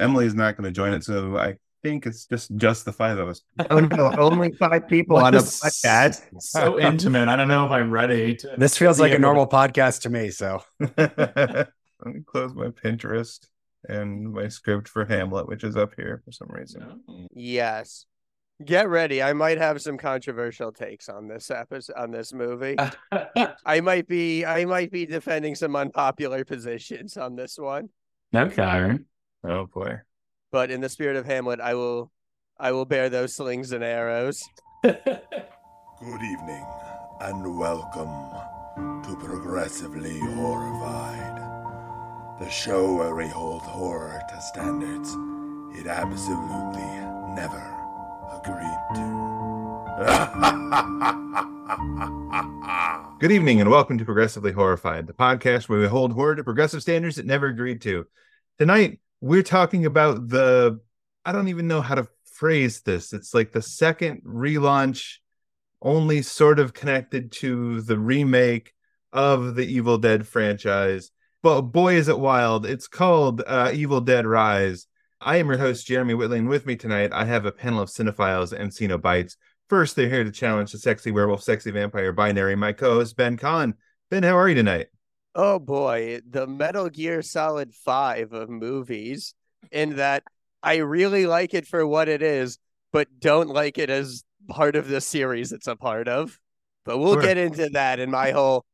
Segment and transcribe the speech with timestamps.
[0.00, 3.28] Emily's not going to join it, so I think it's just just the five of
[3.28, 3.42] us.
[3.70, 6.22] Oh no, only five people on a podcast.
[6.40, 7.28] so intimate.
[7.28, 8.36] I don't know if I'm ready.
[8.36, 10.30] To This feels like a able to- normal podcast to me.
[10.30, 10.62] So
[10.96, 11.66] Let
[12.14, 13.46] me close my Pinterest
[13.88, 17.00] and my script for Hamlet, which is up here for some reason.
[17.34, 18.06] Yes.
[18.62, 19.22] Get ready.
[19.22, 22.76] I might have some controversial takes on this episode on this movie.
[23.64, 27.88] I might be I might be defending some unpopular positions on this one.
[28.34, 28.98] okay.
[29.42, 30.00] Oh boy.
[30.52, 32.12] But in the spirit of Hamlet, I will
[32.58, 34.42] I will bear those slings and arrows.
[34.82, 34.98] Good
[36.22, 36.66] evening,
[37.22, 38.20] and welcome
[39.02, 41.38] to Progressively Horrified,
[42.38, 45.16] the show where we hold horror to standards
[45.78, 46.82] it absolutely
[47.34, 47.64] never
[48.42, 49.20] agreed to.
[53.20, 56.82] Good evening and welcome to Progressively Horrified, the podcast where we hold horror to progressive
[56.82, 58.06] standards it never agreed to.
[58.58, 60.80] Tonight, we're talking about the,
[61.24, 63.12] I don't even know how to phrase this.
[63.12, 65.16] It's like the second relaunch,
[65.82, 68.72] only sort of connected to the remake
[69.12, 71.10] of the Evil Dead franchise.
[71.42, 72.66] But boy, is it wild.
[72.66, 74.86] It's called uh, Evil Dead Rise.
[75.20, 77.90] I am your host, Jeremy Whitley, and with me tonight, I have a panel of
[77.90, 79.36] cinephiles and Cenobites.
[79.68, 82.56] First, they're here to challenge the sexy werewolf, sexy vampire binary.
[82.56, 83.74] My co-host Ben Kahn.
[84.10, 84.86] Ben, how are you tonight?
[85.34, 89.34] Oh boy, the Metal Gear Solid 5 of movies
[89.70, 90.24] in that
[90.62, 92.58] I really like it for what it is,
[92.92, 96.38] but don't like it as part of the series it's a part of.
[96.84, 97.22] But we'll Sure.
[97.22, 98.64] get into that in my whole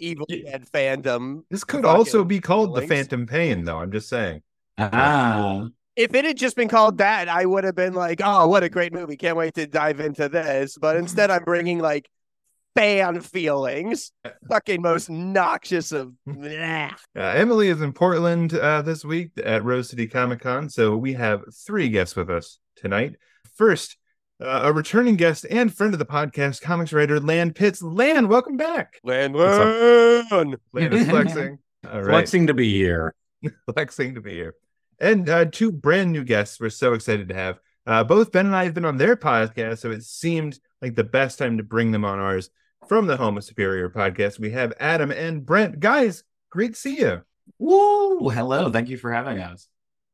[0.00, 1.42] Evil Dead fandom.
[1.50, 2.86] This could also be called the.
[2.86, 3.78] Phantom Pain, though.
[3.78, 4.42] I'm just saying.
[4.78, 5.68] Ah.
[5.96, 8.68] If it had just been called that, I would have been like, "Oh, what a
[8.68, 9.16] great movie!
[9.16, 12.08] Can't wait to dive into this." But instead, I'm bringing like
[12.74, 14.12] fan feelings,
[14.48, 16.12] fucking most noxious of.
[16.26, 16.90] Nah.
[17.16, 21.12] Uh, Emily is in Portland uh, this week at Rose City Comic Con, so we
[21.14, 23.16] have three guests with us tonight.
[23.54, 23.96] First,
[24.40, 27.82] uh, a returning guest and friend of the podcast, comics writer Lan Pitts.
[27.82, 28.98] Lan, welcome back.
[29.04, 30.30] Land, What's up?
[30.32, 30.56] land.
[30.72, 31.58] Lan is flexing.
[31.90, 33.14] All right, flexing to be here.
[33.74, 34.54] flexing to be here.
[34.98, 37.58] And uh, two brand new guests we're so excited to have.
[37.86, 41.04] Uh, both Ben and I have been on their podcast, so it seemed like the
[41.04, 42.50] best time to bring them on ours
[42.88, 44.38] from the Home of Superior podcast.
[44.38, 45.80] We have Adam and Brent.
[45.80, 47.22] Guys, great to see you.
[47.58, 48.28] Woo!
[48.28, 48.70] Hello.
[48.70, 49.68] Thank you for having us.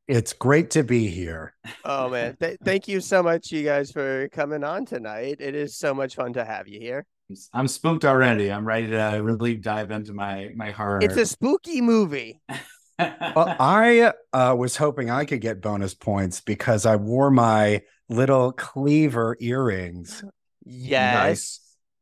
[0.07, 1.55] It's great to be here.
[1.85, 5.37] Oh man, Th- thank you so much, you guys, for coming on tonight.
[5.41, 7.05] It is so much fun to have you here.
[7.53, 8.51] I'm spooked already.
[8.51, 11.01] I'm ready to really dive into my my horror.
[11.03, 12.41] It's a spooky movie.
[12.99, 18.51] Well, I uh, was hoping I could get bonus points because I wore my little
[18.51, 20.25] cleaver earrings.
[20.65, 21.61] Yes,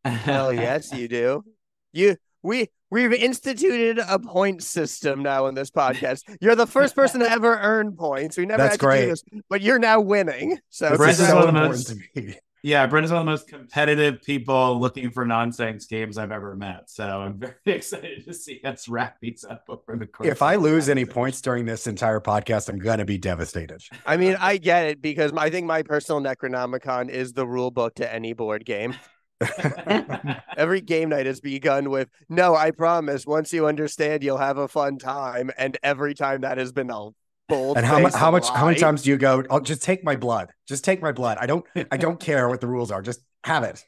[0.09, 1.45] hell yes, you do.
[1.93, 6.23] You we we've instituted a point system now in this podcast.
[6.41, 8.37] You're the first person to ever earn points.
[8.37, 9.01] We never That's had to great.
[9.03, 10.59] do this, but you're now winning.
[10.71, 12.37] So Brent is is so one of the important most- to me.
[12.63, 16.55] yeah, Brent is one of the most competitive people looking for nonsense games I've ever
[16.55, 16.89] met.
[16.91, 20.29] So I'm very excited to see us wrap these up over the course.
[20.29, 23.83] If I lose any points during this entire podcast, I'm gonna be devastated.
[24.05, 27.95] I mean, I get it because I think my personal Necronomicon is the rule book
[27.97, 28.95] to any board game.
[30.57, 34.69] Every game night has begun with, no, I promise, once you understand, you'll have a
[34.69, 35.51] fun time.
[35.59, 37.11] And every time that has been a
[37.49, 37.77] bold.
[37.77, 38.15] And how much?
[38.15, 38.49] How much?
[38.49, 39.45] How many times do you go?
[39.51, 40.51] I'll just take my blood.
[40.67, 41.39] Just take my blood.
[41.41, 41.65] I don't.
[41.91, 43.03] I don't care what the rules are.
[43.03, 43.85] Just have it.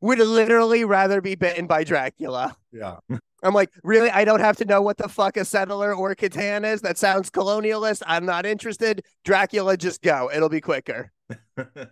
[0.00, 2.56] Would literally rather be bitten by Dracula.
[2.70, 2.96] Yeah.
[3.42, 4.10] I'm like, really?
[4.10, 6.82] I don't have to know what the fuck a settler or Catan is?
[6.82, 8.02] That sounds colonialist.
[8.06, 9.04] I'm not interested.
[9.24, 10.30] Dracula, just go.
[10.32, 11.12] It'll be quicker.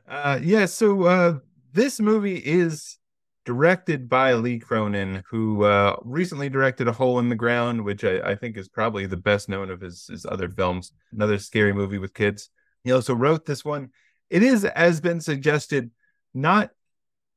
[0.08, 1.38] uh, yeah, so uh,
[1.74, 2.98] this movie is
[3.44, 8.20] directed by Lee Cronin, who uh, recently directed A Hole in the Ground, which I,
[8.20, 10.92] I think is probably the best known of his, his other films.
[11.12, 12.48] Another scary movie with kids.
[12.84, 13.90] He also wrote this one.
[14.30, 15.90] It is, as been suggested,
[16.32, 16.70] not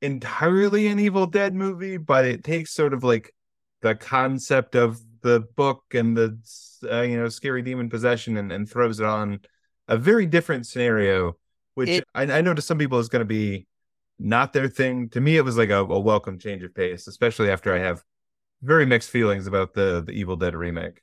[0.02, 3.34] entirely an Evil Dead movie, but it takes sort of like
[3.82, 6.38] the concept of the book and the
[6.90, 9.40] uh, you know scary demon possession and, and throws it on
[9.88, 11.36] a very different scenario
[11.74, 13.68] which It- I, I know to some people is going to be
[14.20, 15.10] not their thing.
[15.10, 18.04] To me, it was like a, a welcome change of pace, especially after I have
[18.62, 21.02] very mixed feelings about the the Evil Dead remake.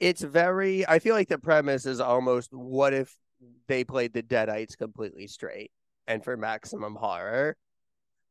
[0.00, 3.16] It's very, I feel like the premise is almost what if
[3.68, 5.70] they played the Deadites completely straight
[6.06, 7.56] and for maximum horror,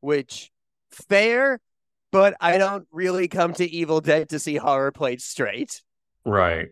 [0.01, 0.51] which
[0.91, 1.59] fair,
[2.11, 5.81] but I don't really come to Evil Dead to see horror played straight.
[6.25, 6.69] Right.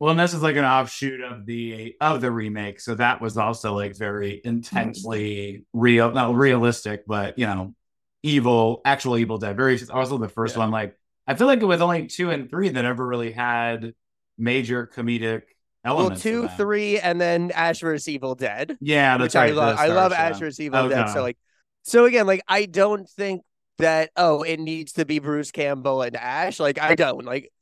[0.00, 3.36] Well, and this is like an offshoot of the of the remake, so that was
[3.36, 7.74] also like very intensely real, not realistic, but you know,
[8.22, 9.58] evil, actual Evil Dead.
[9.58, 10.60] Very also the first Yeah.
[10.60, 10.70] one.
[10.70, 13.92] Like I feel like it was only two and three that ever really had
[14.38, 15.42] major comedic
[15.84, 16.20] well, elements.
[16.20, 18.78] of two, three, and then Ash vs Evil Dead.
[18.80, 19.78] Yeah, that's which I love.
[19.78, 21.00] I love Ash vs Evil oh, Dead.
[21.00, 21.12] Okay.
[21.12, 21.36] So like,
[21.82, 23.42] so again, like I don't think
[23.76, 26.58] that oh, it needs to be Bruce Campbell and Ash.
[26.58, 27.52] Like I don't like,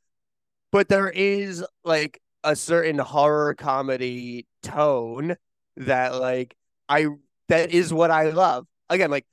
[0.71, 5.37] but there is like a certain horror comedy tone
[5.77, 6.57] that like
[6.89, 7.09] I
[7.49, 8.67] that is what I love.
[8.89, 9.27] Again, like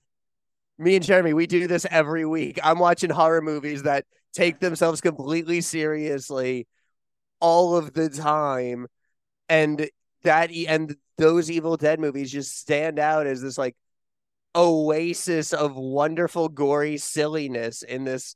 [0.78, 2.60] me and Jeremy, we do this every week.
[2.62, 6.68] I'm watching horror movies that take themselves completely seriously
[7.40, 8.88] all of the time
[9.48, 9.90] and
[10.24, 13.78] that and those evil dead movies just stand out as this like
[14.56, 18.36] oasis of wonderful gory silliness in this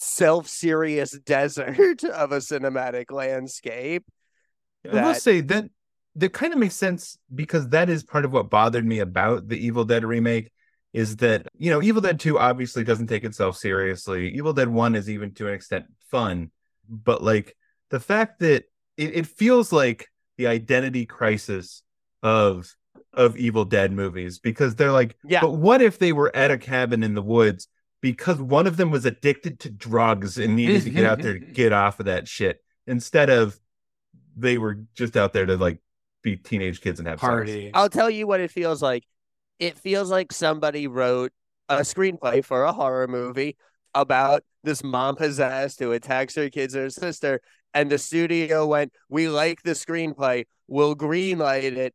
[0.00, 4.04] self-serious desert of a cinematic landscape
[4.90, 5.66] I will say that
[6.16, 9.56] that kind of makes sense because that is part of what bothered me about the
[9.64, 10.50] Evil Dead remake
[10.92, 14.30] is that you know Evil Dead 2 obviously doesn't take itself seriously.
[14.30, 16.50] Evil Dead 1 is even to an extent fun,
[16.88, 17.56] but like
[17.90, 18.64] the fact that
[18.96, 20.08] it, it feels like
[20.38, 21.82] the identity crisis
[22.22, 22.74] of
[23.12, 25.40] of Evil Dead movies because they're like, Yeah.
[25.42, 27.68] but what if they were at a cabin in the woods
[28.00, 31.38] because one of them was addicted to drugs and needed to get out there to
[31.52, 33.58] get off of that shit instead of
[34.36, 35.78] they were just out there to like
[36.22, 37.28] be teenage kids and have sex.
[37.28, 37.70] party.
[37.74, 39.04] I'll tell you what it feels like.
[39.58, 41.32] It feels like somebody wrote
[41.68, 43.56] a screenplay for a horror movie
[43.94, 47.40] about this mom possessed who attacks her kids or sister,
[47.74, 50.46] and the studio went, "We like the screenplay.
[50.66, 51.94] We'll greenlight it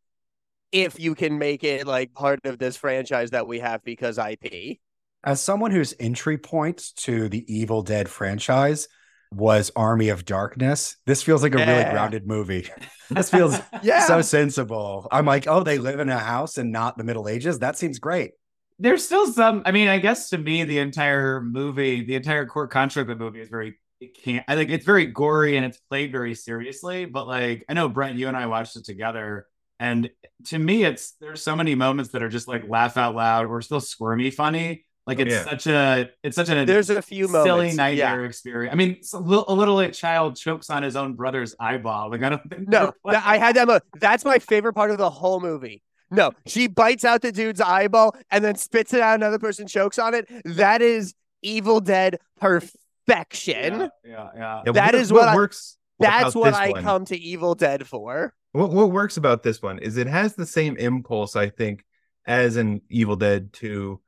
[0.71, 4.79] if you can make it like part of this franchise that we have because IP."
[5.25, 8.87] As someone whose entry point to the Evil Dead franchise
[9.31, 12.69] was Army of Darkness, this feels like a really grounded movie.
[13.11, 15.07] This feels Yeah, so sensible.
[15.11, 17.59] I'm like, oh, they live in a house and not the Middle Ages.
[17.59, 18.31] That seems great.
[18.79, 19.61] There's still some.
[19.63, 23.23] I mean, I guess to me, the entire movie, the entire core construct of the
[23.23, 23.77] movie is very.
[24.01, 24.43] It can't.
[24.47, 27.05] I think it's very gory and it's played very seriously.
[27.05, 29.45] But like, I know Brent, you and I watched it together,
[29.79, 30.09] and
[30.45, 33.61] to me, it's there's so many moments that are just like laugh out loud or
[33.61, 34.83] still squirmy funny.
[35.07, 35.43] Like Oh, it's yeah.
[35.43, 37.75] such a it's such a there's a few silly moments.
[37.75, 38.27] nightmare Yeah.
[38.27, 38.73] experience.
[38.73, 42.09] I mean, a little, a little like child chokes on his own brother's eyeball.
[42.09, 43.67] Like I don't think No, that- I had that.
[43.67, 45.83] Mo- that's my favorite part of the whole movie.
[46.11, 49.15] No, she bites out the dude's eyeball and then spits it out.
[49.15, 50.25] Another person chokes on it.
[50.45, 53.81] That is Evil Dead perfection.
[53.81, 54.61] Yeah, yeah, yeah.
[54.65, 55.77] Yeah, That what, is what I- works.
[55.99, 58.33] That's what I one- come to Evil Dead for.
[58.51, 61.83] What what works about this one is it has the same impulse, I think,
[62.25, 63.99] as in Evil Dead 2,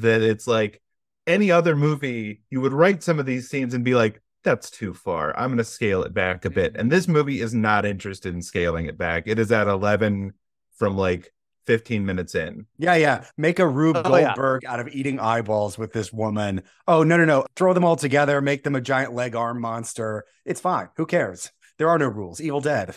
[0.00, 0.80] that it's like
[1.26, 4.94] any other movie, you would write some of these scenes and be like, that's too
[4.94, 5.36] far.
[5.36, 6.72] I'm gonna scale it back a bit.
[6.72, 6.80] Mm-hmm.
[6.80, 9.24] And this movie is not interested in scaling it back.
[9.26, 10.34] It is at 11
[10.76, 11.32] from like
[11.66, 12.66] 15 minutes in.
[12.78, 13.24] Yeah, yeah.
[13.36, 14.26] Make a Rube Oh, yeah.
[14.26, 16.62] Goldberg out of eating eyeballs with this woman.
[16.86, 17.46] Oh, no, no, no.
[17.56, 20.24] Throw them all together, make them a giant leg arm monster.
[20.44, 20.88] It's fine.
[20.96, 21.50] Who cares?
[21.78, 22.40] There are no rules.
[22.40, 22.96] Evil Dead.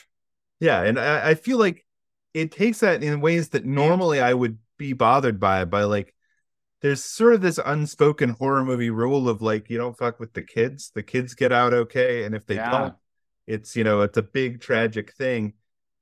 [0.59, 1.85] Yeah, and I, I feel like
[2.33, 5.65] it takes that in ways that normally I would be bothered by.
[5.65, 6.13] By like,
[6.81, 10.41] there's sort of this unspoken horror movie rule of like, you don't fuck with the
[10.41, 10.91] kids.
[10.95, 12.71] The kids get out okay, and if they Yeah.
[12.71, 12.93] don't,
[13.47, 15.53] it's you know, it's a big tragic thing.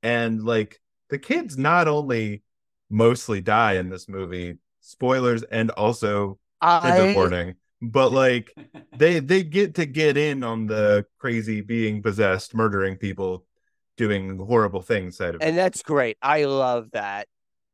[0.02, 0.80] And like,
[1.10, 2.42] the kids not only
[2.90, 6.38] mostly die in this movie, spoilers, and also
[6.70, 8.50] I warning, but like
[8.94, 13.44] they they get to get in on the crazy being possessed, murdering people,
[13.96, 15.44] doing horrible things side of it.
[15.44, 16.18] and that's great.
[16.22, 17.28] I love that.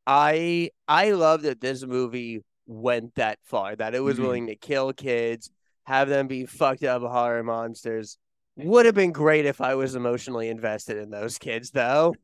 [0.07, 3.77] I I love that this movie went that far.
[3.77, 4.23] That it was Mhm.
[4.23, 5.51] willing to kill kids,
[5.85, 8.19] have them be fucked up horror monsters.
[8.57, 12.15] Would have been great if I was emotionally invested in those kids, though.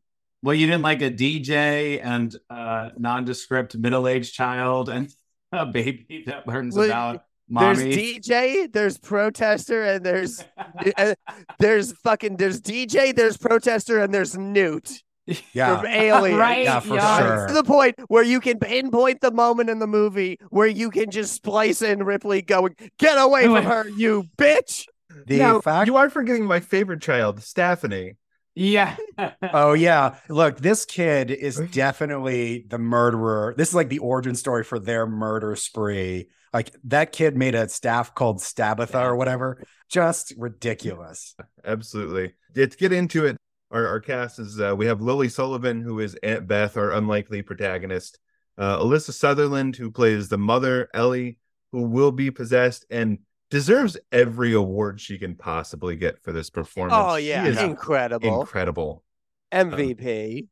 [0.42, 5.12] Well, you didn't like a DJ and a nondescript middle-aged child and
[5.52, 7.76] a baby that learns Well, about mommy.
[7.94, 7.96] There's.
[7.96, 10.44] DJ, there's protester, and there's
[10.96, 11.14] uh,
[11.58, 15.02] there's fucking there's DJ, there's protester, and there's Newt
[15.52, 15.76] Yeah.
[15.78, 16.38] from Alien.
[16.38, 17.18] Right, Yeah, for yeah.
[17.18, 17.46] sure.
[17.48, 21.10] To the point where you can pinpoint the moment in the movie where you can
[21.10, 24.86] just splice in Ripley going, "Get away from her, you bitch!"
[25.26, 28.16] The Now, fact you are forgetting my favorite child, Staphany.
[28.54, 28.96] yeah.
[29.52, 30.16] Oh yeah.
[30.28, 33.54] Look, this kid is definitely the murderer.
[33.56, 36.28] This is like the origin story for their murder spree.
[36.52, 39.62] Like that kid made a staff called Stabatha or whatever.
[39.88, 41.34] Just ridiculous.
[41.64, 42.34] Absolutely.
[42.56, 43.36] Let's get into it.
[43.70, 47.42] Our, our cast is uh, we have Lily Sullivan, who is Aunt Beth, our unlikely
[47.42, 48.18] protagonist.
[48.58, 51.38] Uh, Alyssa Sutherland, who plays the mother, Ellie,
[51.72, 53.18] who will be possessed and
[53.50, 56.94] deserves every award she can possibly get for this performance.
[56.96, 59.04] Oh yeah, incredible incredible.
[59.52, 60.48] MVP.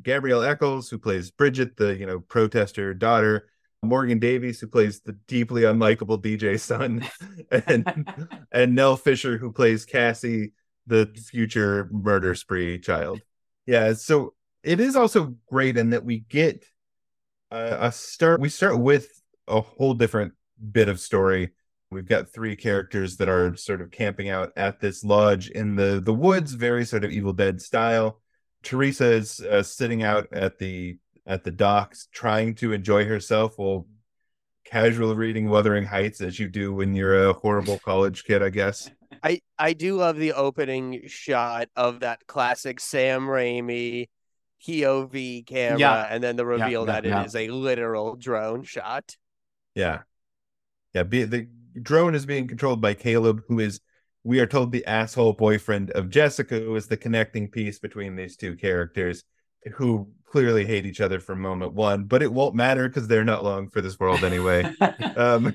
[0.00, 3.48] Gabrielle Echols, who plays Bridget, the you know protester daughter,
[3.82, 7.04] Morgan Davies, who plays the deeply unlikable DJ son,
[7.50, 8.08] and
[8.50, 10.52] and Nell Fisher, who plays Kassie,
[10.86, 13.20] the future murder spree child.
[13.66, 16.64] Yeah, so it is also great in that we get
[17.50, 18.40] uh, a start.
[18.40, 19.08] We start with
[19.46, 20.32] a whole different
[20.72, 21.50] bit of story.
[21.90, 26.00] We've got three characters that are sort of camping out at this lodge in the
[26.02, 28.20] the woods, very sort of Evil Dead style.
[28.62, 33.86] Teresa is uh, sitting out at the at the docks, trying to enjoy herself while
[34.72, 38.90] casual reading Wuthering Heights, as you do when you're a horrible college kid, I guess.
[39.22, 44.08] I I do love the opening shot of that classic Sam Raimi
[44.66, 46.06] POV camera, Yeah.
[46.08, 47.20] and then the reveal yeah, that yeah.
[47.22, 49.14] it is a literal drone shot.
[49.74, 50.00] Yeah,
[50.94, 51.02] yeah.
[51.02, 51.48] Be, the
[51.80, 53.80] drone is being controlled by Caleb, who is,
[54.24, 58.36] we are told, the asshole boyfriend of Jessica, who is the connecting piece between these
[58.36, 59.24] two characters,
[59.74, 62.04] who clearly hate each other from moment one.
[62.04, 64.64] But it won't matter because they're not long for this world anyway.
[65.16, 65.54] um,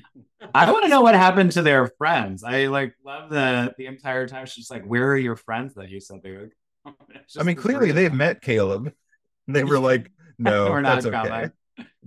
[0.54, 2.44] I want to know what happened to their friends.
[2.44, 4.46] I like love the the entire time.
[4.46, 6.50] She's like, "Where are your friends that you said they were?"
[7.38, 8.92] I mean, clearly they've met Caleb.
[9.48, 11.52] They were like, "No, We're not that's okay." coming.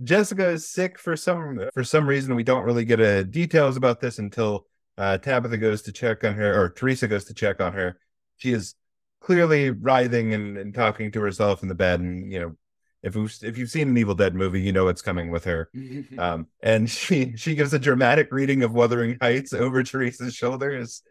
[0.02, 2.34] Jessica is sick for some for some reason.
[2.34, 6.34] We don't really get a details about this until uh, Tabitha goes to check on
[6.34, 7.98] her, or Teresa goes to check on her.
[8.38, 8.74] She is
[9.20, 12.56] clearly writhing and, and talking to herself in the bed, and you know,
[13.02, 15.68] if you if you've seen an Evil Dead movie, you know what's coming with her.
[16.18, 21.02] Um, and she she gives a dramatic reading of Wuthering Heights over Teresa's shoulder as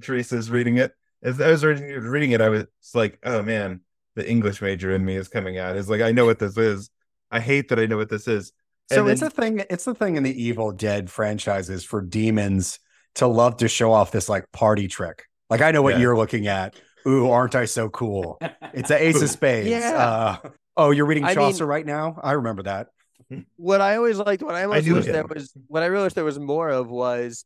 [0.00, 0.92] Teresa's reading it.
[1.22, 3.80] As I was reading, reading it, I was like, "Oh man,
[4.16, 6.90] the English major in me is coming out." It's like I know what this is.
[7.30, 8.52] I hate that I know what this is.
[8.90, 9.64] So And it's then- a thing.
[9.70, 12.78] It's the thing in the Evil Dead franchises for demons
[13.16, 15.24] to love to show off this like party trick.
[15.48, 16.00] Like I know what Yeah.
[16.00, 16.74] you're looking at.
[17.06, 18.38] Ooh, aren't I so cool?
[18.74, 19.68] It's an ace of spades.
[19.68, 19.96] Yeah.
[20.44, 22.18] Uh, oh, you're reading I mean- Chaucer right now.
[22.22, 22.88] I remember that.
[23.30, 23.42] Mm-hmm.
[23.56, 26.24] What I always liked, what I almost knew wish there was, what I realized there
[26.24, 27.44] was more of was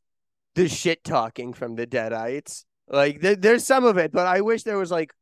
[0.54, 2.64] the shit talking from the Deadites.
[2.88, 5.12] Like there, there's some of it, but I wish there was like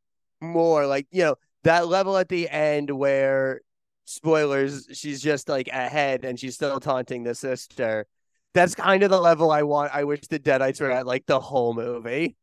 [0.40, 0.86] more.
[0.86, 1.34] Like you know
[1.64, 3.60] that level at the end where
[4.04, 8.06] spoilers, she's just like ahead and she's still taunting the sister.
[8.52, 9.94] That's kind of the level I want.
[9.94, 12.36] I wish the Deadites were at like the whole movie.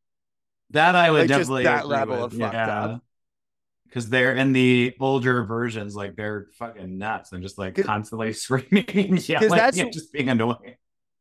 [0.71, 2.33] That I would Like, just definitely that agree level with.
[2.33, 2.83] of fucked yeah.
[2.83, 3.03] up.
[3.91, 8.85] Because they're in the older versions, like they're fucking nuts and just like constantly screaming
[8.89, 10.75] and yelling that's- and just being annoying.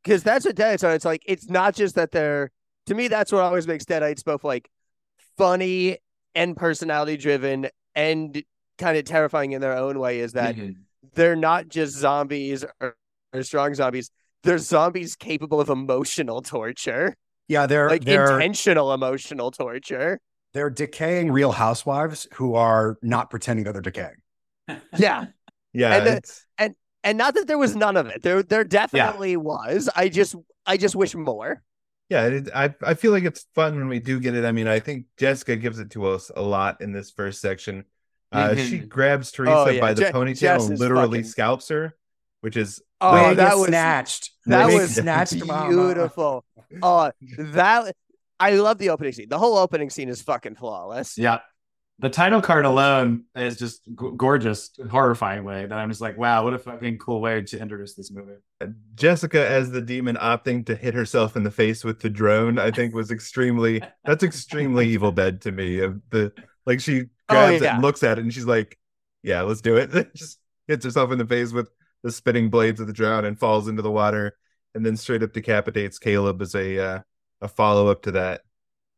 [0.05, 0.95] because that's what Deadites are.
[0.95, 2.51] It's like it's not just that they're.
[2.87, 4.71] To me, that's what always makes Deadites both like
[5.37, 5.99] funny
[6.35, 8.43] and personality driven and
[8.79, 10.21] kind of terrifying in their own way.
[10.21, 10.77] Is that Mhm.
[11.15, 12.97] they're not just zombies or,
[13.33, 14.11] or strong zombies.
[14.43, 17.15] They're zombies capable of emotional torture,
[17.49, 20.19] Yeah, they're like they're intentional emotional torture.
[20.53, 24.17] They're decaying real housewives who are not pretending that they're decaying.
[24.99, 25.27] Yeah,
[25.73, 26.47] yeah, And the- it's-
[27.03, 28.21] and not that there was none of it.
[28.23, 29.89] There, there definitely was.
[29.97, 30.35] I just,
[30.67, 31.63] I just wish more.
[32.11, 32.27] yeah.
[32.27, 34.45] It, I I feel like it's fun when we do get it.
[34.45, 37.85] I mean, I think Jessica gives it to us a lot in this first section.
[38.33, 38.89] Uh, She Mhm.
[38.91, 39.81] grabs Teresa Oh, yeah.
[39.81, 41.97] by the Je- ponytail Jess and literally fucking- scalps her,
[42.43, 44.33] which is Oh, that was snatched.
[44.47, 45.41] that was snatched.
[45.69, 46.45] beautiful.
[46.83, 47.97] Oh, that
[48.41, 49.29] I love the opening scene.
[49.29, 51.17] The whole opening scene is fucking flawless.
[51.19, 51.41] Yeah.
[51.99, 56.43] The title card alone is just g- gorgeous, horrifying way that I'm just like, wow,
[56.45, 58.37] what a fucking cool way to introduce this movie.
[58.95, 62.59] Jessica as the demon opting to hit herself in the face with the drone.
[62.59, 65.81] I think was extremely that's extremely Evil Dead to me.
[65.81, 66.33] Of the
[66.65, 68.79] like she Oh, grabs it and looks at it and she's like,
[69.23, 71.69] "Yeah, let's do it." Just hits herself in the face with
[72.03, 74.37] the spitting blades of the drone and falls into the water,
[74.75, 77.01] and then straight up decapitates Caleb as a uh,
[77.41, 78.43] a follow up to that.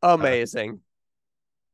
[0.01, 0.81] Amazing.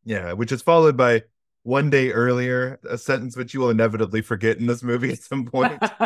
[0.03, 1.23] Yeah, which is followed by
[1.63, 5.45] one day earlier, a sentence which you will inevitably forget in this movie at some
[5.45, 5.81] point.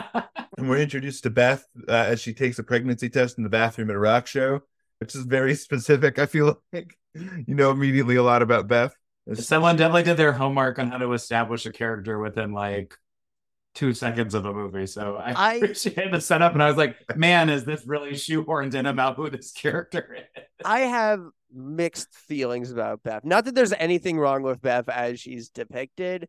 [0.58, 3.90] and we're introduced to Beth uh, as she takes a pregnancy test in the bathroom
[3.90, 4.62] at a rock show,
[5.00, 6.20] which is very specific.
[6.20, 8.96] I feel like you know immediately a lot about Beth.
[9.36, 12.96] Someone definitely did their homework on how to establish a character within like
[13.74, 14.86] two seconds of a movie.
[14.88, 16.54] So I, I- appreciate the setup.
[16.54, 20.44] And I was like, man, is this really shoehorned in about who this character is?
[20.66, 21.22] I have
[21.54, 23.24] mixed feelings about Beth.
[23.26, 26.28] Not that there's anything wrong with Beth as she's depicted,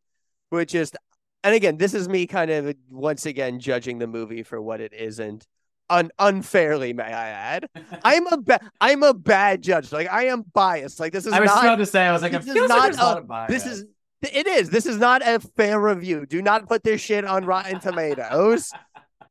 [0.51, 0.97] but just,
[1.43, 4.93] and again, this is me kind of once again judging the movie for what it
[4.93, 5.47] isn't.
[5.91, 7.69] Un- unfairly, may I add.
[8.05, 9.93] I'm a ba- I'm a bad judge.
[9.93, 10.99] Like I am biased.
[10.99, 11.63] Like this is I was not.
[11.63, 13.51] about to say, I was like, this is feels like not a lot of bias.
[13.53, 13.85] this is
[14.33, 14.71] it is.
[14.71, 16.27] This is not a fair review.
[16.27, 18.71] Do not put this shit on Rotten Tomatoes.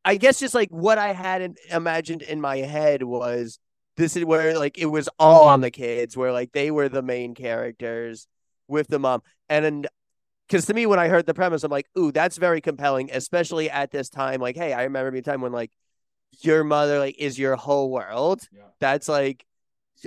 [0.05, 3.59] I guess just like what I had in, imagined in my head was
[3.95, 7.01] this is where like it was all on the kids, where like they were the
[7.01, 8.27] main characters
[8.67, 9.21] with the mom.
[9.49, 9.87] And
[10.47, 13.69] because to me, when I heard the premise, I'm like, ooh, that's very compelling, especially
[13.69, 14.41] at this time.
[14.41, 15.71] Like, hey, I remember a time when like
[16.41, 18.41] your mother like is your whole world.
[18.51, 18.63] Yeah.
[18.79, 19.45] That's like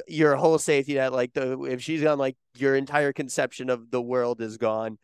[0.09, 4.03] your whole safety net, like the if she's gone, like your entire conception of the
[4.03, 4.99] world is gone,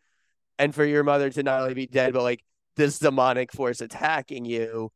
[0.59, 2.43] and for your mother to not only be dead, but like
[2.75, 4.91] this demonic force attacking you,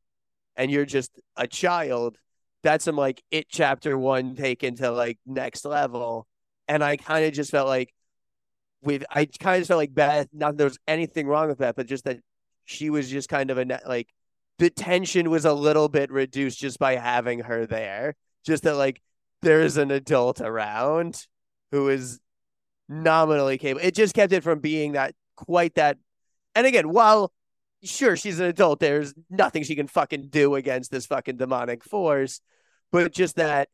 [0.56, 2.18] and you're just a child.
[2.63, 6.27] That's some like it chapter one taken to like next level,
[6.68, 7.94] and I kind of just felt like
[8.82, 10.27] with I kind of felt like Beth.
[10.34, 12.20] Not that there was anything wrong with that but just that
[12.66, 14.10] she was just kind of a like
[14.60, 18.16] the tension was a little bit reduced just by having her there.
[18.46, 19.01] Just that like
[19.41, 21.25] there's an adult around
[21.72, 22.20] who is
[22.89, 23.86] nominally capable.
[23.86, 25.98] It just kept it from being that quite that.
[26.56, 27.32] And again, while
[27.84, 32.41] sure she's an adult, there's nothing she can fucking do against this fucking demonic force,
[32.91, 33.70] but just that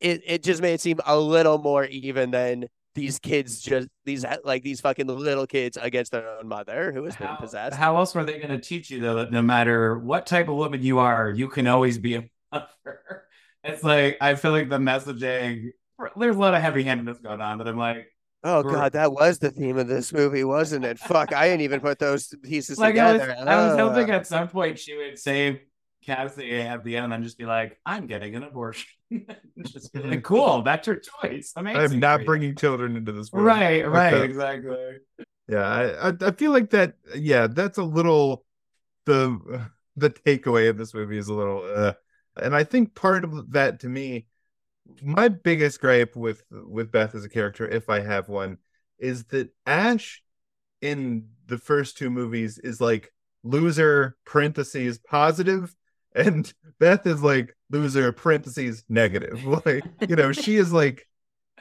[0.00, 4.24] it it just made it seem a little more even than these kids just these
[4.44, 7.76] like these fucking little kids against their own mother who has been How, possessed.
[7.76, 10.54] how else were they going to teach you though that no matter what type of
[10.54, 13.24] woman you are, you can always be a mother?
[13.66, 15.70] It's like I feel like the messaging.
[16.16, 18.06] There's a lot of heavy-handedness going on, but I'm like,
[18.44, 20.98] Oh god, that was the theme of this movie, wasn't it?
[21.00, 23.50] Fuck, I didn't even put those pieces like I was, together.
[23.50, 25.58] I was hoping at some point she would save
[26.06, 28.86] Kassie at the end and just be like, "I'm getting an abortion."
[29.66, 31.54] just be like, cool, that's your choice.
[31.56, 31.94] Amazing.
[31.94, 33.46] I'm not bringing children into this world.
[33.46, 34.24] Right, Fuck right, that.
[34.24, 34.76] exactly.
[35.48, 36.94] Yeah, I, I I feel like that.
[37.16, 38.44] Yeah, that's a little
[39.06, 41.94] the the takeaway of this movie is a little, uh,
[42.36, 44.26] and I think part of that to me,
[45.02, 48.58] my biggest gripe with with Beth as a character, if I have one,
[48.98, 50.22] is that Ash
[50.80, 53.12] in the first two movies is like
[53.42, 55.74] loser parentheses positive,
[56.14, 59.44] and Beth is like loser parentheses negative.
[59.66, 61.08] Like you know, she is like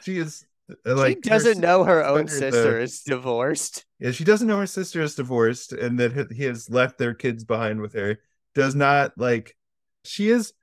[0.01, 0.45] she is.
[0.85, 3.85] uh, Like she doesn't her- know her own the- sister is divorced.
[3.99, 7.43] yeah, she doesn't know her sister is divorced and that he has left their kids
[7.43, 8.19] behind with her.
[8.53, 9.55] Does not like
[10.03, 10.53] she is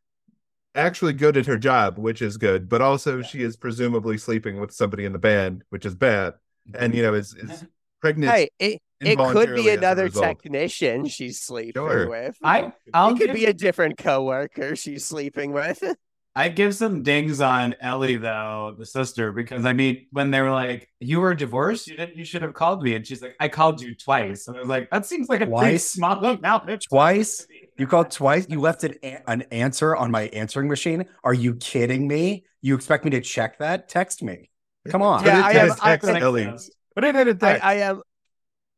[0.75, 4.73] actually good at her job, which is good, but also she is presumably sleeping with
[4.73, 6.35] somebody in the band, which is bad.
[6.75, 6.97] And mm-hmm.
[6.97, 7.64] you know, is is
[8.00, 8.33] pregnant.
[8.33, 12.09] Hey, it, it could be another technician she's sleeping Sure.
[12.09, 12.37] with.
[12.43, 15.83] I I'll it could give, be a different coworker she's sleeping with.
[16.35, 20.51] I give some dings on Ellie though, the sister, because I mean, when they were
[20.51, 23.49] like, "You were divorced, you didn't, you should have called me," and she's like, "I
[23.49, 25.90] called you twice," and I was like, "That seems like a pretty Twice?
[25.90, 27.47] small amount." of Twice?
[27.79, 28.47] You called twice.
[28.51, 31.07] You left an, a- an answer on my answering machine.
[31.25, 32.45] Are you kidding me?
[32.61, 33.88] You expect me to check that?
[33.88, 34.51] Text me.
[34.88, 35.25] Come on.
[35.25, 36.53] Yeah, I in am- a I- text, I- Ellie.
[36.95, 37.64] Put it in a I, text.
[37.64, 38.03] I am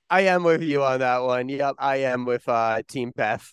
[0.09, 1.49] I am with you on that one.
[1.49, 3.51] Yep, I am with uh Team Beth.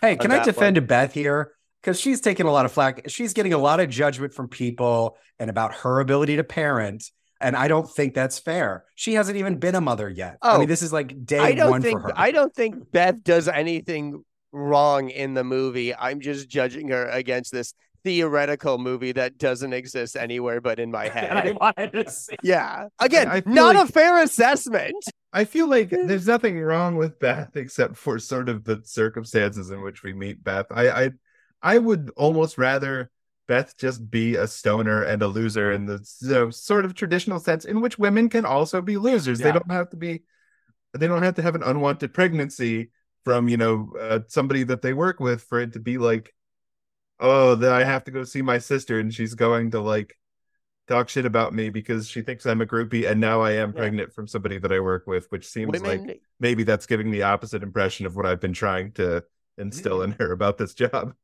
[0.00, 1.52] Hey, can I that defend Beth here?
[1.82, 3.08] Because she's taking a lot of flack.
[3.08, 7.10] She's getting a lot of judgment from people and about her ability to parent.
[7.40, 8.84] And I don't think that's fair.
[8.94, 10.38] She hasn't even been a mother yet.
[10.42, 12.12] I Oh, mean, this is like day I don't one think for her.
[12.16, 15.92] I don't think Beth does anything wrong in the movie.
[15.92, 21.06] I'm just judging her against this theoretical movie that doesn't exist anywhere but in my
[21.14, 21.56] And I head.
[21.60, 22.86] wanted to say, yeah.
[23.00, 24.94] Again, I not like- a fair assessment.
[25.32, 29.80] I feel like there's nothing wrong with Beth except for sort of the circumstances in
[29.82, 30.66] which we meet Beth.
[30.70, 31.10] I I,
[31.62, 33.10] I would almost rather
[33.48, 37.38] Beth just be a stoner and a loser in the you know, sort of traditional
[37.38, 39.38] sense in which women can also be losers.
[39.40, 40.22] They don't have to be
[40.94, 42.90] they don't have to have an unwanted pregnancy
[43.24, 46.34] from, you know, uh, somebody that they work with for it to be like
[47.20, 50.16] oh, that I have to go see my sister and she's going to like
[50.88, 53.80] talk shit about me because she thinks I'm a groupie and now I am Yeah.
[53.80, 57.62] pregnant from somebody that I work with, which seems like maybe that's giving the opposite
[57.62, 59.24] impression of what I've been trying to
[59.56, 61.14] instill in her about this job.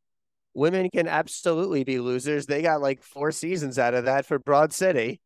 [0.55, 2.47] Women can absolutely be losers.
[2.47, 5.21] They got like four seasons out of that for Broad City.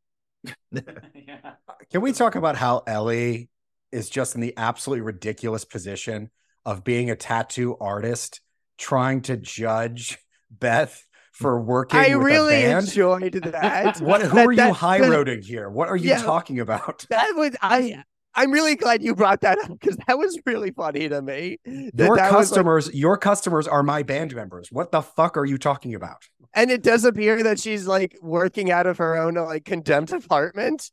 [0.72, 1.52] yeah.
[1.90, 3.48] Can we talk about how Ellie
[3.90, 6.30] is just in the absolutely ridiculous position
[6.64, 8.40] of being a tattoo artist
[8.78, 10.18] trying to judge
[10.50, 12.88] Beth for working I with really a band?
[12.88, 14.00] enjoyed that.
[14.00, 15.68] What who That- are you high roading here?
[15.70, 16.22] What are you Yeah.
[16.22, 17.06] talking about?
[17.10, 18.02] That was I.
[18.34, 21.58] I'm really glad you brought that up because that was really funny to me.
[21.64, 24.68] That Your that was, like- customers, your customers are my band members.
[24.70, 26.24] What the fuck are you talking about?
[26.54, 30.90] and it does appear that she's like working out of her own like condemned apartment.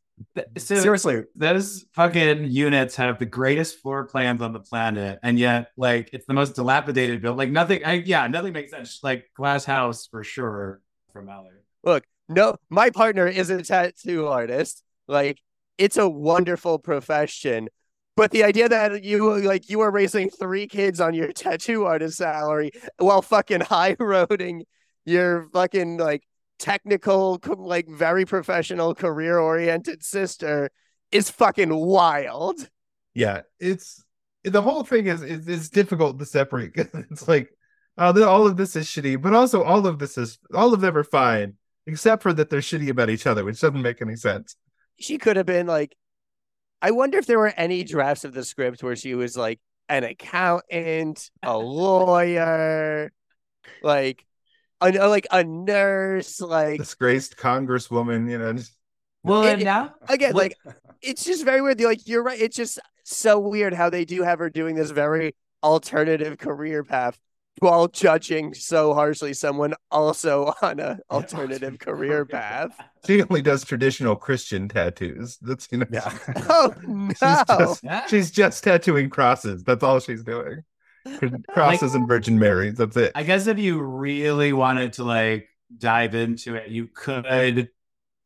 [0.58, 5.72] So Seriously, those fucking units have the greatest floor plans on the planet, and yet
[5.78, 7.38] like it's the most dilapidated build.
[7.38, 9.00] Like nothing, I, yeah, nothing makes sense.
[9.02, 10.82] Like glass house for sure
[11.14, 11.50] from Ellie.
[11.84, 14.84] Look, no, my partner is a tattoo artist.
[15.08, 15.40] Like
[15.80, 17.70] it's a wonderful profession.
[18.16, 22.18] But the idea that you like you are raising three kids on your tattoo artist
[22.18, 24.62] salary while fucking high roading
[25.06, 26.24] your fucking like
[26.60, 30.70] technical, like very professional, career oriented sister
[31.12, 32.70] is fucking wild.
[33.14, 34.04] Yeah, it's
[34.44, 36.72] the whole thing is is, is difficult to separate.
[36.76, 37.50] it's like
[37.98, 40.82] uh, the- all of this is shitty, but also all of this is all of
[40.82, 41.54] them are fine
[41.88, 44.56] except for that they're shitty about each other, which doesn't make any sense.
[45.00, 45.96] She could have been like,
[46.82, 50.04] I wonder if there were any drafts of the script where she was like an
[50.04, 53.12] accountant, a lawyer,
[53.82, 54.26] like
[54.82, 58.54] a, uh, like a nurse, like Disgraced congresswoman, you know.
[58.54, 58.74] just-
[59.24, 60.56] Well, It- and now again, Well- like
[61.02, 61.82] it's just very weird.
[61.82, 62.40] Like you're right.
[62.40, 67.20] It's just so weird how they do have her doing this very alternative career path
[67.60, 72.72] while judging so harshly someone also on a alternative oh, career path.
[73.06, 75.38] She only does traditional Christian tattoos.
[75.42, 75.88] That's you know.
[75.92, 76.14] Yeah.
[76.50, 76.74] Oh
[77.10, 77.44] She's no!
[77.48, 79.64] just she's just tattooing crosses.
[79.64, 80.64] That's all she's doing.
[81.50, 82.78] Crosses and Virgin Marys.
[82.78, 83.12] That's it.
[83.16, 87.70] I guess if you really wanted to like dive into it, you could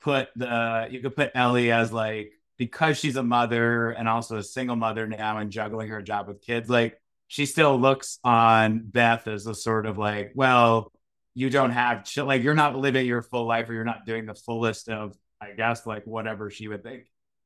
[0.02, 4.44] put the you could put Ellie as like because she's a mother and also a
[4.44, 9.28] single mother now and juggling her job with kids, like she still looks on Beth
[9.28, 10.92] as a sort of like, well,
[11.34, 14.26] you don't have ch- like you're not living your full life or you're not doing
[14.26, 17.06] the fullest of, I guess, like whatever she would think.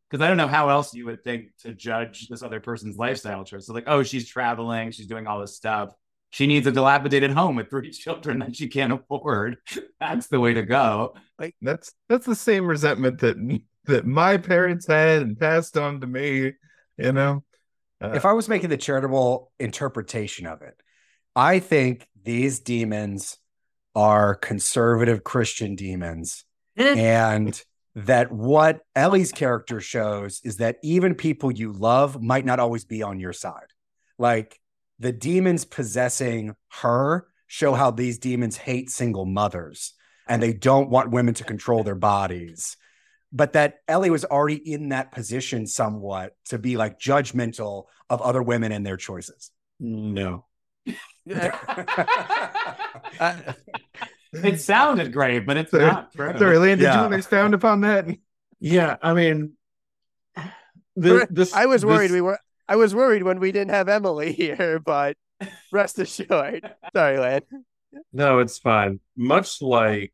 [0.09, 3.43] Because I don't know how else you would think to judge this other person's lifestyle
[3.43, 3.67] choice.
[3.67, 5.93] So like, oh, she's traveling, she's doing all this stuff
[6.29, 9.57] she needs a dilapidated home with three children that she can't afford.
[9.99, 11.15] That's the way to go.
[11.39, 16.07] Like that's that's the same resentment that that my parents had and passed on to
[16.07, 16.53] me.
[16.97, 17.43] You know.
[18.01, 20.79] Uh, if I was making the charitable interpretation of it,
[21.35, 23.37] I think these demons
[23.95, 26.43] are conservative Christian demons.
[26.77, 27.59] and
[27.95, 33.01] that what Ellie's character shows is that even people you love might not always be
[33.01, 33.73] on your side.
[34.19, 34.59] Like
[34.99, 39.93] the demons possessing her show how these demons hate single mothers
[40.27, 42.77] and they don't want women to control their bodies.
[43.37, 48.41] But that Ellie was already in that position somewhat to be like judgmental of other
[48.41, 49.51] women and their choices.
[49.79, 50.45] No.
[54.33, 55.85] It sounded great, but it's Sorry.
[55.85, 56.37] not true.
[56.37, 56.95] Sorry, Lan, did Yeah.
[56.95, 58.07] you want to expound upon that?
[58.59, 59.53] Yeah, I mean,
[60.95, 62.39] the, this, I was worried this- we were.
[62.67, 65.15] I was worried when we didn't have Emily here, but
[65.71, 66.69] rest assured.
[66.93, 67.41] Sorry, Lan.
[68.11, 68.99] No, it's fine.
[69.15, 70.11] Much like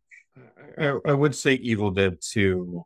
[0.77, 2.85] I, I would say Evil Dead 2,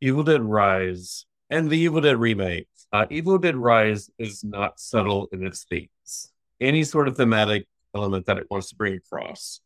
[0.00, 2.68] Evil Dead Rise, and the Evil Dead remake.
[2.92, 6.30] Uh, Evil Dead Rise is not subtle in its themes.
[6.60, 9.60] Any sort of thematic element that it wants to bring across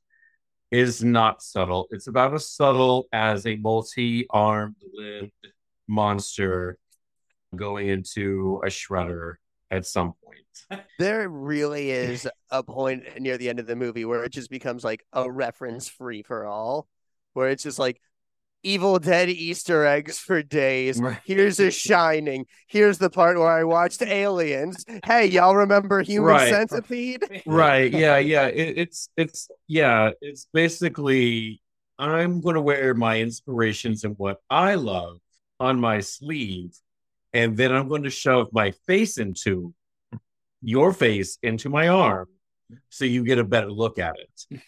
[0.71, 1.87] is not subtle.
[1.91, 5.33] It's about as subtle as a multi-armed limbed
[5.89, 6.79] monster
[7.55, 9.35] going into a shredder
[9.71, 10.37] at some point.
[10.99, 14.85] There really is a point near the end of the movie where it just becomes
[14.85, 16.87] like a reference free for all,
[17.33, 18.01] where it's just like
[18.63, 21.01] Evil Dead Easter eggs for days.
[21.01, 21.19] Right.
[21.25, 22.47] Here's a Shining.
[22.69, 24.85] Here's the part where I watched Aliens.
[25.05, 26.49] Hey, y'all remember Human Right.
[26.51, 27.43] Centipede?
[27.47, 31.61] right yeah yeah it, it's it's yeah it's basically
[31.99, 35.19] i'm going to wear my inspirations and what i love
[35.59, 36.77] on my sleeve
[37.33, 39.75] and then i'm going to shove my face into
[40.63, 42.29] your face into my arm
[42.89, 44.63] so you get a better look at it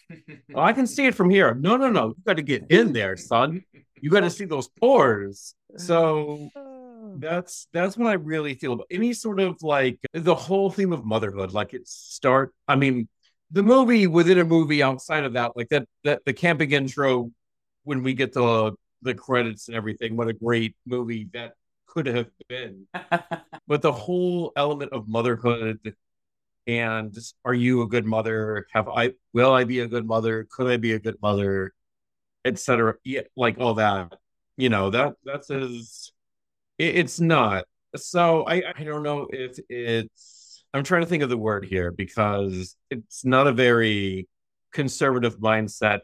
[0.55, 2.93] oh, i can see it from here no no no you got to get in
[2.93, 3.63] there son
[4.01, 7.15] you got to see those pores so oh.
[7.19, 11.05] that's that's what I really feel about any sort of like the whole theme of
[11.05, 11.53] motherhood.
[11.53, 12.53] Like it start.
[12.69, 13.09] I mean,
[13.51, 17.31] the movie within a movie outside of that, like that that the camping intro
[17.85, 20.17] when we get the the credits and everything.
[20.17, 21.55] What a great movie that
[21.87, 22.87] could have been.
[23.67, 25.95] but the whole element of motherhood
[26.67, 28.67] and are you a good mother?
[28.73, 30.47] Have I will I be a good mother?
[30.51, 31.73] Could I be a good mother?
[32.45, 32.95] Etc.
[33.05, 34.15] Yeah, like all that.
[34.57, 36.13] You know that that's as
[36.79, 37.65] it, it's not.
[37.97, 40.65] So I I don't know if it's.
[40.75, 44.27] I'm trying to think of the word here because it's not a very
[44.73, 46.01] conservative mindset.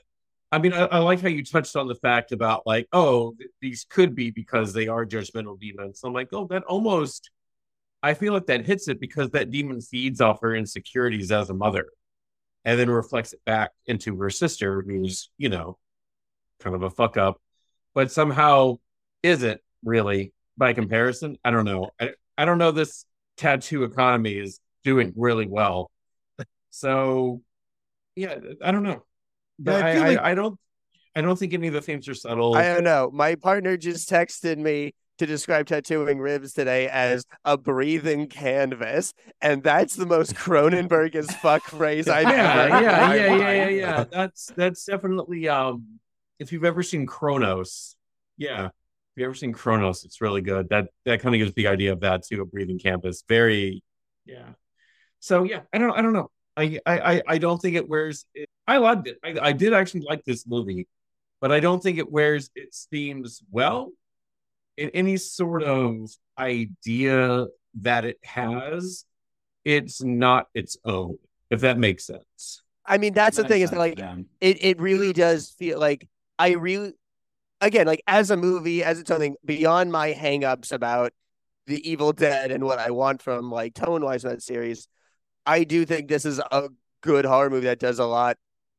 [0.50, 3.86] I mean, I, I like how you touched on the fact about like, oh, these
[3.88, 6.00] could be because they are judgmental demons.
[6.04, 7.30] I'm like, oh, that almost.
[8.02, 11.54] I feel like that hits it because that demon feeds off her insecurities as a
[11.54, 11.88] mother,
[12.64, 15.78] and then reflects it back into her sister, who's you know,
[16.60, 17.40] kind of a fuck up,
[17.94, 18.78] but somehow
[19.22, 21.38] isn't really by comparison.
[21.44, 21.90] I don't know.
[22.00, 22.70] I, I don't know.
[22.70, 23.04] This
[23.36, 25.90] tattoo economy is doing really well.
[26.70, 27.42] So,
[28.14, 29.04] yeah, I don't know.
[29.58, 30.58] But I I, feel I, I don't.
[31.16, 32.54] I don't think any of the themes are subtle.
[32.54, 33.10] I don't know.
[33.12, 39.62] My partner just texted me to describe tattooing ribs today as a breathing canvas, and
[39.62, 42.74] that's the most Cronenberg as fuck phrase I've yeah, ever.
[42.74, 44.04] heard yeah, yeah, yeah, yeah, yeah.
[44.10, 45.48] That's that's definitely.
[45.48, 46.00] Um,
[46.38, 47.96] if you've ever seen Cronos,
[48.36, 48.72] yeah, if
[49.16, 50.68] you've ever seen Cronos, it's really good.
[50.68, 52.40] That that kind of gives the idea of that too.
[52.42, 53.82] A breathing canvas, very,
[54.24, 54.50] yeah.
[55.20, 56.30] So yeah, I don't, I don't know.
[56.56, 58.24] I, I, I- I don't think it wears.
[58.34, 59.18] It, I loved it.
[59.24, 60.86] I, I did actually like this movie.
[61.40, 63.90] but I don't think it wears its themes well.
[64.78, 67.46] In any sort of idea
[67.80, 69.04] that it has,
[69.64, 71.18] it's not its own,
[71.50, 72.62] if that makes sense.
[72.86, 75.80] I mean, that's the That thing makes is like sense, it it really does feel
[75.80, 76.92] like I really
[77.60, 81.12] again like as a movie as it's something beyond my hangups about
[81.66, 84.88] the Evil Dead and what I want from like tone wise in that series.
[85.44, 86.68] I do think this is a
[87.02, 88.36] good horror movie that does a lot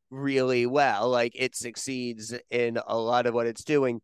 [0.09, 1.09] really well.
[1.09, 4.01] Like it succeeds in a lot of what it's doing,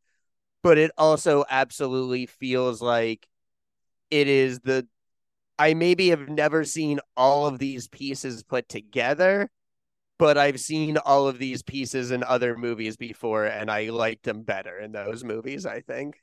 [0.65, 3.28] but it also absolutely feels like
[4.10, 4.88] it is the
[5.60, 9.49] I maybe have never seen all of these pieces put together,
[10.17, 14.41] but I've seen all of these pieces in other movies before, and I liked them
[14.41, 15.67] better in those movies.
[15.67, 16.15] I think.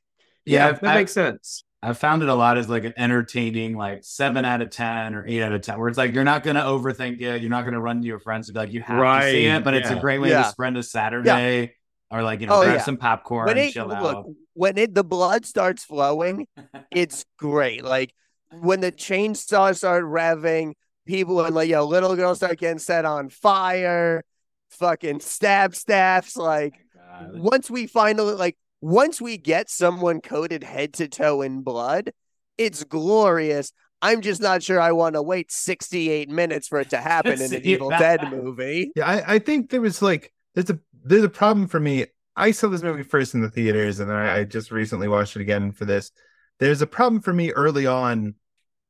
[0.44, 1.62] Yeah, that I- makes sense.
[1.84, 5.24] I've found it a lot as like an entertaining, like seven out of ten or
[5.26, 7.40] eight out of ten, where it's like you're not gonna overthink it.
[7.42, 9.56] You're not gonna run to your friends and be like, you have to see Right,
[9.58, 10.42] it, but it's a great way Yeah.
[10.42, 11.74] to spend a Saturday
[12.12, 12.82] or like you know Oh, grab yeah.
[12.84, 14.26] some popcorn, When it chill look out.
[14.54, 16.46] when it the blood starts flowing,
[16.92, 17.82] it's great.
[17.84, 18.12] Like
[18.60, 20.74] when the chainsaws start revving,
[21.06, 24.22] people and like yo, little girls start getting set on fire,
[24.70, 26.36] fucking stab staffs.
[26.36, 27.40] Like oh God.
[27.40, 32.12] once we finally like once we get someone coated head to toe in blood,
[32.58, 33.72] it's glorious.
[34.04, 37.54] I'm just not sure I want to wait 68 minutes for it to happen in
[37.54, 37.88] an Evil.
[37.90, 38.90] Dead movie.
[38.96, 42.06] Yeah, I, I think there was like there's a there's a problem for me.
[42.34, 45.36] I saw this movie first in the theaters, and then I, I just recently watched
[45.36, 46.10] it again for this.
[46.58, 48.34] There's a problem for me early on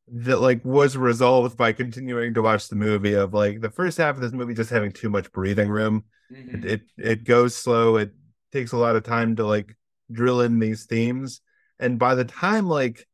[0.09, 4.17] that like was resolved by continuing to watch the movie of like the first half
[4.17, 6.05] of this movie just having too much breathing room.
[6.31, 7.97] It, it it goes slow.
[7.97, 8.13] It
[8.53, 9.77] takes a lot of time to like
[10.11, 11.41] drill in these themes,
[11.79, 13.07] and by the time like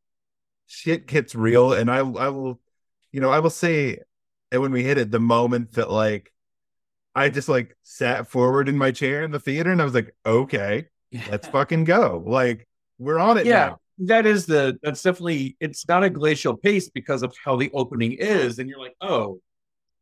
[0.66, 2.61] shit gets real, and I I will,
[3.12, 3.98] you know, I will say,
[4.52, 6.32] and when we hit it, the moment that like
[7.18, 10.14] I just like sat forward in my chair in the theater, and I was like,
[10.24, 10.87] okay,
[11.31, 12.22] let's fucking go.
[12.26, 12.66] Like
[12.98, 13.78] we're on it Yeah, now.
[14.07, 18.12] that is the that's definitely it's not a glacial pace because of how the opening
[18.12, 19.40] is, and you're like, oh,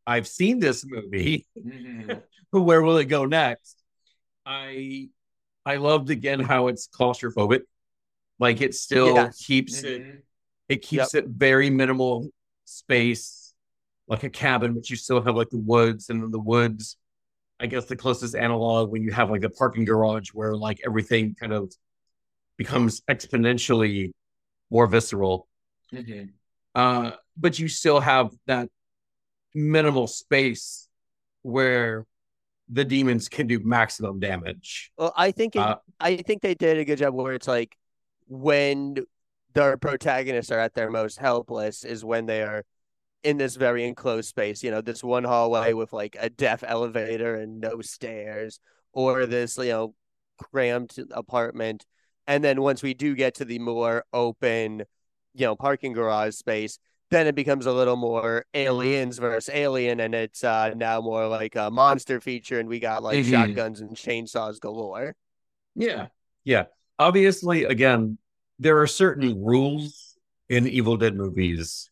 [0.05, 1.45] I've seen this movie.
[1.57, 2.11] Mm-hmm.
[2.51, 3.77] but where will it go next?
[4.45, 5.09] I
[5.65, 7.61] I loved again how it's claustrophobic.
[8.39, 9.43] Like it still Yes.
[9.43, 10.17] keeps it mm-hmm.
[10.69, 12.29] it keeps it very minimal
[12.65, 13.53] space,
[14.07, 16.97] like a cabin, but you still have like the woods and then the woods.
[17.59, 21.35] I guess the closest analog when you have like the parking garage where like everything
[21.39, 21.73] kind of
[22.57, 24.11] becomes exponentially
[24.69, 25.47] more visceral.
[26.75, 28.69] Uh, but you still have that
[29.55, 30.87] minimal space
[31.41, 32.05] where
[32.69, 34.91] the demons can do maximum damage.
[34.97, 37.75] Well, I think it, Uh, I think they did a good job where it's like
[38.27, 38.97] when
[39.53, 42.63] the protagonists are at their most helpless is when they are
[43.23, 44.63] in this very enclosed space.
[44.63, 48.59] You know, this one hallway with like a deaf elevator and no stairs,
[48.93, 49.95] or this you know
[50.37, 51.85] cramped apartment.
[52.27, 54.83] And then once we do get to the more open,
[55.33, 56.77] you know, parking garage space,
[57.09, 61.55] then it becomes a little more aliens versus alien, and it's uh, now more like
[61.55, 63.29] a monster feature, and we got like Mhm.
[63.31, 65.15] shotguns and chainsaws galore.
[65.75, 66.07] Yeah.
[66.43, 66.65] Yeah.
[66.99, 68.17] Obviously, again,
[68.59, 70.17] there are certain rules
[70.49, 71.89] in Evil Dead movies,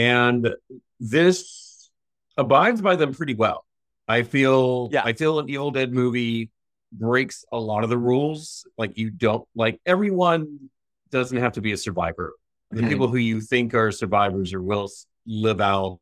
[0.00, 0.54] and
[0.98, 1.90] this
[2.36, 3.64] abides by them pretty well.
[4.08, 5.02] I feel Yeah.
[5.04, 6.50] I feel an Evil Dead movie
[6.92, 8.66] breaks a lot of the rules.
[8.78, 10.70] Like you don't like everyone
[11.10, 12.32] doesn't have to be a survivor.
[12.70, 12.88] The Mhm.
[12.88, 14.88] people who you think are survivors or will
[15.26, 16.00] live out,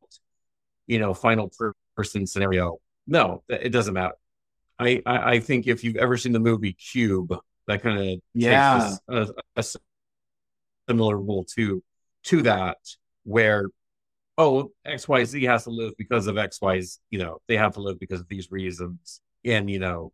[0.87, 2.79] you know, final per- person scenario.
[3.07, 4.15] No, it doesn't matter.
[4.79, 7.35] I, I I think if you've ever seen the movie Cube,
[7.67, 8.89] that kind of Yeah.
[8.91, 9.17] takes a,
[9.57, 9.65] a- a
[10.89, 11.83] similar rule to
[12.25, 12.79] to that,
[13.25, 13.67] where
[14.39, 17.57] oh X Y Z has to live because of X Y Z, you know, they
[17.59, 20.13] have to live because of these reasons, and you know,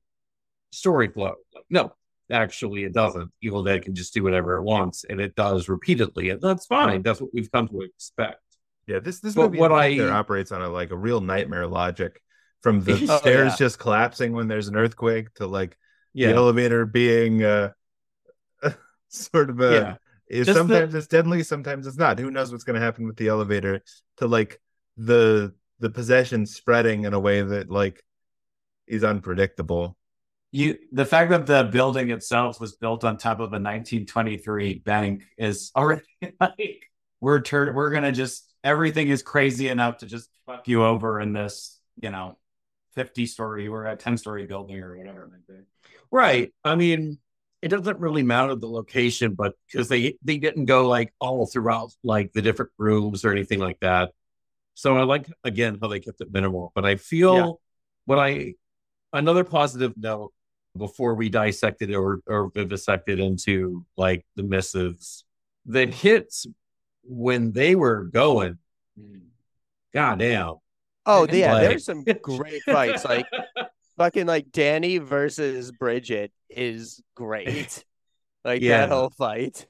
[0.72, 1.34] story flow.
[1.54, 1.94] Like, no,
[2.30, 3.30] actually, it doesn't.
[3.42, 7.02] Evil Dead can just do whatever it wants, and it does repeatedly, and that's fine.
[7.02, 8.40] That's what we've come to expect.
[8.86, 10.96] Yeah, this this But movie what I think I- there operates on a like a
[10.96, 12.20] real nightmare logic
[12.62, 13.56] from the Oh, stairs yeah.
[13.56, 15.76] just collapsing when there's an earthquake to like
[16.12, 17.72] Yeah, the elevator being uh
[19.08, 19.96] sort of a yeah.
[20.28, 22.18] Is Just the- sometimes it's deadly, sometimes it's not.
[22.18, 23.82] Who knows what's going to happen with the elevator?
[24.18, 24.60] To like
[24.96, 28.02] the the possession spreading in a way that like
[28.86, 29.96] is unpredictable.
[30.52, 35.24] You the fact that the building itself was built on top of a 1923 bank
[35.36, 36.02] is already
[36.40, 41.20] like we're turn we're gonna just everything is crazy enough to just fuck you over
[41.20, 42.38] in this you know
[42.94, 45.64] 50 story or a 10 story building or whatever it might be.
[46.10, 46.52] Right.
[46.64, 47.18] I mean,
[47.64, 51.92] it doesn't really matter the location, but because they they didn't go like all throughout
[52.04, 54.10] like the different rooms or anything like that.
[54.74, 56.72] So I like again how they kept it minimal.
[56.74, 57.50] But I feel Yeah.
[58.04, 58.54] what I
[59.14, 60.32] another positive note
[60.76, 65.24] before we dissected or, or vivisected into like the misses.
[65.64, 66.46] The hits
[67.02, 68.58] when they were going,
[68.98, 69.18] hmm.
[69.94, 70.56] goddamn.
[71.06, 73.04] Oh yeah, Like- there's some great fights.
[73.06, 73.26] Like
[73.96, 77.84] fucking like Danny versus Bridget is great.
[78.46, 78.80] Like Yeah.
[78.80, 79.66] that whole fight.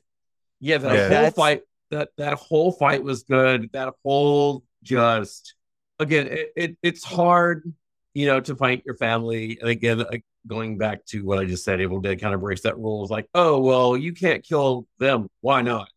[0.59, 1.01] Yeah, that Yeah.
[1.03, 3.71] whole That's- fight that that whole fight was good.
[3.73, 5.55] That whole just
[6.01, 7.73] again, it, it it's hard,
[8.15, 9.59] you know, to fight your family.
[9.61, 12.63] And again, like, going back to what I just said, Evil Dead kind of breaks
[12.63, 13.03] that rule.
[13.05, 15.29] It's like, oh well, you can't kill them.
[15.41, 15.89] Why not?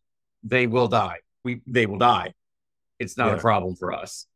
[0.44, 1.18] They will die.
[1.42, 2.32] We they will die.
[3.00, 3.38] It's not Yeah.
[3.38, 4.26] a problem for us.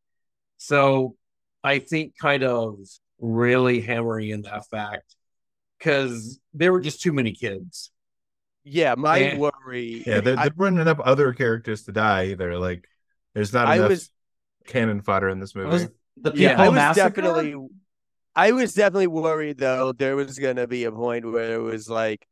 [0.57, 1.15] So
[1.63, 2.79] I think kind of
[3.23, 5.17] really hammering in that fact
[5.79, 7.91] because there were just too many kids.
[8.65, 10.03] Yeah, my And- worry.
[10.07, 12.59] Yeah, they're, I, they're bringing up other characters to die either.
[12.59, 12.87] Like,
[13.35, 14.11] there's not I enough was
[14.67, 15.71] cannon fodder in this movie.
[15.71, 17.25] Was the people yeah, I was massacred?
[17.25, 17.69] definitely
[18.37, 22.27] I was definitely worried though there was gonna be a point where it was like,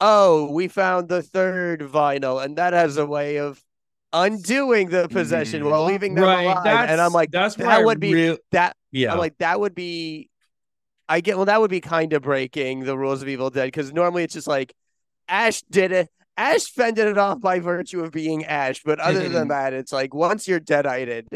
[0.00, 3.62] oh, we found the third vinyl, and that has a way of
[4.12, 5.70] undoing the possession Mhm.
[5.70, 6.88] while leaving them alive.
[6.88, 9.12] And I'm like, that's that where I would be- real- that yeah.
[9.12, 10.30] I'm like, that would be
[11.08, 13.92] I get well, that would be kind of breaking the rules of Evil Dead because
[13.92, 14.74] normally it's just like
[15.28, 16.08] Ash did it.
[16.36, 20.12] Ash fended it off by virtue of being Ash, but other than that, it's like
[20.14, 21.26] once you're deadited,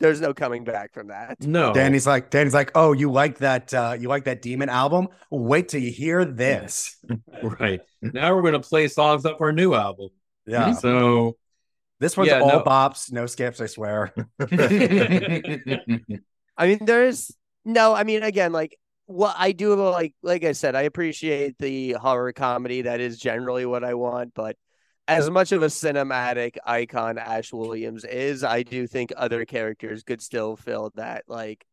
[0.00, 1.36] there's no coming back from that.
[1.40, 3.72] no, Danny's like, Danny's like, oh, you like that?
[3.72, 5.08] Uh, you like that demon album?
[5.30, 6.96] Wait till you hear this.
[7.42, 10.08] right now we're gonna play songs off our new album.
[10.46, 11.36] Yeah, So
[12.00, 12.62] this one's Yeah, all no.
[12.62, 13.60] bops, no skips.
[13.60, 14.12] I swear.
[16.60, 17.94] I mean, there's no.
[17.94, 22.32] I mean, again, like what I do like, like I said, I appreciate the horror
[22.32, 22.82] comedy.
[22.82, 24.56] That is generally what I want, but
[25.08, 30.20] as much of a cinematic icon Ash Williams is, I do think other characters could
[30.20, 31.64] still fill that like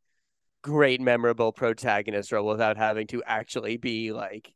[0.63, 4.51] great memorable protagonist role without having to actually be like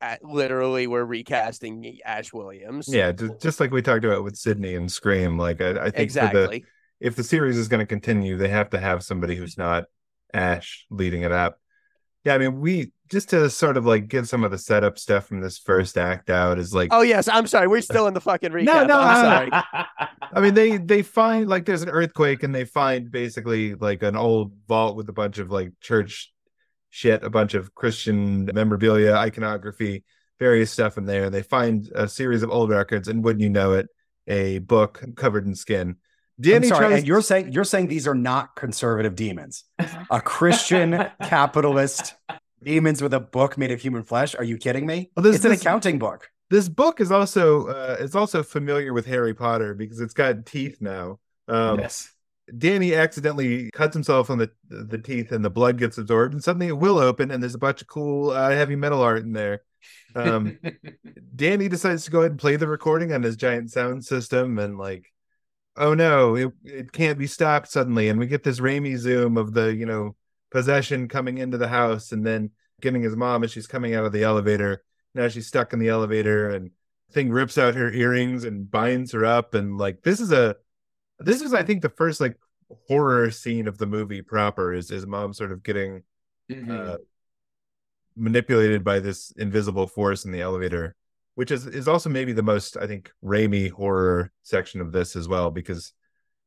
[0.00, 2.88] at, literally we're recasting Ash Williams.
[2.92, 5.38] yeah, just, just like we talked about with Sydney and Scream.
[5.38, 6.64] Like, I, I think for the exactly.
[7.00, 9.62] If the series is going to continue, they have to have somebody who's mm-hmm.
[9.62, 9.84] not
[10.32, 11.58] Ash leading it up.
[12.24, 15.26] Yeah, I mean, we just to sort of like get some of the setup stuff
[15.26, 17.68] from this first act out is like, Oh yes, I'm sorry.
[17.68, 18.64] We're still in the fucking recap.
[18.64, 19.50] No, no, I'm sorry.
[20.32, 24.16] I mean, they they find like there's an earthquake and they find basically like an
[24.16, 26.32] old vault with a bunch of like church
[26.90, 30.04] shit, a bunch of Christian memorabilia, iconography,
[30.38, 31.30] various stuff in there.
[31.30, 33.88] They find a series of old records, and wouldn't you know it,
[34.26, 35.96] a book covered in skin.
[36.40, 39.64] Danny sorry, and you're saying you're saying these are not conservative demons.
[40.10, 42.14] A Christian capitalist
[42.62, 44.34] demons with a book made of human flesh.
[44.34, 45.10] Are you kidding me?
[45.16, 46.28] Well, this- it's an this- accounting book.
[46.50, 50.78] this book is also uh, is also familiar with Harry Potter because it's got teeth
[50.80, 51.18] now.
[51.48, 52.12] Um, yes.
[52.58, 56.68] Danny accidentally cuts himself on the the teeth, and the blood gets absorbed, and suddenly
[56.68, 59.62] it will open, and there's a bunch of cool uh, heavy metal art in there.
[60.14, 60.58] Um,
[61.36, 64.78] Danny decides to go ahead and play the recording on his giant sound system, and
[64.78, 65.12] like,
[65.76, 69.52] oh no, it it can't be stopped suddenly, and we get this Raimi zoom of
[69.54, 70.16] the you know
[70.50, 74.12] possession coming into the house, and then getting his mom as she's coming out of
[74.12, 74.82] the elevator.
[75.14, 76.70] Now she's stuck in the elevator, and
[77.12, 80.56] thing rips out her earrings and binds her up, and like this is a
[81.18, 82.36] this is I think the first like
[82.88, 86.02] horror scene of the movie proper is his mom sort of getting
[86.50, 86.70] Mhm.
[86.94, 86.98] uh,
[88.16, 90.94] manipulated by this invisible force in the elevator,
[91.36, 95.28] which is is also maybe the most I think Raimi horror section of this as
[95.28, 95.92] well because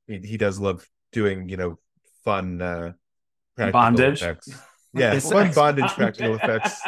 [0.07, 1.79] he, he does love doing you know
[2.25, 2.91] fun uh,
[3.55, 4.21] Bondage?
[4.21, 4.49] effects.
[4.91, 6.81] Yeah, Is- fun bondage practical effects.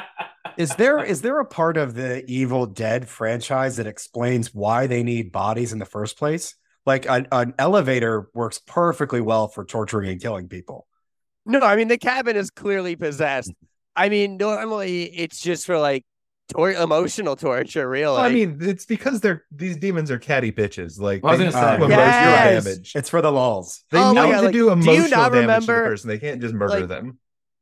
[0.58, 5.04] Is there is there a part of the Evil Dead franchise that explains why they
[5.04, 6.56] need bodies in the first place?
[6.84, 10.88] Like an, an elevator works perfectly well for torturing and killing people.
[11.46, 13.54] No, I mean the cabin is clearly possessed.
[13.96, 16.04] I mean, normally it's just for like
[16.52, 18.14] tor- emotional torture, really.
[18.16, 21.00] Well, I mean, it's because they're these demons are catty bitches.
[21.00, 21.88] Like I was gonna say.
[21.90, 22.64] Yes!
[22.66, 22.92] damage.
[22.96, 23.84] It's for the lulls.
[23.92, 25.74] They Oh my need God, to like, do do emotional you not damage to the
[25.74, 26.08] person.
[26.10, 27.20] They can't just murder like, them.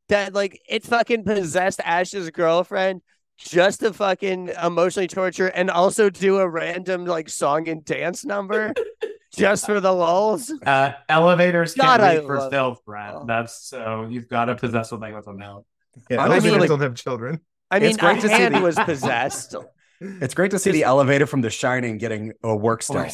[0.09, 3.01] that like it fucking possessed Ash's girlfriend
[3.37, 8.73] just to fucking emotionally torture and also do a random like song and dance number
[9.33, 10.51] just for the lulls.
[10.65, 13.13] Uh, elevators God, can't I wait for love- stealth, Brad.
[13.15, 13.23] Oh.
[13.25, 15.63] That's so you've got to possess something with them now.
[16.09, 17.39] Yeah, I mean, elevators like- don't have children.
[17.71, 19.55] I mean, It's great a to see hand the- was possessed.
[20.01, 23.05] It's great to see the elevator from The Shining getting a work still.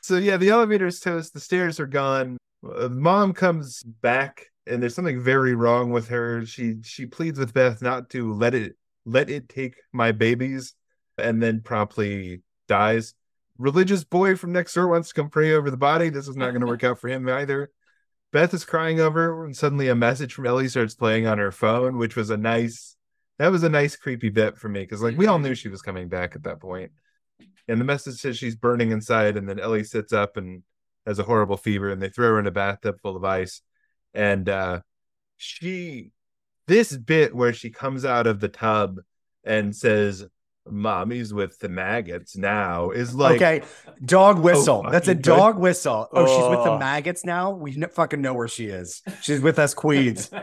[0.00, 1.34] So yeah, the elevator's toast.
[1.34, 2.36] The stairs are gone.
[2.68, 6.44] Uh, Mom comes back, and there's something very wrong with her.
[6.46, 8.76] She she pleads with Beth not to let it
[9.06, 10.74] let it take my babies,
[11.16, 13.14] and then promptly dies.
[13.58, 16.08] Religious boy from next door wants to come pray over the body.
[16.08, 17.70] This is not going to work out for him either.
[18.32, 21.52] Beth is crying over, her, and suddenly a message from Ellie starts playing on her
[21.52, 22.96] phone, which was a nice
[23.38, 25.82] that was a nice creepy bit for me because like we all knew she was
[25.82, 26.92] coming back at that point.
[27.68, 30.62] And the message says she's burning inside, and then Ellie sits up and
[31.06, 33.62] has a horrible fever, and they throw her in a bathtub full of ice.
[34.14, 34.80] And uh
[35.36, 36.10] she
[36.66, 39.00] this bit where she comes out of the tub
[39.44, 40.24] and says,
[40.70, 43.62] Mommy's with the maggots now is like okay,
[44.04, 44.82] dog whistle.
[44.88, 45.36] That's a fucking good.
[45.36, 46.08] dog whistle.
[46.12, 46.78] Oh, she's with the Oh.
[46.78, 47.50] maggots now.
[47.50, 49.02] We kn- fucking know where she is.
[49.22, 50.30] She's with us queens.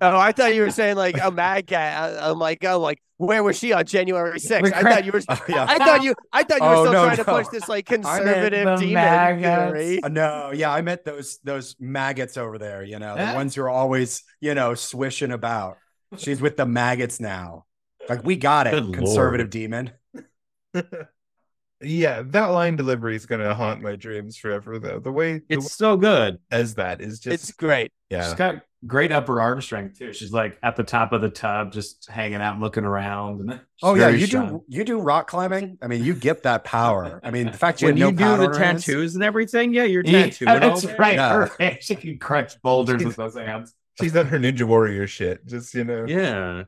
[0.00, 1.76] Oh, I thought you were saying like a maggot.
[1.78, 4.72] I- I'm like, oh, like where was she on January 6th?
[4.72, 5.20] I thought you were.
[5.28, 5.64] Oh, yeah.
[5.68, 6.14] I thought you.
[6.32, 8.94] I thought you were Oh, still no, trying to push this like conservative the demon
[8.94, 9.72] maggots.
[9.72, 10.02] theory.
[10.02, 12.82] Uh, no, yeah, I meant those those maggots over there.
[12.82, 15.76] You know, the ones who are always you know swishing about.
[16.16, 17.64] She's with the maggots now.
[18.08, 19.50] Like we got it, Good conservative Lord.
[19.50, 19.90] demon.
[21.80, 25.00] yeah, that line delivery is gonna haunt my dreams forever though.
[25.00, 26.38] The way the It's so good.
[26.50, 27.90] as that is just It's great.
[28.10, 28.34] She's yeah.
[28.36, 30.12] got great upper arm strength too.
[30.12, 33.40] She's like at the top of the tub, just hanging out, and looking around.
[33.50, 34.48] And Oh yeah, you strong.
[34.48, 35.78] do you do rock climbing.
[35.82, 37.20] I mean, you get that power.
[37.24, 39.14] I mean, the fact you When have you no do powder the in it- tattoos
[39.14, 40.60] and everything, yeah, you're Yeah, tattooing.
[40.60, 40.96] that's day.
[40.98, 41.14] right.
[41.14, 41.32] Yeah.
[41.46, 43.74] Her hand- she can crunch boulders with those hands.
[44.00, 45.46] She's done her Ninja Warrior shit.
[45.46, 46.04] Just you know.
[46.06, 46.64] Yeah.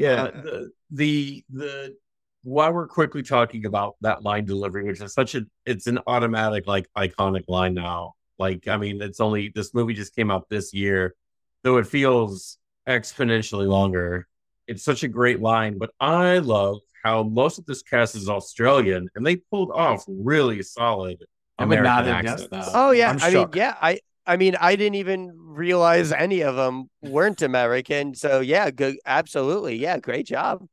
[0.00, 0.22] Yeah.
[0.22, 1.96] Uh, the, the the
[2.42, 6.66] while we're quickly talking about that line delivery, which is such a it's an automatic
[6.66, 8.14] like iconic line now.
[8.38, 11.14] Like I mean, it's only this movie just came out this year,
[11.62, 12.56] though it feels
[12.88, 14.26] exponentially longer.
[14.66, 19.08] It's such a great line, but I love how most of this cast is Australian
[19.14, 21.24] and they pulled off really solid
[21.58, 22.72] I would American not have guessed accents.
[22.72, 22.78] that.
[22.78, 23.98] Oh yeah, I'm I mean, yeah, I.
[24.26, 28.14] I mean, I didn't even realize any of them weren't American.
[28.14, 30.66] So yeah, good, absolutely, yeah, great job,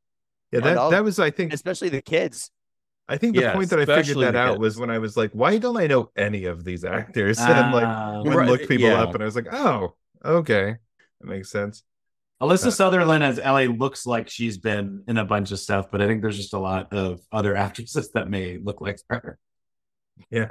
[0.52, 2.50] Yeah, that, all- that was I think especially the kids.
[3.08, 4.60] I think the Yeah, point that I figured that out kids.
[4.60, 7.38] was when I was like, why don't I know any of these actors?
[7.48, 8.22] And I'm like Ah.
[8.22, 9.02] went and Right, looked people yeah.
[9.02, 9.94] up and I was like, oh,
[10.24, 10.76] okay.
[11.20, 11.82] That makes sense.
[12.42, 16.00] Alyssa Uh, Sutherland as Ellie looks like she's been in a bunch of stuff, but
[16.02, 19.38] I think there's just a lot of other actresses that may look like her.
[20.30, 20.48] Yeah.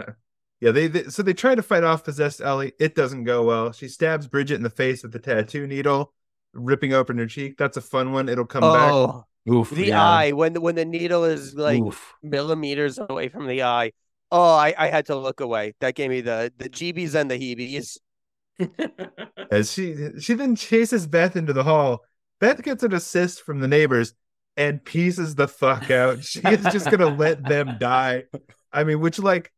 [0.60, 2.74] Yeah, they, they so they try to fight off possessed Ellie.
[2.80, 3.72] It doesn't go well.
[3.72, 6.14] She stabs Bridget in the face with the tattoo needle,
[6.54, 7.58] ripping open her cheek.
[7.58, 8.28] That's a fun one.
[8.28, 8.92] It'll come back.
[8.92, 9.70] Oh, Oof.
[9.70, 10.04] the yeah.
[10.04, 12.16] eye when the when the needle is like Oof.
[12.24, 13.92] millimeters away from the eye.
[14.32, 15.74] Oh, I, I had to look away.
[15.80, 17.98] That gave me the the jeebies and the heebies.
[19.52, 22.04] As she she then chases Beth into the hall.
[22.40, 24.14] Beth gets an assist from the neighbors
[24.58, 26.24] and pieces the fuck out.
[26.24, 28.24] She is just gonna let them die.
[28.74, 29.52] I mean, which like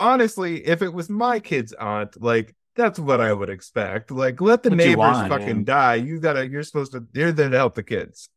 [0.00, 4.10] honestly, if it was my kid's aunt, like that's what I would expect.
[4.10, 5.64] Like, let the What neighbors want, fucking man.
[5.64, 5.94] die.
[5.96, 8.28] You gotta you're supposed to you're there to help the kids.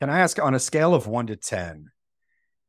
[0.00, 1.90] Can I ask on a scale of one to 10,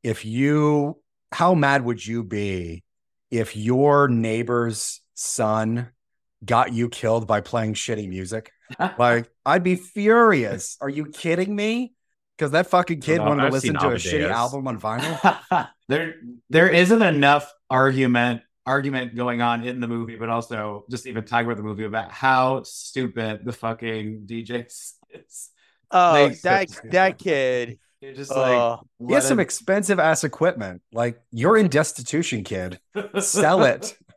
[0.03, 0.99] if you,
[1.31, 2.83] how mad would you be
[3.29, 5.89] if your neighbor's son
[6.43, 8.51] got you killed by playing shitty music?
[8.99, 10.77] Like, I'd be furious.
[10.79, 11.93] Are you kidding me?
[12.37, 14.79] Because that fucking kid No, wanted to I've listen seen to a shitty album on
[14.79, 15.69] vinyl.
[15.87, 16.15] there,
[16.51, 21.45] there isn't enough argument argument going on in the movie, but also just even talking
[21.47, 24.65] about the movie about how stupid the fucking DJ
[25.11, 25.49] is.
[25.91, 27.79] Oh, Like, that that kid.
[28.01, 30.81] You're just like, Oh, He has what some expensive ass equipment.
[30.91, 32.79] Like, you're in destitution, kid.
[33.19, 33.97] Sell it.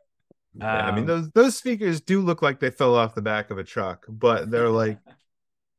[0.55, 3.49] Yeah, I mean Um, those those speakers do look like they fell off the back
[3.49, 4.99] of a truck, but they're like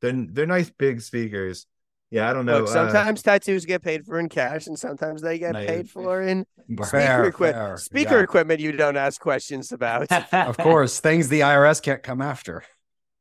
[0.01, 1.67] they're they're nice big speakers.
[2.15, 2.61] Yeah, I don't know.
[2.61, 5.67] look, uh, sometimes tattoos get paid for in cash, and sometimes they get Nice.
[5.67, 6.47] paid for in
[6.77, 6.87] Fair.
[6.87, 7.67] speaker Fair, equipment.
[7.67, 8.23] fair, Speaker yeah.
[8.23, 10.07] equipment you don't ask questions about.
[10.33, 12.63] Of course, things the IRS can't come after.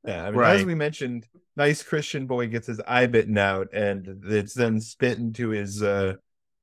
[0.06, 1.26] Yeah, I mean, as we mentioned,
[1.56, 6.14] nice Christian boy gets his eye bitten out, and it's then spit into his uh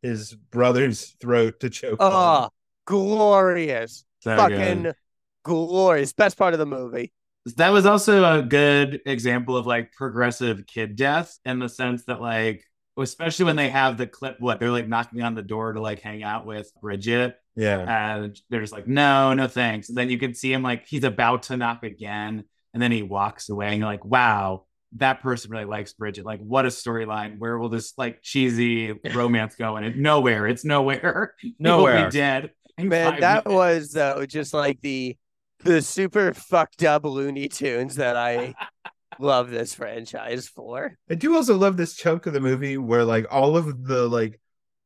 [0.03, 2.01] his brother's throat to choke.
[2.01, 2.13] on.
[2.13, 2.49] Oh,
[2.87, 4.05] glorious.
[4.21, 4.95] So Fucking good.
[5.43, 6.13] glorious.
[6.13, 7.13] Best part of the movie.
[7.57, 12.21] That was also a good example of like progressive kid death in the sense that
[12.21, 12.65] like
[12.99, 16.01] especially when they have the clip what they're like knocking on the door to like
[16.01, 17.37] hang out with bridget.
[17.57, 19.89] Yeah, and they're just like no no thanks.
[19.89, 23.03] And then you can see him like he's about to knock again and then he
[23.03, 24.65] walks away and you're like wow
[24.97, 26.27] that person really likes bridget.
[26.27, 29.97] Like what a storyline where will this like cheesy romance go and it.
[29.97, 30.47] Nowhere.
[30.47, 31.35] It's nowhere.
[31.59, 32.07] Nowhere.
[32.07, 32.51] be dead
[32.89, 33.47] Man, that minutes.
[33.47, 35.17] was though just like the
[35.65, 38.55] the super fucked up Looney Tunes that I
[39.19, 40.97] love this franchise for.
[41.09, 44.41] I do also love this chunk of the movie where like all of the like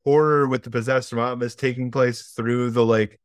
[0.04, 3.20] horror with the possessed mom is taking place through the like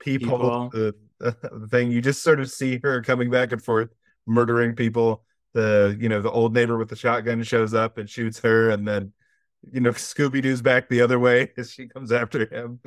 [0.00, 0.70] people, People.
[0.70, 0.94] The,
[1.70, 1.90] thing.
[1.90, 3.90] You just sort of see her coming back and forth,
[4.26, 5.24] murdering people.
[5.54, 8.88] The you know the old neighbor with the shotgun shows up and shoots her, and
[8.88, 9.12] then
[9.70, 12.80] you know Scooby Doo's back the other way as she comes after him.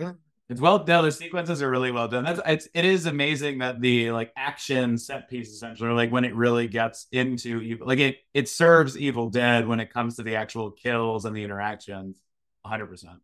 [0.48, 1.06] It's well done.
[1.06, 2.24] The sequences are really well done.
[2.24, 6.36] That's it's it is amazing that the like action set piece essentially, like when it
[6.36, 10.36] really gets into evil, like it it serves Evil Dead when it comes to the
[10.36, 12.20] actual kills and the interactions,
[12.64, 13.18] hundred percent.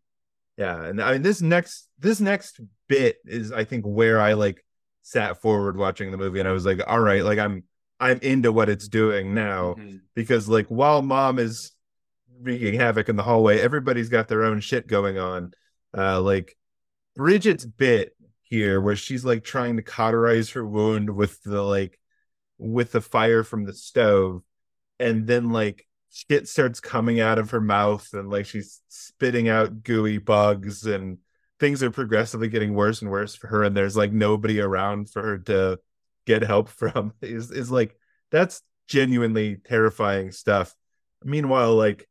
[0.57, 4.65] Yeah, and I mean this next this next bit is I think where I like
[5.03, 7.63] sat forward watching the movie and I was like, all right, like I'm
[7.99, 9.97] I'm into what it's doing now Mm-hmm.
[10.15, 11.71] because like while mom is
[12.41, 15.53] wreaking havoc in the hallway, everybody's got their own shit going on.
[15.95, 16.57] Uh like
[17.15, 21.99] Bridget's bit here where she's like trying to cauterize her wound with the like
[22.57, 24.43] with the fire from the stove
[24.99, 29.83] and then like shit starts coming out of her mouth and like she's spitting out
[29.83, 31.17] gooey bugs and
[31.59, 35.21] things are progressively getting worse and worse for her and there's like nobody around for
[35.21, 35.79] her to
[36.25, 37.95] get help from is is like
[38.31, 40.75] that's genuinely terrifying stuff.
[41.23, 42.07] Meanwhile like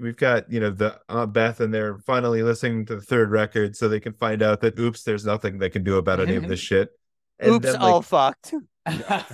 [0.00, 3.76] we've got you know the aunt beth and they're finally listening to the third record
[3.76, 6.48] so they can find out that oops there's nothing they can do about any of
[6.48, 6.90] this shit
[7.38, 8.54] And Oops, then, like, all fucked.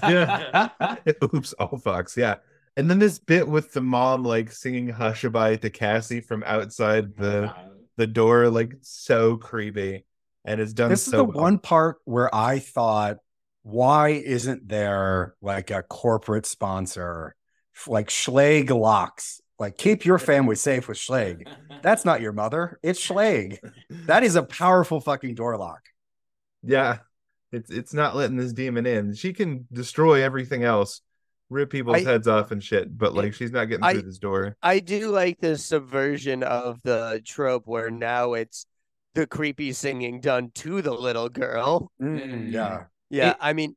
[0.02, 0.68] Yeah.
[1.34, 2.16] oops, all fucks.
[2.16, 2.36] Yeah.
[2.76, 7.52] And then this bit with the mom like singing Hushabye to Kassie from outside the
[7.96, 10.04] the door, like so creepy.
[10.44, 11.44] And it's done This is so the well.
[11.44, 13.18] one part where I thought,
[13.62, 17.36] why isn't there like a corporate sponsor
[17.86, 19.40] like Schlage Locks?
[19.60, 21.46] Like, keep your family safe with Schlage.
[21.82, 22.80] That's not your mother.
[22.82, 23.58] It's Schlage.
[24.06, 25.82] That is a powerful fucking door lock.
[26.64, 26.98] Yeah.
[27.52, 29.14] It's it's not letting this demon in.
[29.14, 31.02] She can destroy everything else,
[31.50, 34.18] rip people's I- heads off and shit, but like she's not getting I- through this
[34.18, 34.56] door.
[34.62, 38.66] I do like the subversion of the trope where now it's
[39.14, 41.90] the creepy singing done to the little girl.
[42.00, 42.50] Mm.
[42.52, 42.84] Yeah.
[43.10, 43.76] Yeah, It- I mean,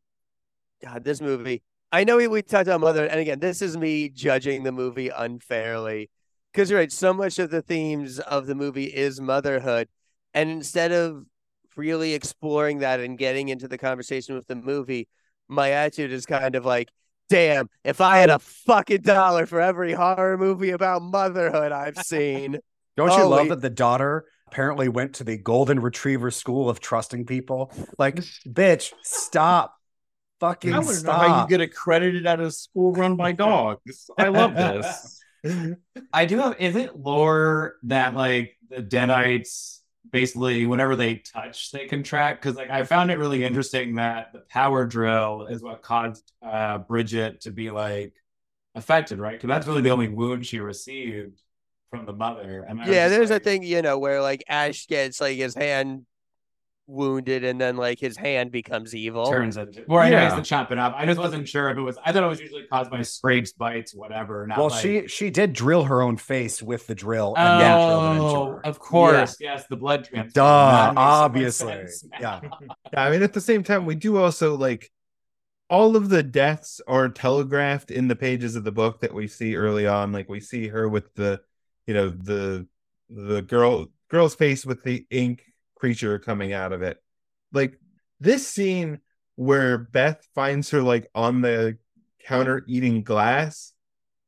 [0.83, 1.63] God, this movie.
[1.93, 5.09] I know we, we talked about mother, and again, this is me judging the movie
[5.09, 6.09] unfairly
[6.51, 6.91] because you're right.
[6.91, 9.87] So much of the themes of the movie is motherhood,
[10.33, 11.25] and instead of
[11.75, 15.07] really exploring that and getting into the conversation with the movie,
[15.47, 16.89] my attitude is kind of like,
[17.29, 22.57] "Damn, if I had a fucking dollar for every horror movie about motherhood I've seen."
[22.97, 27.27] Don't you love that the daughter apparently went to the Golden Retriever School of Trusting
[27.27, 27.71] People?
[27.99, 28.15] Like,
[28.47, 29.75] bitch, stop.
[30.43, 34.09] Fucking I want to know how you get accredited at a school run by dogs.
[34.17, 35.23] I love this.
[36.11, 36.59] I do have.
[36.59, 39.79] Is it lore that like the Deadites
[40.11, 42.41] basically, whenever they touch, they contract?
[42.41, 46.79] Because like I found it really interesting that the power drill is what caused uh,
[46.79, 48.11] Bridget to be like
[48.75, 49.37] affected, right?
[49.37, 51.41] Because that's really the only wound she received
[51.89, 52.65] from the mother.
[52.67, 56.05] And yeah, there's like, a thing, you know, where like Ash gets like his hand
[56.93, 59.25] wounded and then like his hand becomes evil.
[59.29, 60.27] Turns into, or I know Yeah.
[60.27, 60.93] it's to chop it up.
[60.95, 61.97] I just wasn't sure if it was.
[62.05, 64.45] I thought it was usually caused by scrapes, bites, whatever.
[64.47, 67.71] Not well, like, she she did drill her own face with the drill and then
[67.77, 69.37] drilled it into Oh, of course.
[69.39, 70.31] Yes, the blood transfusion.
[70.33, 71.75] Duh, That makes so much obviously.
[72.19, 72.41] Yeah.
[72.93, 74.91] Yeah, I mean, at the same time, we do also like
[75.69, 79.55] all of the deaths are telegraphed in the pages of the book that we see
[79.55, 80.11] early on.
[80.11, 81.41] Like we see her with the,
[81.87, 82.67] you know, the
[83.09, 85.43] the girl girl's face with the ink
[85.83, 86.97] creature coming out of it.
[87.51, 87.77] Like
[88.21, 88.99] this scene
[89.35, 91.77] where Beth finds her like on the
[92.25, 93.73] counter eating glass,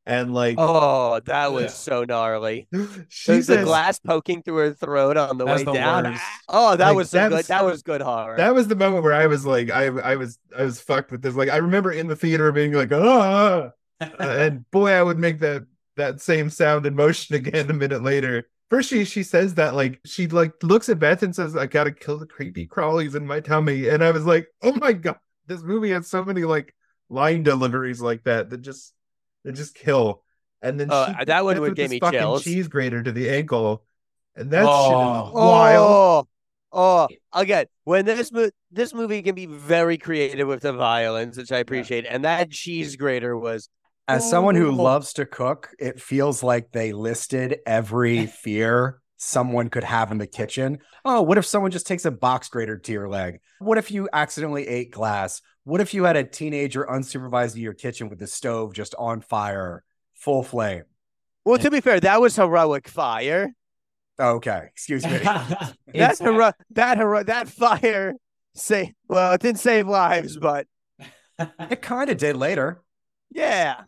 [0.06, 1.68] and like Oh, that was Yeah.
[1.70, 2.68] so gnarly.
[3.08, 6.04] she the, the glass poking through her throat on the way the down.
[6.04, 6.24] worst.
[6.50, 7.46] Oh, that Like, was some that good.
[7.46, 8.36] That was good horror.
[8.38, 11.22] that was the moment where I was like, I I was I was fucked with
[11.22, 11.36] this.
[11.36, 13.72] Like I remember in the theater being like, ah,
[14.20, 18.48] and boy, I would make that that same sound and motion again a minute later.
[18.70, 21.92] First, she she says that like she like looks at Beth and says, "I gotta
[21.92, 25.62] kill the creepy crawlies in my tummy," and I was like, "Oh my god, this
[25.62, 26.74] movie has so many like
[27.10, 28.94] line deliveries like that that just
[29.44, 30.24] that just kill."
[30.62, 32.44] And then Oh, she that one would give me fucking chills.
[32.44, 33.84] cheese grater to the ankle,
[34.36, 34.84] and that Oh.
[34.86, 35.50] shit is oh.
[35.50, 36.28] wild.
[36.78, 41.38] Oh, oh, again, when this mo- this movie can be very creative with the violence,
[41.38, 43.70] which I appreciate, and that cheese grater was
[44.08, 44.74] As oh, someone who Oh.
[44.84, 50.28] loves to cook, it feels like they listed every fear someone could have in the
[50.28, 50.78] kitchen.
[51.04, 53.40] Oh, what if someone just takes a box grater to your leg?
[53.60, 55.42] What if you accidentally ate glass?
[55.64, 59.22] What if you had a teenager unsupervised in your kitchen with the stove just on
[59.22, 59.84] fire,
[60.14, 60.84] full flame?
[61.44, 61.58] well.
[61.58, 63.54] To be fair, that was heroic fire.
[64.20, 65.18] Oh, okay, excuse me.
[65.18, 68.14] That's It's- hero- that hero- that fire
[68.54, 70.68] say well, it didn't save lives, but
[71.40, 72.82] it kind of did later.
[73.32, 73.82] yeah.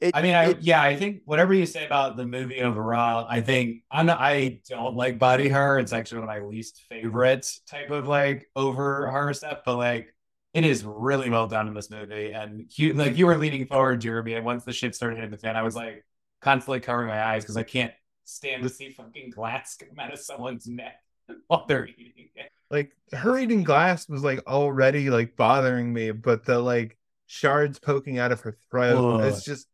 [0.00, 3.26] It- I mean, I, it- yeah, I think whatever you say about the movie overall,
[3.28, 5.78] I think I'm not, I don't like body horror.
[5.78, 10.14] It's actually one of my least favorite type of like over horror stuff, but like
[10.54, 12.32] it is really well done in this movie.
[12.32, 15.38] And you, like you were leaning forward, Jeremy, and once the shit started hitting the
[15.38, 16.04] fan, I was like
[16.40, 17.92] constantly covering my eyes because I can't
[18.24, 20.96] stand to see fucking glass come out of someone's neck.
[21.46, 22.50] while they're eating it.
[22.70, 26.96] like her eating glass was like already like bothering me, but the like
[27.30, 29.24] shards poking out of her throat, Ugh.
[29.24, 29.68] it's just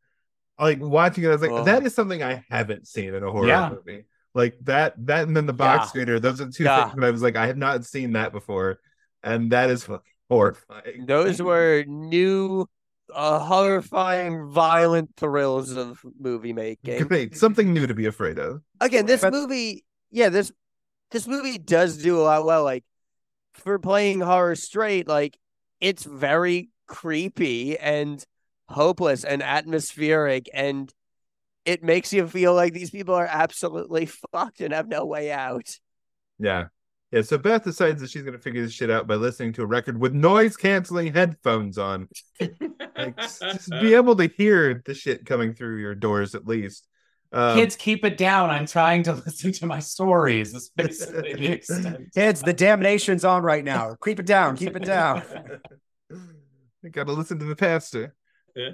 [0.58, 1.28] like watching it.
[1.28, 1.64] I was like, Ugh.
[1.64, 3.70] that is something I haven't seen in a horror Yeah.
[3.70, 4.04] movie.
[4.34, 5.88] Like that, that, and then the box Yeah.
[5.88, 6.20] scooter.
[6.20, 6.84] Those are two Yeah.
[6.90, 8.78] things that I was like, I have not seen that before,
[9.22, 9.88] and that is
[10.28, 11.06] horrifying.
[11.06, 12.66] Those were new,
[13.14, 17.06] uh, horrifying, violent thrills of movie making.
[17.06, 18.60] Great, something new to be afraid of.
[18.82, 20.52] Again, this But- movie, yeah, this
[21.12, 22.64] this movie does do a lot well.
[22.64, 22.84] Like
[23.54, 25.38] for playing horror straight, like
[25.80, 28.24] it's very creepy and
[28.68, 30.92] hopeless and atmospheric, and
[31.64, 35.68] it makes you feel like these people are absolutely fucked and have no way out.
[36.38, 36.66] Yeah.
[37.12, 39.66] Yeah, so Beth decides that she's gonna figure this shit out by listening to a
[39.66, 42.08] record with noise canceling headphones on.
[42.96, 46.88] Like just, just be able to hear the shit coming through your doors at least.
[47.30, 48.48] Um, Kids, keep it down.
[48.48, 50.52] I'm trying to listen to my stories.
[50.52, 52.14] That's basically the extent.
[52.14, 53.96] Kids, the damnation's on right now.
[54.02, 54.56] Keep it down.
[54.56, 55.22] Keep it down.
[56.86, 58.14] I gotta listen to the pastor.
[58.54, 58.70] Yeah.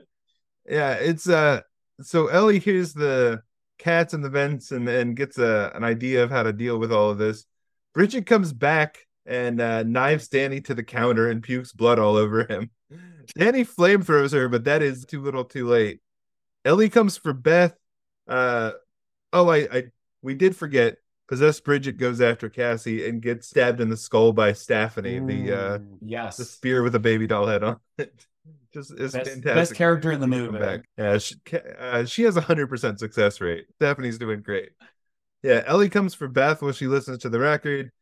[0.68, 1.62] Yeah, it's uh
[2.02, 3.42] so Ellie hears the
[3.78, 6.92] cats and the vents and, and gets a, an idea of how to deal with
[6.92, 7.46] all of this.
[7.94, 12.44] Bridget comes back and uh, knives Danny to the counter and pukes blood all over
[12.44, 12.70] him.
[13.38, 16.00] Danny flamethrowers her, but that is too little too late.
[16.64, 17.74] Ellie comes for Beth.
[18.28, 18.72] Uh
[19.32, 19.84] oh, I, I
[20.20, 20.98] we did forget.
[21.32, 25.78] Possessed Bridget goes after Kassie and gets stabbed in the skull by Stephanie, the uh
[25.78, 25.96] Mm.
[26.02, 26.36] Yes.
[26.36, 28.26] the spear with a baby doll head on it.
[28.74, 29.44] Just it's Best, fantastic.
[29.44, 30.58] best character in the movie.
[30.58, 30.82] back.
[30.98, 31.36] Yeah, she,
[31.78, 33.64] uh, she has a hundred percent success rate.
[33.76, 34.72] Stephanie's doing great.
[35.42, 37.92] Yeah, Ellie comes for Beth when she listens to the record,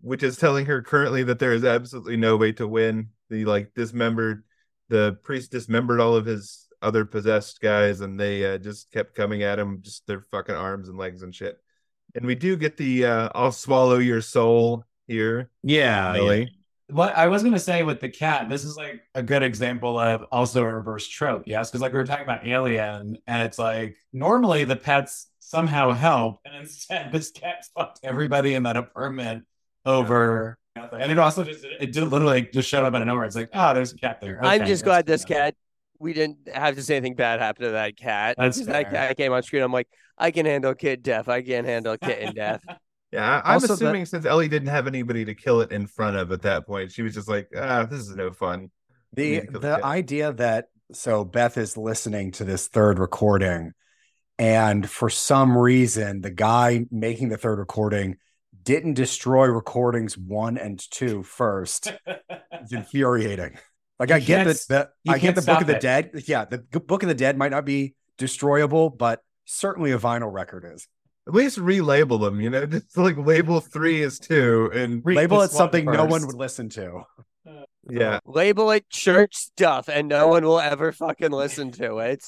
[0.00, 3.10] which is telling her currently that there is absolutely no way to win.
[3.28, 4.42] The like dismembered,
[4.88, 9.44] the priest dismembered all of his other possessed guys, and they uh, just kept coming
[9.44, 11.56] at him, just their fucking arms and legs and shit.
[12.14, 16.14] And we do get the uh, "I'll swallow your soul" here, Yeah.
[16.16, 16.44] yeah.
[16.88, 20.24] What I was gonna say with the cat, this is like a good example of
[20.32, 23.96] also a reverse trope, yes, because like we were talking about Alien, and it's like
[24.12, 29.44] normally the pets somehow help, and instead this cat fucked everybody in that apartment
[29.86, 30.58] over.
[30.76, 31.00] nothing.
[31.00, 33.24] And it also just it did literally just showed up out of nowhere.
[33.24, 34.44] It's like, oh, there's a cat there.
[34.44, 35.38] I'm just glad this enough.
[35.38, 35.54] cat.
[36.00, 38.34] We didn't have to say anything bad happen to that cat.
[38.38, 39.62] That's 'Cause that cat came on screen.
[39.62, 39.86] I'm like,
[40.18, 41.28] I can handle kid death.
[41.28, 42.62] I can't handle kitten death.
[43.12, 45.88] Yeah, I- I'm Also, that- assuming since Ellie didn't have anybody to kill it in
[45.88, 48.70] front of at that point, she was just like, ah, this is no fun.
[49.14, 53.00] The need to kill the the idea that so Beth is listening to this third
[53.00, 53.72] recording,
[54.38, 58.16] and for some reason the guy making the third recording
[58.62, 61.92] didn't destroy recordings one and two first.
[62.52, 63.58] It's infuriating.
[64.00, 65.82] Like You I get can't that the I get the Book of the it.
[65.82, 66.10] Dead.
[66.26, 70.64] Yeah, the Book of the Dead might not be destroyable, but certainly a vinyl record
[70.74, 70.88] is.
[71.28, 75.42] At least relabel them, you know, just like label three is two, and Read Label
[75.42, 77.02] it this one something no one would listen to.
[77.90, 82.24] yeah, Label it church stuff, and no one will ever fucking listen to it.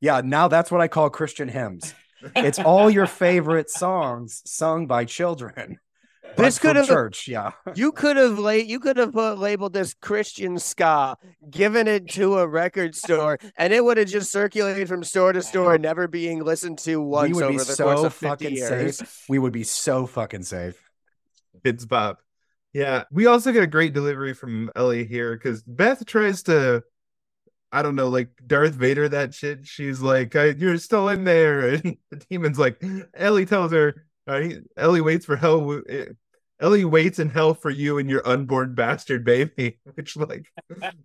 [0.00, 1.92] Yeah, now that's what I call Christian hymns.
[2.36, 5.80] It's all your favorite songs sung by children.
[6.36, 7.52] But This could have- church, yeah.
[7.74, 11.16] You could have la- you could have uh, labeled this Christian ska,
[11.50, 15.42] given it to a record store, and it would have just circulated from store to
[15.42, 18.56] store, never being listened to once we would over the so course of 50 fucking
[18.56, 18.96] years.
[18.98, 19.24] safe.
[19.28, 20.80] We would be so fucking safe.
[21.64, 22.16] kids Bob.
[22.72, 26.84] Yeah, we also get a great delivery from Ellie here because Beth tries to,
[27.72, 29.66] I don't know, like Darth Vader that shit.
[29.66, 32.80] She's like, I, "You're still in there," and the demon's like,
[33.14, 34.06] Ellie tells her,
[34.38, 35.82] he- Ellie waits for hell.
[35.88, 36.06] eh,
[36.60, 40.46] Ellie waits in hell for you and your unborn bastard baby, which like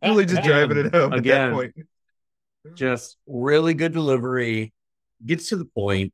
[0.03, 1.53] really just driving it home at that Again.
[1.53, 1.75] point.
[2.75, 4.73] just really good delivery
[5.25, 6.13] gets to the point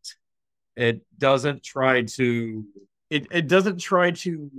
[0.75, 2.65] it doesn't try to
[3.09, 4.49] it, it doesn't try to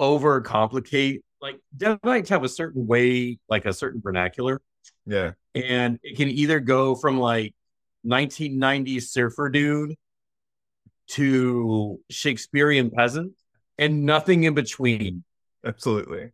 [0.00, 4.60] overcomplicate like deadites have a certain way like a certain vernacular
[5.06, 7.54] Yeah, and it can either go from like
[8.06, 9.94] 1990s surfer dude
[11.08, 13.32] to shakespearean peasant
[13.78, 15.24] and nothing in between
[15.64, 16.30] absolutely.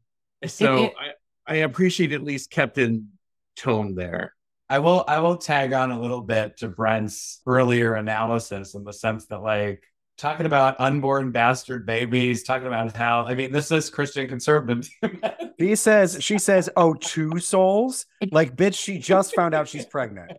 [0.47, 1.13] so I,
[1.47, 3.09] I appreciate at least kept in
[3.57, 4.35] tone there
[4.69, 8.93] I will I will tag on a little bit to Brent's earlier analysis in the
[8.93, 9.83] sense that like
[10.17, 14.89] talking about unborn bastard babies, talking about how I mean this is Christian conservative.
[15.61, 18.07] He says, she says, oh, two souls?
[18.33, 20.33] Like, bitch, she just found out she's pregnant.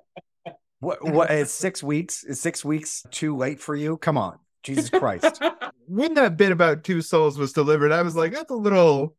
[0.82, 2.24] What, what, is six weeks?
[2.26, 3.98] Is six weeks too late for you?
[3.98, 4.38] Come on.
[4.64, 5.42] Jesus Christ.
[5.88, 9.14] When that bit about two souls was delivered, I was like, that's a little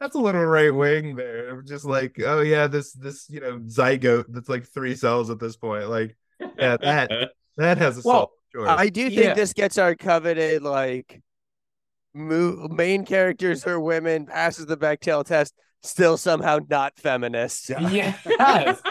[0.00, 1.50] that's a little right wing there.
[1.50, 5.38] I'm just like, oh yeah, this this you know zygote that's like three cells at
[5.38, 5.88] this point.
[5.88, 6.16] Like,
[6.58, 8.32] yeah, that that has a Well, soul.
[8.52, 8.68] Sure.
[8.68, 9.34] I do think Yeah.
[9.34, 11.22] this gets our coveted like
[12.14, 17.68] mo- main characters are women, passes the Bechdel test, still somehow not feminist.
[17.68, 18.82] Yes.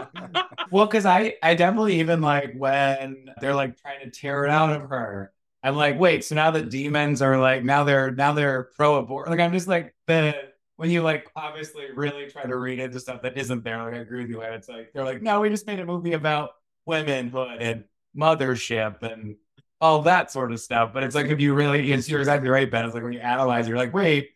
[0.71, 4.71] Well, because I, I definitely even like when they're like trying to tear it out
[4.71, 5.31] of her.
[5.63, 9.29] I'm like, wait, so now the demons are like now they're now they're pro abort.
[9.29, 10.33] Like I'm just like the
[10.77, 13.83] when you like obviously really try to read into stuff that isn't there.
[13.83, 15.85] Like I agree with you, and it's like they're like, no, we just made a
[15.85, 16.51] movie about
[16.85, 17.83] womenhood and
[18.17, 19.35] mothership and
[19.79, 20.93] all that sort of stuff.
[20.93, 22.85] But it's like if you really, it's, you're exactly right, Ben.
[22.85, 24.31] It's like when you analyze, you're like, wait,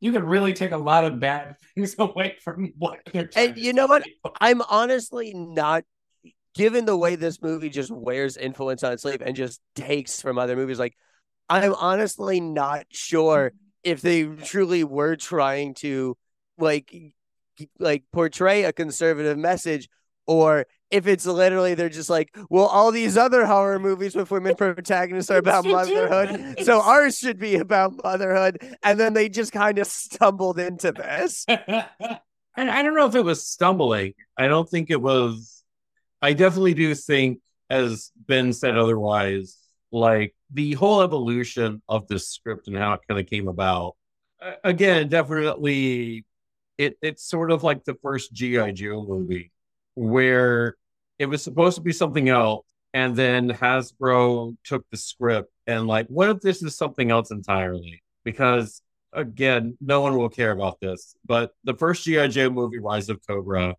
[0.00, 3.72] you can really take a lot of bad things away from what they're And you
[3.72, 4.04] know what?
[4.40, 5.84] I'm honestly not
[6.54, 10.56] given the way this movie just wears influence on sleep and just takes from other
[10.56, 10.96] movies like
[11.48, 13.52] I'm honestly not sure
[13.84, 16.16] if they truly were trying to
[16.58, 16.92] like
[17.78, 19.88] like portray a conservative message
[20.30, 24.54] or if it's literally they're just like well all these other horror movies with women
[24.54, 29.78] protagonists are about motherhood so ours should be about motherhood and then they just kind
[29.78, 31.46] of stumbled into this
[32.56, 34.14] And I don't know if it was stumbling.
[34.36, 35.62] I don't think it was.
[36.20, 39.56] I definitely do think, as Ben said otherwise,
[39.92, 43.96] like the whole evolution of the script and how it kind of came about.
[44.64, 46.26] Again, definitely,
[46.76, 49.52] it it's sort of like the first GI Joe movie,
[49.94, 50.76] where
[51.18, 56.06] it was supposed to be something else, and then Hasbro took the script and like,
[56.08, 58.02] what if this is something else entirely?
[58.24, 58.82] Because
[59.12, 62.28] again, no one will care about this, but the first G.I.
[62.28, 63.74] Joe movie, Rise of Cobra,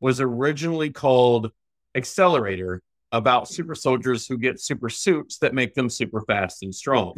[0.00, 1.50] was originally called
[1.94, 2.82] Accelerator
[3.12, 7.14] about super soldiers who get super suits that make them super fast and strong.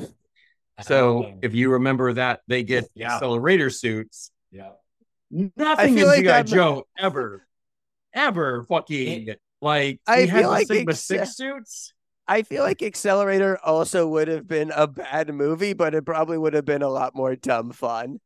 [0.81, 3.15] So if you remember that, they get Yeah.
[3.15, 4.33] accelerator suits.
[4.51, 4.71] yeah.
[5.31, 6.43] Nothing feel in like G.I.
[6.43, 7.47] that- Joe ever,
[8.15, 11.93] ever fucking like I feel the like Sigma ex- Six suits.
[12.29, 16.55] I feel like Accelerator also would have been a bad movie, but it probably would
[16.55, 18.21] have been a lot more dumb fun.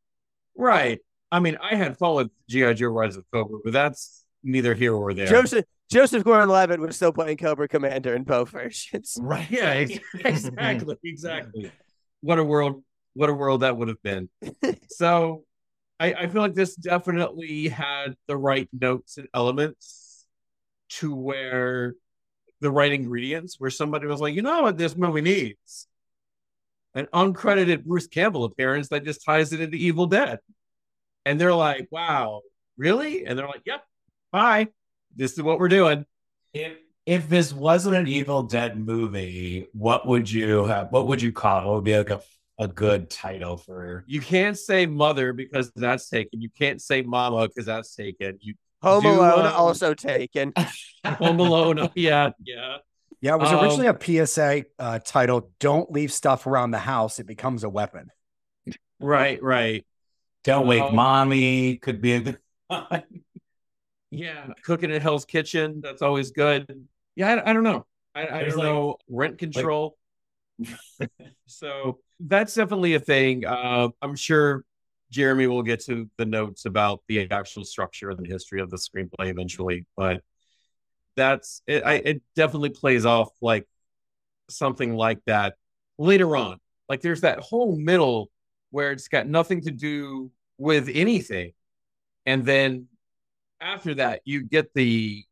[0.57, 1.01] Right.
[1.32, 2.74] I mean, I had with G.I.
[2.74, 5.26] Joe Rise of Cobra, but that's neither here or there.
[5.26, 9.16] Joseph Joseph Gordon-Levitt was still playing Cobra Commander in both versions.
[9.20, 9.51] Right.
[9.51, 9.72] Yeah,
[10.24, 10.97] exactly.
[11.05, 11.70] Exactly.
[12.20, 12.82] What a world,
[13.14, 14.28] what a world that would have been.
[14.89, 15.45] So
[15.99, 20.27] I, I feel like this definitely had the right notes and elements
[20.89, 21.95] to where
[22.61, 25.89] the right ingredients, where somebody was like, you know what this movie needs?
[26.95, 30.39] An uncredited Bruce Campbell appearance that just ties it into Evil Dead.
[31.25, 32.43] And they're like, wow,
[32.77, 33.27] really?
[33.27, 33.83] And they're like, yep,
[34.33, 34.69] bye.
[35.15, 36.07] This is what we're doing.
[36.53, 40.91] If if this wasn't an Evil Dead movie, what would you have?
[40.91, 41.67] What would you call it?
[41.67, 42.21] What would be like a,
[42.59, 44.05] a good title for?
[44.07, 46.41] You can't say mother because that's taken.
[46.41, 48.39] You can't say mama because that's taken.
[48.41, 50.53] You Home Do, Alone um, also taken.
[51.07, 51.89] Home Alone.
[51.95, 52.77] yeah, yeah.
[53.23, 57.19] Yeah, it was Um, originally a PSA uh, titled "Don't leave stuff around the house;
[57.19, 58.11] it becomes a weapon."
[59.01, 59.87] Right, right.
[60.45, 60.91] Don't wake Oh.
[60.93, 62.39] mommy could be a good.
[64.11, 65.81] Yeah, cooking at Hell's Kitchen.
[65.83, 66.87] That's always good.
[67.17, 67.85] Yeah, I, I don't know.
[68.15, 68.97] I, I don't like- know.
[69.09, 69.97] Rent control.
[71.47, 73.45] so that's definitely a thing.
[73.45, 74.64] Uh, I'm sure
[75.11, 78.77] Jeremy will get to the notes about the actual structure and the history of the
[78.77, 80.23] screenplay eventually, but
[81.17, 81.85] that's it.
[81.85, 83.67] I, it definitely plays off like
[84.49, 85.55] something like that
[85.99, 86.59] later on.
[86.89, 88.31] Like there's that whole middle
[88.71, 91.53] where it's got nothing to do with anything,
[92.25, 92.89] and then
[93.61, 95.25] after that, you get the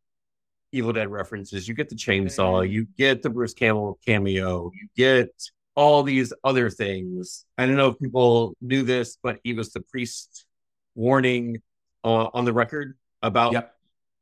[0.72, 5.30] Evil Dead references, you get the chainsaw, you get the Bruce Campbell cameo, you get
[5.74, 7.44] all these other things.
[7.58, 10.46] I don't know if people knew this, but he was the priest
[10.94, 11.62] warning
[12.04, 13.74] uh, on the record about, Yep.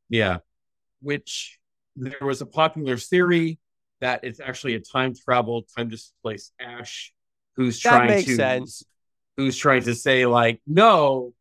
[0.09, 0.39] yeah,
[1.01, 1.59] which
[1.97, 3.59] there was a popular theory
[4.01, 7.13] that it's actually a time travel, time displaced Ash
[7.57, 8.85] who's That trying makes to sense.
[9.37, 11.35] who's trying to say like, no,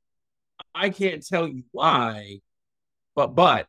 [0.73, 2.41] I can't tell you why,
[3.15, 3.67] but but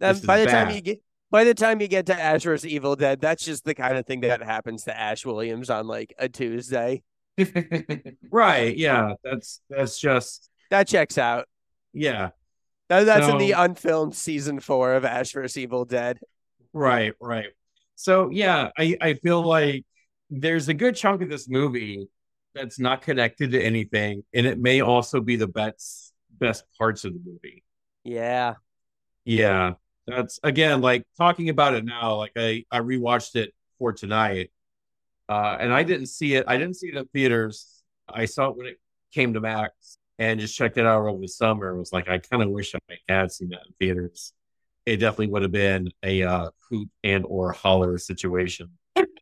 [0.00, 1.02] Then this is by the time you get
[1.34, 2.64] by the time you get to Ash vs.
[2.64, 6.14] Evil Dead, that's just the kind of thing that happens to Ash Williams on like
[6.16, 7.02] a Tuesday.
[8.30, 11.48] right, yeah, that's that's just That checks out.
[11.92, 12.30] yeah,
[12.88, 15.56] That, that's in the unfilmed season four of Ash vs.
[15.56, 16.20] Evil Dead.
[16.72, 17.48] right, right.
[17.96, 19.84] So yeah, I I feel like
[20.30, 22.06] there's a good chunk of this movie
[22.54, 27.12] that's not connected to anything, and it may also be the best best parts of
[27.12, 27.64] the movie.
[28.04, 28.54] Yeah.
[29.26, 29.72] Yeah,
[30.06, 32.16] that's again like talking about it now.
[32.16, 34.50] Like I I rewatched it for tonight,
[35.28, 36.44] uh, and I didn't see it.
[36.46, 37.82] I didn't see it in theaters.
[38.08, 38.78] I saw it when it
[39.12, 41.70] came to Max, and just checked it out over the summer.
[41.70, 42.78] It was like I kind of wish I
[43.08, 44.32] had seen that in theaters.
[44.86, 48.70] It definitely would have been a uh, hoot and or holler situation.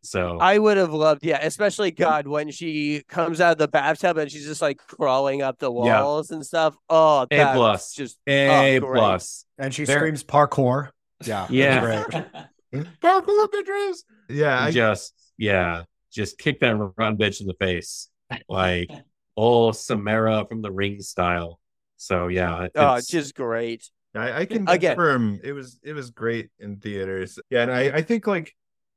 [0.03, 4.17] So I would have loved, yeah, especially God when she comes out of the bathtub
[4.17, 6.03] and she's just like crawling up the Yeah.
[6.03, 6.75] walls and stuff.
[6.89, 7.93] Oh, A plus.
[7.93, 9.17] just oh, A Oh,
[9.57, 10.89] And she There- screams parkour.
[11.25, 11.47] Yeah.
[11.49, 12.03] Yeah.
[12.03, 12.25] Great.
[13.01, 13.97] Parkour bitches.
[14.29, 18.09] Yeah, I, just yeah, just kick that run bitch in the face,
[18.49, 18.89] like
[19.37, 21.59] old Samara from the Ring style.
[21.97, 23.89] So yeah, oh, it's- it's just great.
[24.15, 24.91] I, I can Again.
[24.95, 27.39] confirm it was it was great in theaters.
[27.49, 28.53] Yeah, and I, I think like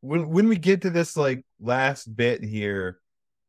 [0.07, 3.01] when when we get to this like last bit here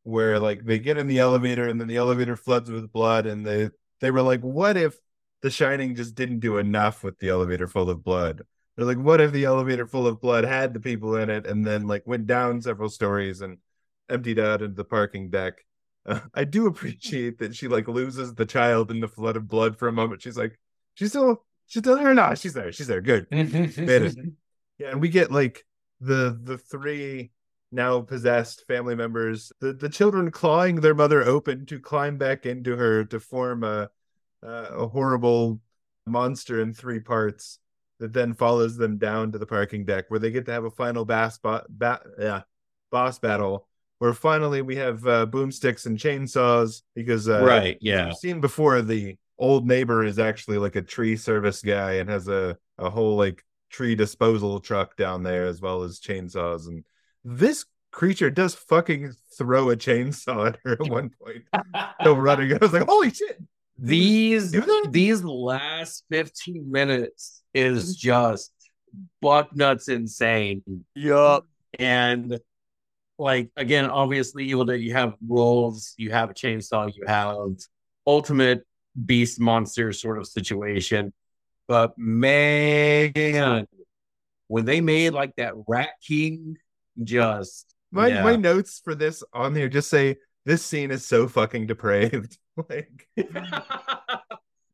[0.02, 3.46] where like they get in the elevator and then the elevator floods with blood and
[3.46, 4.96] they they were like, what if
[5.42, 8.42] the shining just didn't do enough with the elevator full of blood?
[8.76, 11.66] They're like, what if the elevator full of blood had the people in it and
[11.66, 13.58] then like went down several stories and
[14.08, 15.64] emptied out into the parking deck?
[16.06, 19.78] Uh, I do appreciate that she like loses the child in the flood of blood
[19.78, 20.22] for a moment.
[20.22, 20.58] She's like,
[20.94, 22.14] she's still she's still there.
[22.14, 22.72] No, she's there.
[22.72, 23.00] She's there.
[23.00, 23.26] Good.
[24.78, 25.66] Yeah, and we get like
[26.00, 27.30] the the three
[27.70, 32.76] now possessed family members, the the children clawing their mother open to climb back into
[32.76, 33.90] her to form a
[34.42, 35.60] uh, a horrible
[36.06, 37.58] monster in three parts
[38.00, 40.70] that then follows them down to the parking deck where they get to have a
[40.70, 42.42] final bass ba- ba- yeah,
[42.90, 43.66] boss battle
[43.98, 48.80] where finally we have uh, boomsticks and chainsaws because uh, right, yeah, I've seen before
[48.82, 53.16] the old neighbor is actually like a tree service guy and has a, a whole
[53.16, 56.68] like tree disposal truck down there as well as chainsaws.
[56.68, 56.84] And
[57.24, 61.44] this creature does fucking throw a chainsaw at her at one point.
[62.00, 62.52] Still running.
[62.52, 63.38] I was like, holy shit.
[63.78, 64.54] these
[64.90, 68.08] these last 15 minutes is mm-hmm.
[68.08, 68.52] just
[69.20, 70.62] buck nuts insane
[70.94, 71.44] Yup.
[71.78, 72.40] and
[73.18, 77.36] like again obviously evil dead you have wolves you have a chainsaw you have
[78.06, 78.66] ultimate
[79.04, 81.12] beast monster sort of situation
[81.68, 83.66] but man
[84.48, 86.56] when they made like that rat king
[87.04, 88.22] just My yeah.
[88.24, 92.38] my notes for this on there just say this scene is so fucking depraved.
[92.68, 93.06] like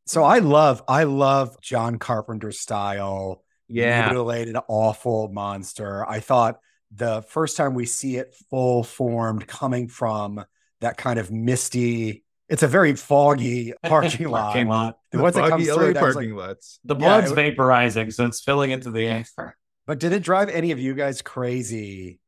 [0.06, 6.08] So I love, I love John Carpenter style, yeah mutilated, awful monster.
[6.08, 6.60] I thought
[6.94, 10.44] the first time we see it full formed coming from
[10.80, 14.52] that kind of misty, it's a very foggy parking lot.
[14.52, 14.98] Parking lot.
[15.12, 16.80] The ones that foggy comes LA through, that parking like, lots.
[16.84, 19.56] The Yeah, blood's it- vaporizing, so it's filling into the air.
[19.86, 22.18] but did it drive any of you guys crazy?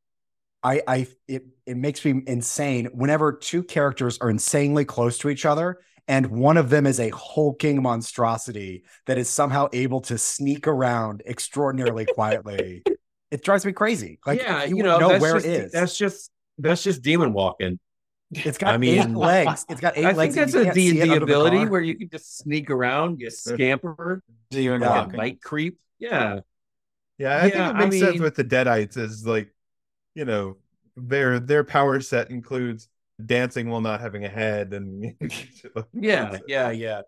[0.63, 5.45] I, I, it, it makes me insane whenever two characters are insanely close to each
[5.47, 10.67] other and one of them is a hulking monstrosity that is somehow able to sneak
[10.67, 12.83] around extraordinarily quietly.
[13.31, 14.19] It drives me crazy.
[14.27, 15.73] Like yeah you, you know know that's where just, it is.
[15.73, 17.79] that's just that's just demon walking
[18.33, 19.67] it's got I mean- eight legs.
[19.69, 20.37] It's got eight I think legs.
[20.37, 21.69] and that's you a can't D see it and D under the ability car.
[21.71, 24.89] where you can just sneak around, you scamper, Demon Yeah.
[25.03, 25.79] like night creep.
[25.99, 26.41] Yeah,
[27.19, 29.55] Yeah, I think Yeah, it I makes sense with the Deadites is like,
[30.15, 30.57] you know,
[30.97, 32.89] their their power set includes
[33.25, 35.15] dancing while not having a head and
[35.95, 37.03] yeah, yeah, yeah.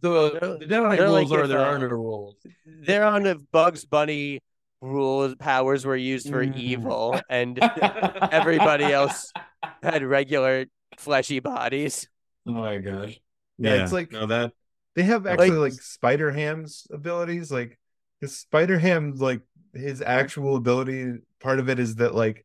[0.00, 2.36] The the Deadite they're rules like are if, there uh, rules.
[2.66, 4.40] They're on if Bugs Bunny
[4.80, 6.56] rules powers were used for Mhm.
[6.56, 7.58] evil and
[8.32, 9.32] everybody else
[9.82, 10.66] had regular
[10.98, 12.08] fleshy bodies.
[12.46, 13.20] Oh my gosh.
[13.58, 14.52] Yeah, it's like- no that
[14.94, 17.50] They have actually like, Spider Ham's abilities.
[17.50, 17.78] Like
[18.20, 19.42] because Spider Ham, like
[19.72, 22.44] his actual ability, part of it is that like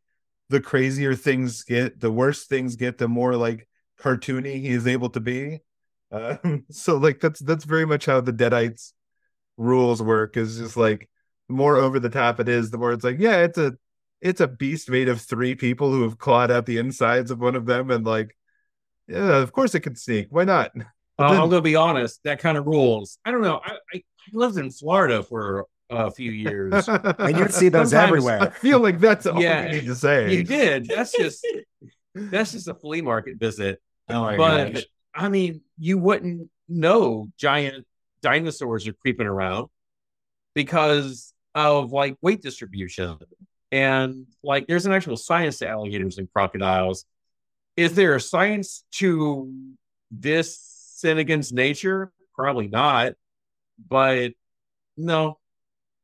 [0.50, 3.68] the crazier things get, the worse things get, the more like
[4.02, 5.60] cartoony he is able to be.
[6.12, 6.38] Uh,
[6.72, 8.94] so like that's that's very much how the Deadites
[9.58, 10.38] rules work.
[10.38, 11.08] Is just like
[11.48, 13.74] the more over the top it is, the more it's like, yeah, it's a
[14.22, 17.56] it's a beast made of three people who have clawed out the insides of one
[17.56, 18.36] of them, and like,
[19.08, 20.28] yeah, of course it can sneak.
[20.30, 20.72] Why not?
[21.20, 22.22] Uh, then- I'm gonna be honest.
[22.24, 23.18] That kind of rules.
[23.26, 23.60] I don't know.
[23.62, 24.02] I, I, I
[24.32, 26.88] lived in Florida for a few years.
[26.88, 29.66] and you'd see those Sometimes I feel like that's all Yeah.
[29.66, 30.34] you need to say.
[30.34, 30.86] you did.
[30.86, 31.46] That's just
[32.16, 33.82] that's just a flea market visit.
[34.08, 34.84] Oh my But gosh.
[35.14, 37.86] I mean, you wouldn't know giant
[38.22, 39.68] dinosaurs are creeping around
[40.56, 43.18] because of like weight distribution.
[43.72, 47.06] And like there's an actual science to alligators and crocodiles.
[47.78, 49.54] Is there a science to
[50.12, 50.60] this
[50.96, 52.12] sin against nature?
[52.36, 53.14] Probably not.
[53.88, 54.34] But
[54.98, 55.38] no.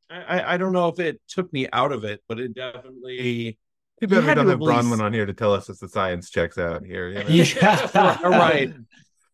[0.08, 3.58] I, I- I don't know if it took me out of it, but it definitely
[4.00, 5.68] Too bad we had don't to have at least- Bronwyn on here to tell us
[5.68, 7.08] if the science checks out here.
[7.08, 7.26] You know?
[7.28, 8.20] Yeah.
[8.28, 8.72] right.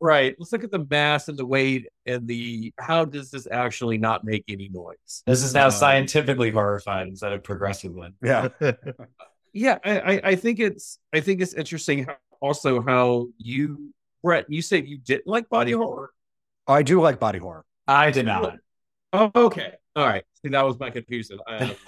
[0.05, 0.35] Right.
[0.37, 4.25] Let's look at the mass and the weight and the how does this actually not
[4.25, 5.23] make any noise?
[5.27, 8.13] This is now Um, scientifically horrified instead of progressively.
[8.23, 8.49] Yeah.
[9.55, 13.93] Yeah, I, I, I think it's I think it's interesting how, also how you
[14.23, 16.11] Brett, you said you didn't like body horror.
[16.67, 17.67] I do like body horror.
[17.87, 18.57] I did not.
[19.13, 19.75] Oh, okay.
[19.95, 20.25] All right.
[20.41, 21.39] See, that was my confusion.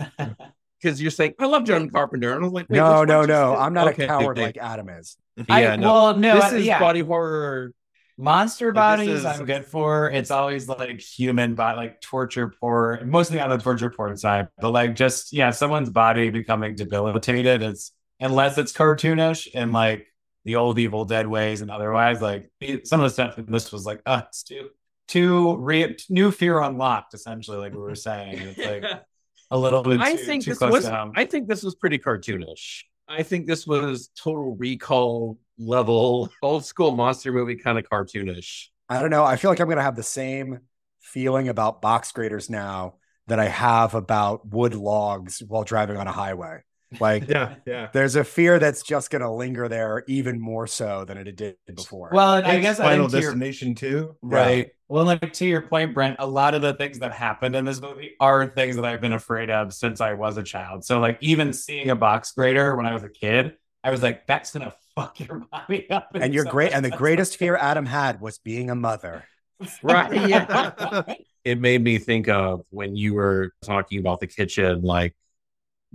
[0.78, 3.56] because you're saying I love John Carpenter, and I was like, no, no, no.
[3.56, 5.16] I'm not Okay, a coward like Adam is.
[5.48, 5.90] I- Yeah, no.
[5.92, 6.78] well, no, this I- is yeah.
[6.80, 7.72] body horror.
[8.16, 10.10] Monster Like, bodies, is- I'm good for.
[10.10, 14.48] It's always like human body, like torture porn, mostly on the torture porn side.
[14.58, 20.06] But like, just yeah, someone's body becoming debilitated It's unless it's cartoonish and like
[20.44, 22.50] the old Evil Dead ways and otherwise, like
[22.84, 24.68] some of the stuff in this was like, uh, it's too
[25.08, 27.14] too re- new fear unlocked.
[27.14, 28.84] Essentially, like we were saying, it's like
[29.50, 30.00] a little bit.
[30.00, 30.86] I think too this close was.
[30.86, 32.84] I think this was pretty cartoonish.
[33.08, 38.66] I think this was total recall level, old school monster movie kind of cartoonish.
[38.88, 39.24] I don't know.
[39.24, 40.60] I feel like I'm going to have the same
[41.00, 42.94] feeling about box graters now
[43.26, 46.60] that I have about wood logs while driving on a highway.
[47.00, 47.88] Like, Yeah, yeah.
[47.92, 51.56] there's a fear that's just going to linger there even more so than it did
[51.66, 52.10] before.
[52.12, 54.16] well, and I guess I Final think to your- Destination too.
[54.22, 54.70] Right.
[54.88, 57.80] Well, like to your point, Brent, a lot of the things that happened in this
[57.80, 60.84] movie are things that I've been afraid of since I was a child.
[60.84, 64.26] So, like, even seeing a box grater when I was a kid, I was like,
[64.26, 66.14] that's gonna fuck your body up.
[66.14, 66.72] in and you're so great.
[66.72, 69.24] And the greatest fear Adam had was being a mother.
[69.82, 70.28] Right.
[70.28, 71.02] Yeah.
[71.44, 75.14] it made me think of when you were talking about the kitchen, like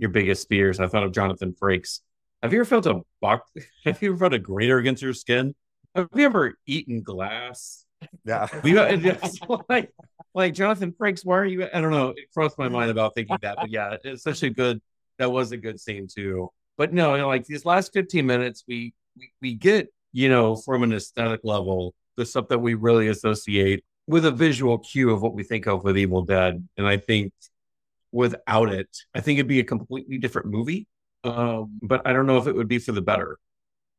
[0.00, 0.80] your biggest fears.
[0.80, 2.00] I thought of Jonathan Frakes.
[2.42, 3.48] Have you ever felt a box?
[3.84, 5.54] Have you ever felt a grater against your skin?
[5.94, 7.84] Have you ever eaten glass?
[8.24, 8.48] Yeah.
[8.64, 9.92] We just like
[10.34, 11.24] like Jonathan Frakes.
[11.24, 11.68] Why are you?
[11.72, 12.08] I don't know.
[12.08, 14.80] It crossed my mind about thinking that, but yeah, it's such a good.
[15.18, 16.50] That was a good scene too.
[16.78, 20.56] But no, you know, like these last fifteen minutes, we we, we get you know
[20.56, 25.20] from an aesthetic level the stuff that we really associate with a visual cue of
[25.20, 27.34] what we think of with Evil Dead, and I think
[28.12, 30.86] without it, I think it'd be a completely different movie.
[31.24, 33.38] Um, but I don't know if it would be for the better.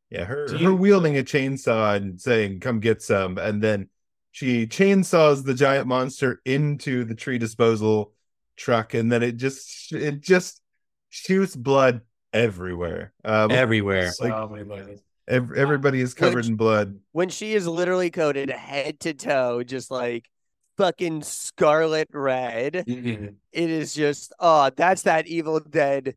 [0.10, 3.90] Yeah, her Do her you- wielding a chainsaw and saying, "Come get some," and then
[4.32, 8.14] she chainsaws the giant monster into the tree disposal
[8.58, 10.62] truck, and then it just it just
[11.10, 12.02] shoots blood
[12.34, 13.14] everywhere.
[13.24, 14.06] Um, Everywhere.
[14.20, 15.02] like- So many movies.
[15.28, 17.00] everybody is covered Which- in blood.
[17.12, 20.30] when she is literally coated head to toe, just like
[20.78, 22.86] fucking scarlet red.
[22.88, 23.36] Mhm.
[23.52, 26.16] It is just oh, that's that Evil Dead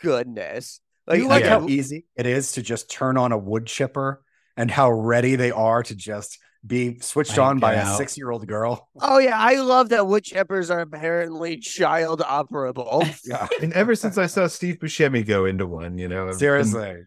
[0.00, 0.80] goodness.
[1.06, 4.22] Like, you like I- how easy it is to just turn on a wood chipper
[4.56, 8.18] and how ready they are to just be switched Like, on by get a six
[8.18, 8.88] year old girl.
[9.00, 13.02] Oh yeah, I love that wood chippers are apparently child operable.
[13.24, 13.48] Yeah.
[13.62, 17.04] And ever since I saw Steve Buscemi go into one, you know, Seriously.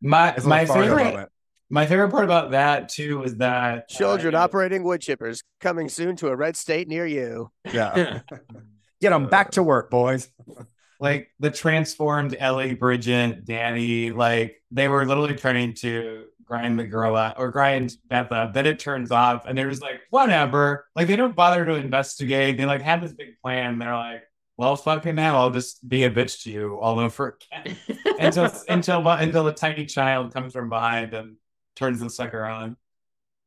[0.00, 1.30] My It's my Fargo favorite moment.
[1.70, 6.16] My favorite part about that too is that Children uh, operating wood chippers coming soon
[6.16, 7.50] to a red state near you.
[7.72, 8.20] Yeah.
[9.00, 10.28] Get them back to work, boys.
[10.98, 17.14] like the transformed Ellie, Bridget, Danny, like they were literally turning to grind the girl
[17.14, 18.54] out or grind Beth up.
[18.54, 20.86] Then it turns off, and they're just like, whatever.
[20.96, 22.56] Like they don't bother to investigate.
[22.56, 23.78] They like have this big plan.
[23.78, 24.22] They're like,
[24.56, 27.76] well, fucking now, I'll just be a bitch to you all over again
[28.18, 31.36] until until until the tiny child comes from behind and
[31.78, 32.76] turns the sucker on.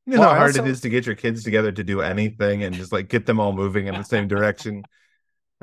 [0.05, 2.01] You know Well, how hard also- it is to get your kids together to do
[2.01, 4.83] anything and just like get them all moving in the same direction.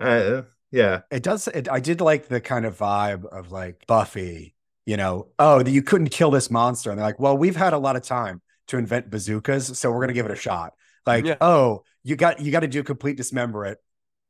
[0.01, 1.49] Uh, yeah, It does.
[1.49, 4.55] It, I did like the kind of vibe of like Buffy,
[4.87, 6.91] you know, oh, you couldn't kill this monster.
[6.91, 9.97] And they're like, well, we've had a lot of time to invent bazookas, so we're
[9.97, 10.75] going to give it a shot.
[11.05, 11.35] Like, Yeah.
[11.41, 13.79] oh, you got you got to do complete dismember it.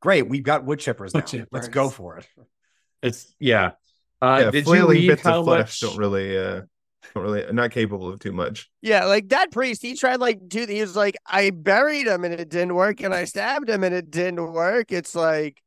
[0.01, 1.21] Great, we've got wood chippers now.
[1.39, 2.27] Wood Let's go for it.
[3.03, 3.73] It's yeah.
[4.23, 4.51] Uh, yeah.
[4.51, 5.91] did you flailing read bits how of flesh much?
[5.91, 6.69] don't really, uh, don't
[7.15, 8.71] really, not capable of too much.
[8.83, 12.35] Yeah, like that priest, he tried like do he was like, I buried him and
[12.35, 14.93] it didn't work, and I stabbed him and it didn't work.
[14.93, 15.61] It's like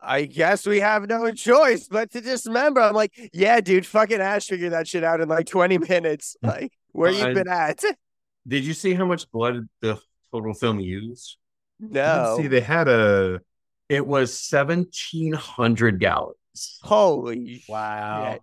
[0.00, 2.80] I guess we have no choice but to dismember.
[2.80, 6.36] I'm like, yeah, dude, fucking Ash figured that shit out in like 20 minutes.
[6.42, 7.82] Like, where you been at?
[8.46, 9.98] Did you see how much blood the
[10.30, 11.38] total film used?
[11.80, 12.36] No.
[12.36, 13.40] See, they had a
[13.88, 16.36] It was seventeen hundred gallons.
[16.82, 18.32] Holy Wow.
[18.32, 18.42] shit.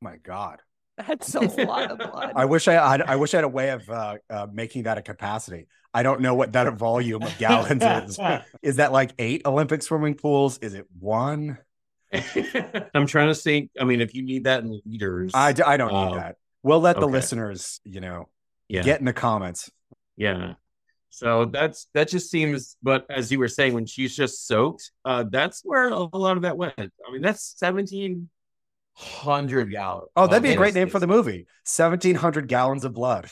[0.00, 0.60] My God.
[0.96, 2.32] That's a lot of blood.
[2.36, 3.02] I wish I had.
[3.02, 5.66] I wish I had a way of uh, uh, making that a capacity.
[5.92, 8.18] I don't know what that volume of gallons is.
[8.62, 10.58] Is that like eight Olympic swimming pools?
[10.58, 11.58] Is it one?
[12.94, 13.70] I'm trying to think.
[13.80, 16.36] I mean, if you need that in liters, I, d- I don't need Oh, that.
[16.62, 17.12] We'll let the okay.
[17.12, 18.28] listeners, you know,
[18.68, 19.70] yeah, get in the comments.
[20.16, 20.54] yeah.
[21.10, 22.76] So that's that just seems.
[22.82, 26.42] But as you were saying, when she's just soaked, uh, that's where a lot of
[26.42, 26.74] that went.
[26.76, 28.30] I mean, that's seventeen
[28.94, 30.08] hundred gallons.
[30.16, 31.46] Oh, that'd be a great name for the movie.
[31.64, 33.30] Seventeen hundred gallons of blood.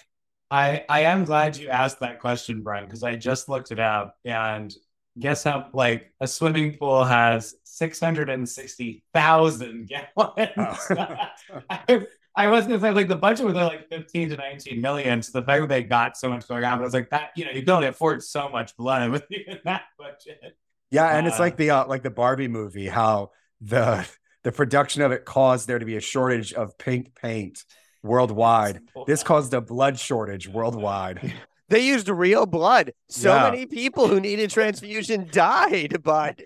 [0.50, 4.16] I I am glad you asked that question, Brian, because I just looked it up
[4.24, 4.72] and
[5.18, 10.90] guess how like a swimming pool has six hundred and sixty thousand gallons.
[11.70, 15.22] I, I was gonna say like the budget was like fifteen to nineteen million.
[15.22, 17.30] So the fact that they got so much going on, but I was like that
[17.36, 20.56] you know you can only afford so much blood with even that budget.
[20.90, 24.06] Yeah, and it's Uh, like the uh, like the Barbie movie, how the
[24.44, 27.64] the production of it caused there to be a shortage of pink paint
[28.02, 28.80] worldwide.
[29.06, 31.32] This caused a blood shortage worldwide.
[31.68, 32.92] They used real blood.
[33.08, 33.44] So Yeah.
[33.50, 36.38] many people who needed transfusion died, but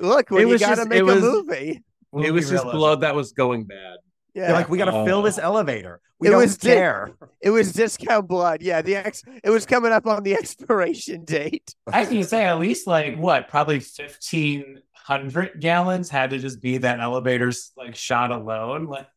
[0.00, 1.82] look, when It you gotta make it was- a movie.
[2.24, 3.96] it was just blood that was going bad.
[4.32, 4.46] Yeah.
[4.46, 5.04] They're like, we got to Oh.
[5.04, 5.42] fill this oh.
[5.42, 6.00] elevator.
[6.20, 7.10] We It don't was di- care.
[7.42, 8.62] It was discount blood.
[8.62, 11.74] Yeah, the ex it was coming up on the expiration date.
[11.92, 16.60] I was gonna say at least like what, probably fifteen hundred gallons had to just
[16.60, 18.86] be that elevator's like shot alone.
[18.88, 19.08] Like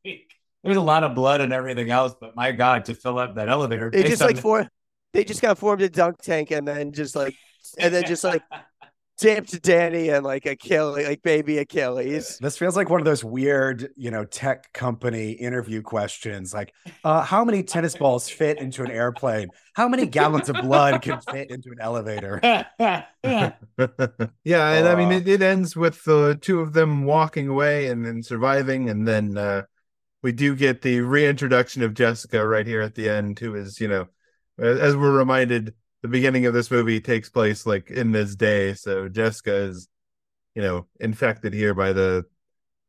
[0.63, 3.49] there's a lot of blood and everything else, but my God, to fill up that
[3.49, 4.67] elevator, They just like the- for
[5.13, 7.35] they just got formed a dunk tank and then just like
[7.77, 8.41] and then just like
[9.17, 12.37] dipped Danny and like Achilles, like baby Achilles.
[12.39, 16.53] This feels like one of those weird, you know, tech company interview questions.
[16.53, 19.49] Like, uh, how many tennis balls fit into an airplane?
[19.73, 22.39] How many gallons of blood can fit into an elevator?
[24.43, 25.15] yeah, and I mean Uh.
[25.17, 29.37] it, it ends with the two of them walking away and then surviving, and then
[29.37, 29.63] uh
[30.23, 33.87] we do get the reintroduction of Jessica right here at the end, who is, you
[33.87, 34.07] know,
[34.59, 35.73] as as we're reminded,
[36.05, 39.87] the beginning of this movie takes place like in this day, so Jessica is,
[40.53, 42.25] you know, infected here by the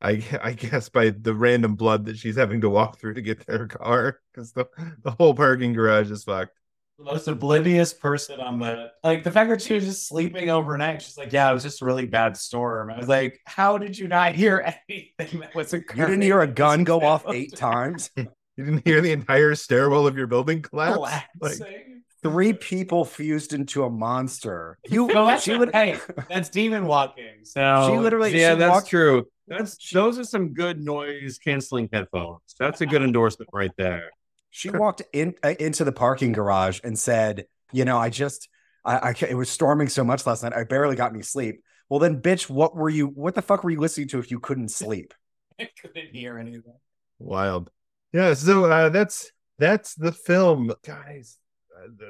[0.03, 3.47] I I guess by the random blood that she's having to walk through to get
[3.47, 4.67] to her car because the,
[5.03, 6.53] the whole parking garage is fucked.
[6.99, 11.01] the most oblivious person on the like the fact that she was just sleeping overnight.
[11.01, 12.91] She's like, Yeah, it was just a really bad storm.
[12.91, 16.01] I was like, How did you not hear anything that was occurring?
[16.01, 18.11] You didn't hear a gun go off eight times?
[18.15, 20.99] You didn't hear the entire stairwell of your building collapse?
[20.99, 21.96] Like, collapsing.
[22.23, 24.79] Three people fused into a monster.
[24.89, 25.99] You, Well, that's she would, hey,
[26.29, 27.45] that's demon walking.
[27.45, 29.27] So she literally, yeah, she that's walked, true.
[29.47, 32.41] That's those are some good noise canceling headphones.
[32.59, 34.11] That's a good endorsement right there.
[34.51, 38.49] she walked in uh, into the parking garage and said, "You know, I just,
[38.85, 40.53] I, I, it was storming so much last night.
[40.53, 43.07] I barely got any sleep." Well, then, bitch, what were you?
[43.07, 45.15] What the fuck were you listening to if you couldn't sleep?
[45.61, 46.75] I couldn't hear anything.
[47.19, 47.71] Wild.
[48.13, 51.39] Yeah, so uh, that's that's the film, guys.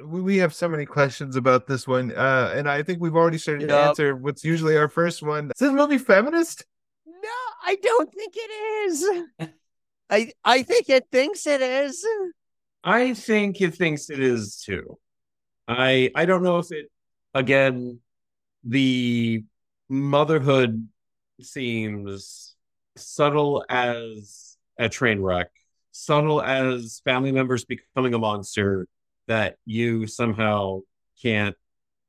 [0.05, 3.37] We, we have so many questions about this one, uh, and I think we've already
[3.37, 5.51] started to answer what's usually our first one.
[5.51, 6.65] Is this movie feminist?
[7.05, 7.29] No,
[7.63, 8.51] I don't think it
[9.39, 9.49] is.
[10.09, 12.05] I I think it thinks it is.
[12.83, 14.97] I think it thinks it is too.
[15.67, 16.89] I I don't know if it
[17.33, 17.99] again
[18.63, 19.43] the
[19.89, 20.87] motherhood
[21.41, 22.55] seems
[22.95, 25.49] subtle as a train wreck,
[25.91, 28.87] subtle as family members becoming a monster
[29.27, 30.81] that you somehow
[31.21, 31.55] can't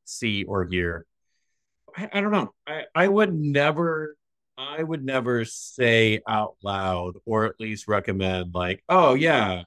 [0.05, 1.07] see or hear.
[1.97, 2.53] I, I don't know.
[2.66, 4.16] I, I would never
[4.59, 9.62] I would never say out loud or at least recommend like, oh yeah,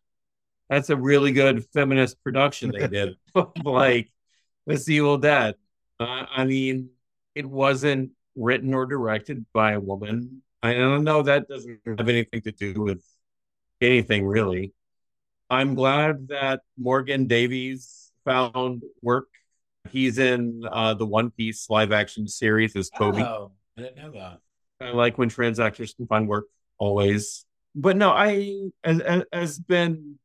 [0.69, 3.15] that's a really good feminist production they did.
[3.63, 4.11] like
[4.67, 5.55] This Evil Dead.
[5.99, 6.89] Uh, I mean,
[7.35, 10.41] it wasn't written or directed by a woman.
[10.61, 13.03] I don't know that doesn't have anything to do with
[13.79, 14.73] anything really.
[15.51, 19.27] I'm glad that Morgan Davies found work.
[19.89, 23.21] He's in uh, the One Piece live action series as Koby.
[23.21, 24.39] Oh, I didn't know that.
[24.79, 26.45] I like when trans actors can find work
[26.77, 27.45] always.
[27.75, 30.19] But no, I as as- has been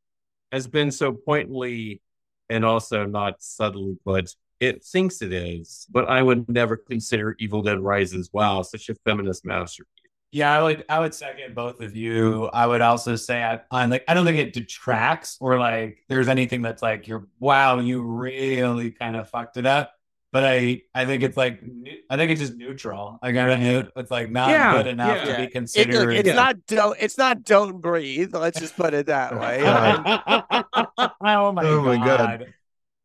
[0.53, 2.03] has been so pointedly
[2.49, 4.33] and also not subtly put.
[4.61, 8.95] It thinks it is, but I would never consider Evil Dead Rises wow such a
[9.05, 9.91] feminist masterpiece.
[10.33, 12.47] Yeah, I would I would second both of you.
[12.47, 16.29] I would also say I, I'm like I don't think it detracts or like there's
[16.29, 19.93] anything that's like you're wow you really kind of fucked it up.
[20.33, 21.63] But I I think it's like
[22.11, 23.19] I think it's just neutral.
[23.23, 25.25] Like I don't it's like not Yeah, good enough yeah.
[25.25, 26.11] to be It, considered.
[26.11, 26.35] it's Yeah.
[26.35, 28.35] not don't it's not don't breathe.
[28.35, 29.61] Let's just put it that way.
[29.63, 30.05] God.
[31.21, 32.41] oh my Oh my God.
[32.41, 32.55] god,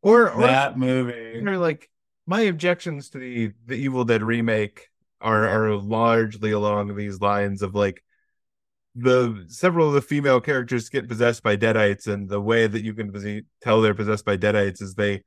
[0.02, 1.40] Or, or that movie.
[1.46, 1.88] or like
[2.26, 4.88] my objections to the the Evil Dead remake
[5.22, 8.02] are are largely along these lines of like
[8.94, 12.92] the several of the female characters get possessed by deadites and the way that you
[12.92, 15.22] can tell they're possessed by deadites is they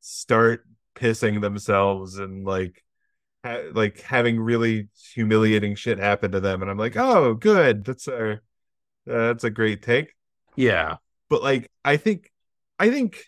[0.00, 2.82] start pissing themselves and like
[3.44, 8.06] ha- like having really humiliating shit happen to them and I'm like oh good that's
[8.06, 8.38] a uh,
[9.06, 10.12] that's a great take
[10.56, 10.96] Yeah.
[11.30, 12.30] but like I think
[12.78, 13.24] I think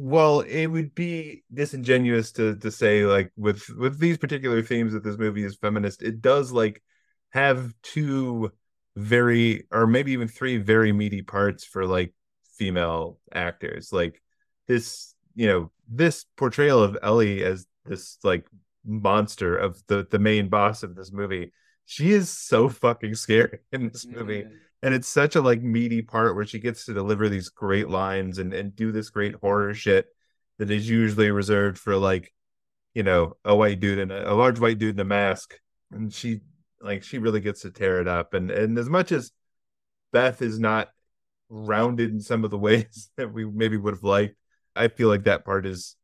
[0.00, 5.02] well it would be disingenuous to to say like with with these particular themes that
[5.02, 6.80] this movie is feminist it does like
[7.30, 8.50] have two
[8.96, 12.12] very or maybe even three very meaty parts for like
[12.56, 13.92] female actors.
[13.92, 14.20] Like
[14.66, 18.46] this you know this portrayal of Ellie as this like
[18.84, 21.52] monster of the the main boss of this movie
[21.84, 24.50] she is so fucking scary in this movie mm.
[24.82, 28.38] And it's such a like meaty part where she gets to deliver these great lines
[28.38, 30.06] and and do this great horror shit
[30.58, 32.32] that is usually reserved for like
[32.94, 35.54] you know a white dude and a, large white dude in a mask
[35.92, 36.40] and she
[36.80, 38.34] Like she really gets to tear it up.
[38.34, 39.32] And and as much as
[40.12, 40.90] Beth is not
[41.48, 44.36] rounded in some of the ways that we maybe would have liked,
[44.76, 45.96] I feel like that part is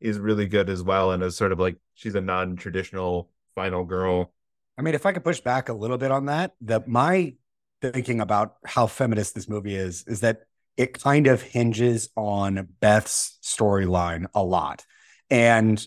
[0.00, 1.12] is really good as well.
[1.12, 4.32] And as sort of like she's a non-traditional final girl.
[4.78, 7.34] I mean, if I could push back a little bit on that, that my
[7.80, 10.42] thinking about how feminist this movie is is that
[10.76, 14.84] it kind of hinges on Beth's storyline a lot.
[15.28, 15.86] And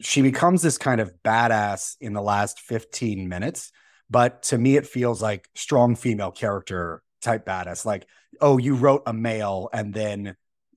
[0.00, 3.72] she becomes this kind of badass in the last 15 minutes.
[4.10, 7.84] But to me, it feels like strong female character type badass.
[7.84, 8.06] Like,
[8.40, 10.36] oh, you wrote a male and then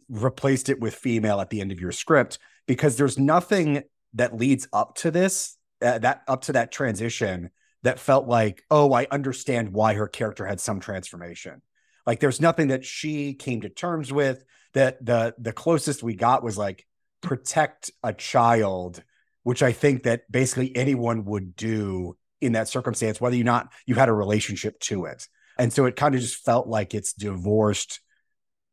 [0.09, 2.37] replaced it with female at the end of your script
[2.67, 3.83] because there's nothing
[4.13, 7.49] that leads up to this, uh, that up to that transition
[7.85, 11.61] that felt like, oh, I understand why her character had some transformation.
[12.07, 14.43] Like there's nothing that she came to terms with.
[14.73, 16.85] That the the closest we got was like
[17.21, 19.03] protect a child,
[19.43, 23.95] which I think that basically anyone would do in that circumstance, whether you not you
[23.95, 25.27] had a relationship to it.
[25.57, 28.01] And so it kind of just felt like it's divorced,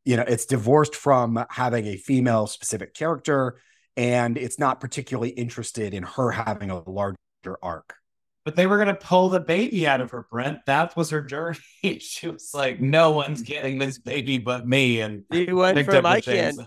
[0.05, 3.61] you know, it's divorced from having a female specific character,
[3.95, 7.17] and it's not particularly interested in her having a larger
[7.63, 7.95] arc.
[8.45, 10.67] But they were gonna pull the baby out of her, Brent.
[10.67, 11.59] That was her journey.
[12.01, 16.21] she was like, "No one's getting this baby but me." And She went from I
[16.21, 16.59] can't.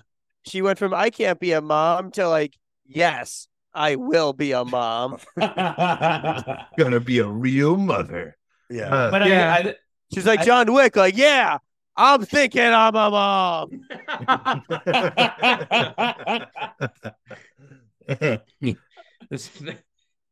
[0.46, 4.64] She went from I can't be a mom to like yes, I will be a
[4.64, 5.18] mom.
[5.38, 8.38] Gonna be a real mother.
[8.70, 8.94] Yeah.
[8.94, 9.54] Uh, but yeah.
[9.54, 9.76] I, I,
[10.14, 11.58] She's like I- John Wick, like yeah,
[11.98, 13.82] I'm thinking I'm a mom.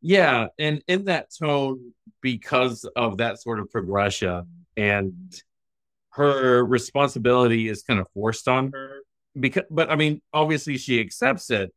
[0.04, 5.42] Yeah, and in that tone, because of that sort of progression, and
[6.10, 8.98] her responsibility is kind of forced on her.
[9.40, 11.74] Because, but I mean, obviously she accepts it,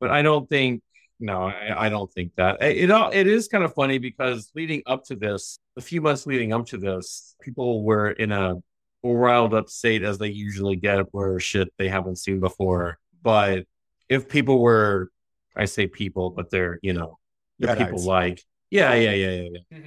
[0.00, 0.82] but I don't think.
[1.18, 2.90] No, I, I don't think that it.
[2.92, 6.52] all It is kind of funny because leading up to this, a few months leading
[6.52, 8.54] up to this, people were in a
[9.02, 12.98] riled up state as they usually get, where shit they haven't seen before.
[13.22, 13.64] But
[14.08, 15.10] if people were
[15.56, 17.18] I say people, but they're you know
[17.58, 17.78] the Deadites.
[17.78, 19.78] people like yeah yeah yeah yeah yeah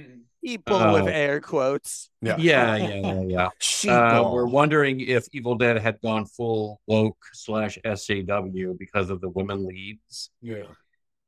[0.42, 1.06] People with Oh.
[1.08, 2.10] air quotes.
[2.22, 2.36] Yeah.
[2.38, 3.20] yeah yeah yeah.
[3.22, 3.46] yeah.
[3.46, 4.32] Uh, Sheeple.
[4.32, 9.66] we're wondering if Evil Dead had gone full woke slash SJW because of the women
[9.66, 10.30] leads.
[10.40, 10.62] yeah.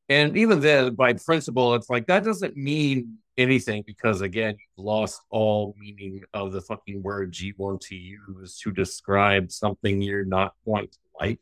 [0.09, 5.21] And even then, by principle, it's like that doesn't mean anything because again, you've lost
[5.31, 10.55] all meaning of the fucking word you want to use to describe something you're not
[10.65, 11.41] quite like.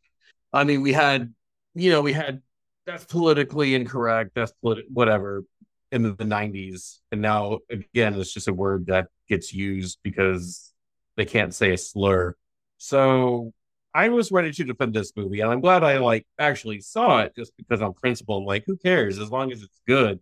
[0.54, 1.32] I mean, we had,
[1.74, 2.42] you know, we had
[2.88, 5.44] that's politically incorrect, that's politi- whatever
[5.92, 7.00] in the, the 90s.
[7.12, 10.72] And now, again, it's just a word that gets used because
[11.16, 12.34] they can't say a slur.
[12.78, 13.52] So
[13.92, 17.36] I was ready to defend this movie, and I'm glad I like actually saw it
[17.36, 20.18] just because on principle, I'm like, who cares as long as it's good.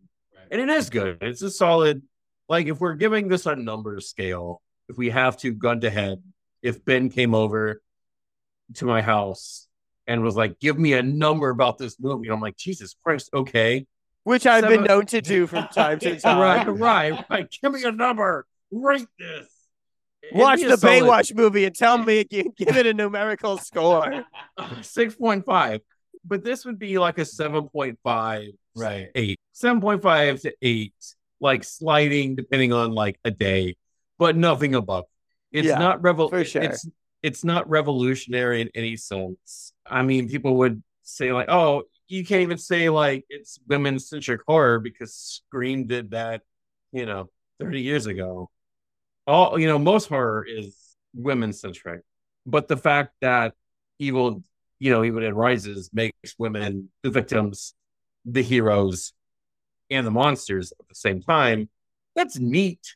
[0.50, 1.18] And it is good.
[1.20, 2.02] It's a solid,
[2.48, 6.20] like, if we're giving this a number scale, if we have to gun to head,
[6.62, 7.80] if Ben came over
[8.74, 9.65] to my house
[10.06, 13.86] and was like, give me a number about this movie, I'm like, Jesus Christ, okay.
[14.24, 16.38] Which I've been known to do from time to time.
[16.38, 17.56] right, right, right.
[17.62, 18.44] Give me a number.
[18.72, 19.48] Rate this.
[20.22, 22.92] It'd Watch be a the solid- Baywatch movie and tell me give give it a
[22.94, 24.24] numerical score.
[24.58, 25.80] 6.5.
[26.24, 29.08] But this would be like a 7.5, Right.
[29.14, 29.38] 8.
[29.54, 30.94] 7.5 to 8,
[31.40, 33.76] like sliding depending on like a day,
[34.18, 35.04] but nothing above.
[35.52, 36.62] It's Yeah, not revol- for sure.
[36.62, 36.86] It's
[37.26, 39.72] it's not revolutionary in any sense.
[39.84, 44.42] I mean, people would say like, "Oh, you can't even say like it's women centric
[44.46, 46.42] horror because Scream did that,
[46.92, 47.28] you know,
[47.58, 48.48] 30 years ago."
[49.26, 52.02] All, you know, most horror is women centric.
[52.46, 53.54] But the fact that
[53.98, 54.44] evil,
[54.78, 57.74] you know, Evil Dead Rises makes women the victims,
[58.24, 59.14] the heroes,
[59.90, 61.68] and the monsters at the same time,
[62.14, 62.94] that's neat.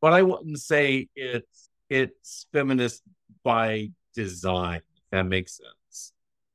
[0.00, 3.02] But I wouldn't say it's it's feminist
[3.44, 4.78] by design.
[4.78, 6.12] If that makes sense.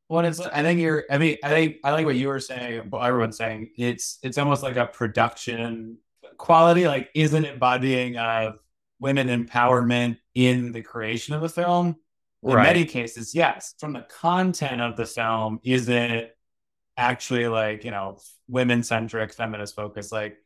[0.09, 0.39] Well, it's.
[0.39, 1.05] I think you're.
[1.09, 2.89] I mean, I think I like what you were saying.
[2.89, 3.69] What everyone's saying.
[3.77, 4.17] It's.
[4.23, 5.97] It's almost like a production
[6.37, 6.87] quality.
[6.87, 8.55] Like, isn't embodying of
[8.99, 11.95] women empowerment in the creation of the film.
[12.41, 12.63] In Right.
[12.63, 13.75] many cases, yes.
[13.79, 16.35] From the content of the film, is it
[16.97, 18.17] actually like you know
[18.47, 20.11] women centric, feminist focus?
[20.11, 20.37] Like,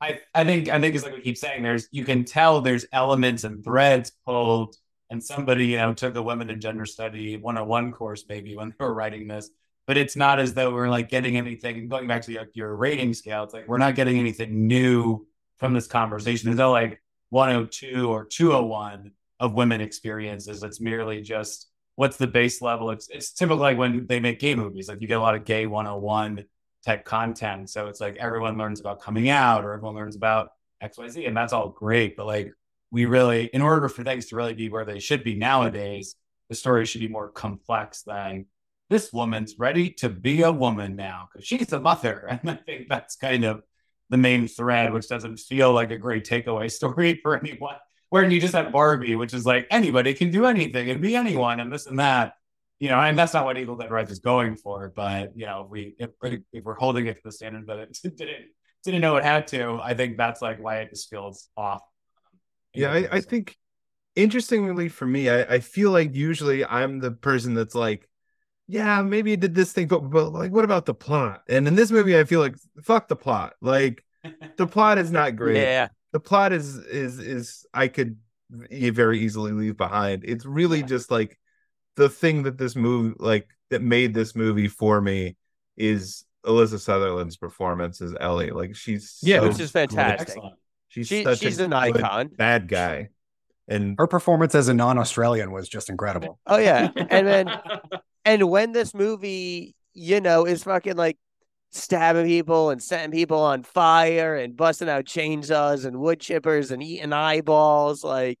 [0.00, 0.20] I.
[0.32, 0.68] I think.
[0.68, 1.64] I think it's like we keep saying.
[1.64, 1.88] There's.
[1.90, 4.76] You can tell there's elements and threads pulled
[5.10, 8.84] and somebody you know took a women and gender study 101 course maybe when they
[8.84, 9.50] were writing this
[9.86, 13.12] but it's not as though we're like getting anything going back to your, your rating
[13.14, 15.26] scale it's like we're not getting anything new
[15.58, 21.68] from this conversation there's no like 102 or 201 of women experiences it's merely just
[21.96, 25.08] what's the base level it's it's typical like when they make gay movies like you
[25.08, 26.44] get a lot of gay 101
[26.84, 30.50] type content so it's like everyone learns about coming out or everyone learns about
[30.82, 31.26] XYZ.
[31.26, 32.16] And that's all great.
[32.16, 32.52] But like,
[32.90, 36.16] we really, in order for things to really be where they should be nowadays,
[36.48, 38.46] the story should be more complex than
[38.90, 42.26] this woman's ready to be a woman now because she's a mother.
[42.42, 43.62] And I think that's kind of
[44.10, 47.76] the main thread, which doesn't feel like a great takeaway story for anyone.
[48.10, 51.60] Where you just have Barbie, which is like anybody can do anything and be anyone
[51.60, 52.34] and this and that.
[52.80, 54.92] You know, and that's not what Evil Dead Rise is going for.
[54.94, 56.10] But you know, if we if,
[56.52, 58.46] if we're holding it to the standard that it didn't
[58.82, 61.82] didn't know it had to, I think that's like why it just feels off.
[62.74, 63.56] Yeah, I, I think
[64.16, 68.08] interestingly for me, I, I feel like usually I'm the person that's like,
[68.68, 71.42] yeah, maybe it did this thing, but, but like, what about the plot?
[71.48, 73.54] And in this movie, I feel like fuck the plot.
[73.60, 74.04] Like,
[74.56, 75.56] the plot is not great.
[75.56, 75.88] Yeah.
[76.12, 78.16] The plot is is is I could
[78.50, 80.24] very easily leave behind.
[80.24, 80.86] It's really Yeah.
[80.86, 81.38] just like
[81.96, 85.36] the thing that this movie like that made this movie for me
[85.76, 88.50] is Alyssa Sutherland's performance as Ellie.
[88.50, 90.28] Like she's Yeah, so Which is fantastic.
[90.28, 90.54] Excellent.
[90.90, 92.28] She's She, such she's a an good icon.
[92.36, 93.08] bad guy.
[93.68, 96.38] And Her performance as a non-Australian was just incredible.
[96.46, 96.90] Oh yeah.
[96.96, 97.48] And then
[98.24, 101.16] and when this movie, you know, is fucking like
[101.70, 106.82] stabbing people and setting people on fire and busting out chainsaws and wood chippers and
[106.82, 108.38] eating eyeballs, like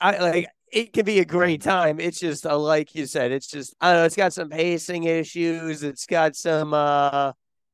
[0.00, 2.00] I like it can be a great time.
[2.00, 5.04] It's just uh, like you said, it's just I don't know, it's got some pacing
[5.04, 7.32] issues, it's got some uh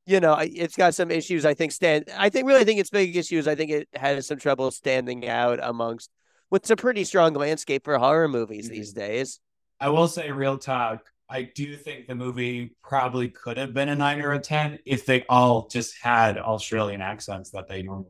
[0.09, 1.45] you know, it's got some issues.
[1.45, 2.07] I think stand.
[2.17, 3.47] I think really I think its big issues.
[3.47, 6.11] I think it has some trouble standing out amongst
[6.49, 8.75] what's a pretty strong landscape for horror movies mm-hmm.
[8.75, 9.39] these days.
[9.81, 11.03] I will say, real talk.
[11.31, 15.05] I do think the movie probably could have been a nine or a ten if
[15.05, 18.09] they all just had Australian accents that they normally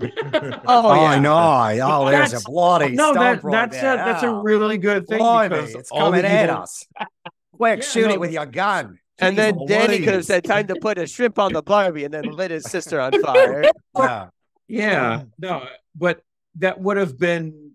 [0.00, 0.62] have.
[0.66, 1.34] Oh, I know.
[1.34, 5.18] Oh, there's That's- a bloody no, that, that's a, that's a Oh, really good thing
[5.18, 6.86] blimey, it's coming at us.
[7.56, 9.00] Quick, Yeah, shoot no, it with your gun.
[9.22, 12.12] And then Danny could have said time to put a shrimp on the Barbie and
[12.12, 13.64] then lit his sister on fire.
[13.96, 14.28] Yeah.
[14.68, 16.22] Yeah, no, but
[16.56, 17.72] that would have been,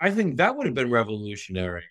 [0.00, 1.84] I think that would have been revolutionary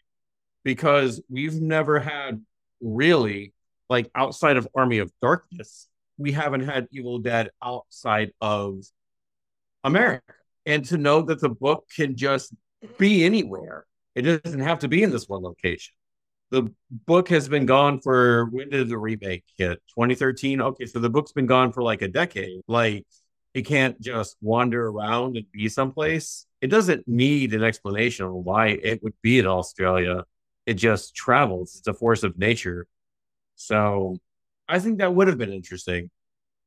[0.65, 2.44] because we've never had
[2.82, 3.53] really,
[3.90, 5.88] like outside of Army of Darkness,
[6.18, 8.84] we haven't had Evil Dead outside of
[9.84, 10.34] America.
[10.65, 12.53] And to know that the book can just
[12.98, 15.94] be anywhere, it doesn't have to be in this one location.
[16.54, 19.82] The book has been gone for when did the remake hit?
[19.90, 20.62] 2013.
[20.62, 22.62] Okay, so the book's been gone for like a decade.
[22.68, 23.08] Like
[23.56, 26.46] it can't just wander around and be someplace.
[26.62, 30.26] It doesn't need an explanation on why it would be in Australia.
[30.68, 31.76] It just travels.
[31.80, 32.86] It's a force of nature.
[33.56, 34.18] So
[34.70, 36.12] I think that would have been interesting.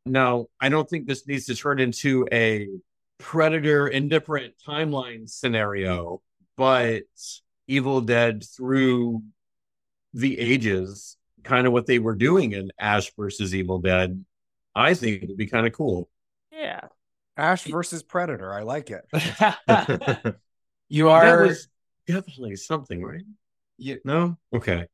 [0.04, 2.66] Now, I don't think this needs to turn into a
[3.18, 6.22] predator indifferent timeline scenario,
[6.56, 7.04] but
[7.68, 9.22] Evil Dead through
[10.16, 14.24] the ages, kind of what they were doing in Ash versus Evil Dead,
[14.74, 16.08] I think it would be kind of cool.
[16.50, 16.80] Yeah.
[17.36, 18.52] Ash versus Predator.
[18.52, 19.04] I like it.
[20.88, 21.68] you That are was
[22.06, 23.24] definitely something, right?
[23.76, 24.38] you, No?
[24.54, 24.86] Okay.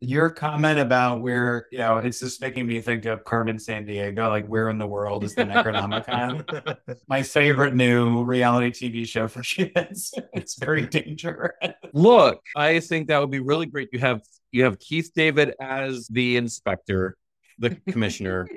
[0.00, 4.28] Your comment about where you know it's just making me think of Carmen Sandiego.
[4.28, 6.76] Like, where in the world is the Necronomicon?
[7.08, 10.12] My favorite new reality TV show for kids.
[10.34, 11.52] it's very dangerous.
[11.94, 13.88] Look, I think that would be really great.
[13.92, 14.20] You have
[14.52, 17.16] you have Keith David as the inspector,
[17.58, 18.48] the commissioner,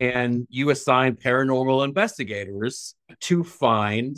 [0.00, 4.16] and you assign paranormal investigators to find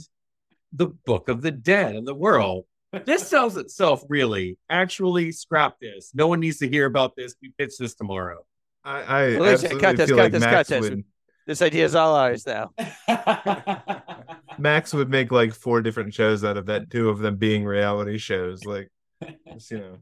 [0.73, 2.65] the Book of the Dead in the world.
[3.05, 4.59] This sells itself, really.
[4.71, 6.13] Actually, scrap this.
[6.15, 7.35] No one needs to hear about this.
[7.43, 8.45] We pitch this tomorrow.
[8.85, 10.81] I, I Listen, absolutely cut this, feel cut like this, cut this.
[10.81, 11.05] would
[11.47, 12.71] This idea is all ours now.
[14.59, 18.19] Max would make like four different shows out of that, two of them being reality
[18.19, 18.65] shows.
[18.65, 18.91] Like,
[19.53, 19.99] just, you know,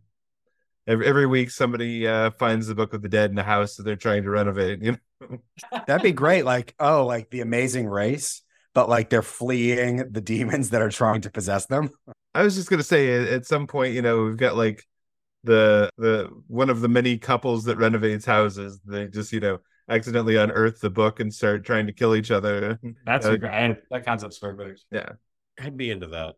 [0.87, 3.83] every every week somebody uh, finds the Book of the Dead in a house that
[3.83, 4.83] they're trying to renovate.
[4.83, 5.39] You know,
[5.87, 6.45] That'd be great.
[6.45, 8.43] Like, oh, like the amazing race,
[8.77, 11.90] but like they're fleeing the demons that are trying to possess them.
[12.35, 14.85] I was just gonna say at, at some point, you know, we've got like
[15.44, 18.81] the the one of the many couples that renovates houses.
[18.85, 19.59] They just you know
[19.89, 22.78] accidentally unearth the book and start trying to kill each other.
[23.07, 24.78] That's Uh, a great, that concept's very good.
[24.90, 25.12] yeah.
[25.61, 26.35] I'd be into that.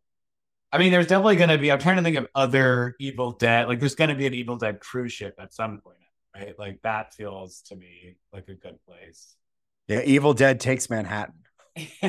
[0.71, 1.73] I mean, there's definitely going to be.
[1.73, 3.67] I'm trying to think of other Evil Dead.
[3.69, 5.97] Like, there's going to be an Evil Dead cruise ship at some point,
[6.37, 6.59] right?
[6.59, 9.35] Like that feels to me like a good place.
[9.89, 11.35] Yeah, Evil Dead takes Manhattan.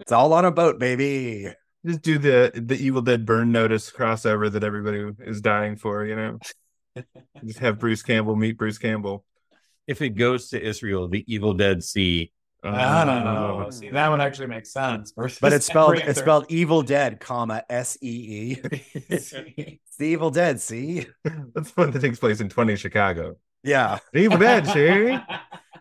[0.00, 1.48] It's all on a boat, baby.
[1.86, 6.04] Just do the the Evil Dead burn notice crossover that everybody is dying for.
[6.04, 6.38] You know,
[7.44, 9.24] just have Bruce Campbell meet Bruce Campbell.
[9.86, 12.32] If it goes to Israel, the Evil Dead Sea.
[12.62, 13.70] I don't know.
[13.70, 15.12] See, that one actually makes sense.
[15.16, 18.80] Versus But it's spelled it's other- spelled Evil Dead, comma S E E.
[19.08, 19.30] It's
[19.98, 20.60] the Evil Dead.
[20.60, 21.06] See,
[21.54, 23.36] That's one that takes place in 20 Chicago.
[23.64, 25.18] yeah, The Evil Dead, see?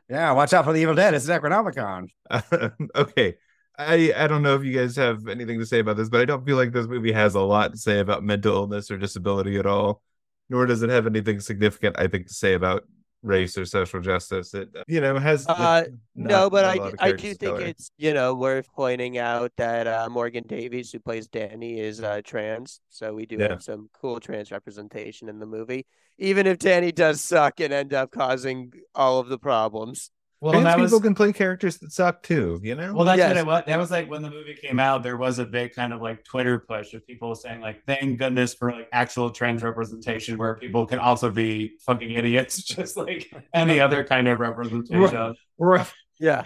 [0.10, 0.32] Yeah.
[0.32, 1.14] Watch out for the Evil Dead.
[1.14, 2.10] It's Necronomicon.
[2.96, 3.36] okay.
[3.78, 6.26] I I don't know if you guys have anything to say about this, but I
[6.26, 9.58] don't feel like this movie has a lot to say about mental illness or disability
[9.58, 10.02] at all.
[10.50, 12.84] Nor does it have anything significant, I think, to say about
[13.22, 14.54] race or social justice.
[14.54, 15.84] It you know has Uh,
[16.16, 17.68] no, but I, I do think color.
[17.68, 22.22] it's you know worth pointing out that uh, Morgan Davies, who plays Danny, is uh,
[22.24, 22.82] trans.
[22.90, 23.50] So we do Yeah.
[23.50, 25.86] have some cool trans representation in the movie,
[26.18, 30.12] even if Danny does suck and end up causing all of the problems.
[30.42, 32.94] Well, Trans that people was can play characters that suck too, you know.
[32.94, 33.30] well, that's Yes.
[33.30, 33.64] what it was.
[33.68, 35.04] That was like when the movie came out.
[35.04, 38.54] There was a big kind of like Twitter push of people saying like, "Thank goodness
[38.54, 43.82] for like actual trans representation, where people can also be fucking idiots, just like any
[43.82, 45.88] other kind of representation." Right.
[46.20, 46.44] Yeah,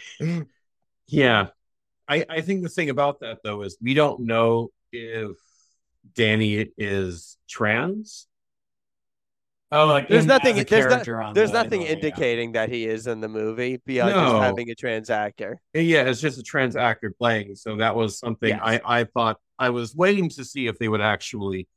[1.07, 1.48] Yeah.
[2.07, 5.38] I, I think the thing about that though is we don't know if
[6.15, 8.28] Danny is trans.
[9.76, 11.95] Oh, like There's in- nothing- a there's no- character on there's the nothing movie, yeah.
[11.98, 15.60] indicating that he is in the movie beyond just having a trans actor.
[15.74, 17.56] Yeah, it's just a trans actor playing.
[17.56, 18.60] So that was something Yes.
[18.62, 21.68] I, I thought I was waiting to see if they would actually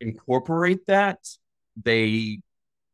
[0.00, 1.18] incorporate that.
[1.82, 2.40] They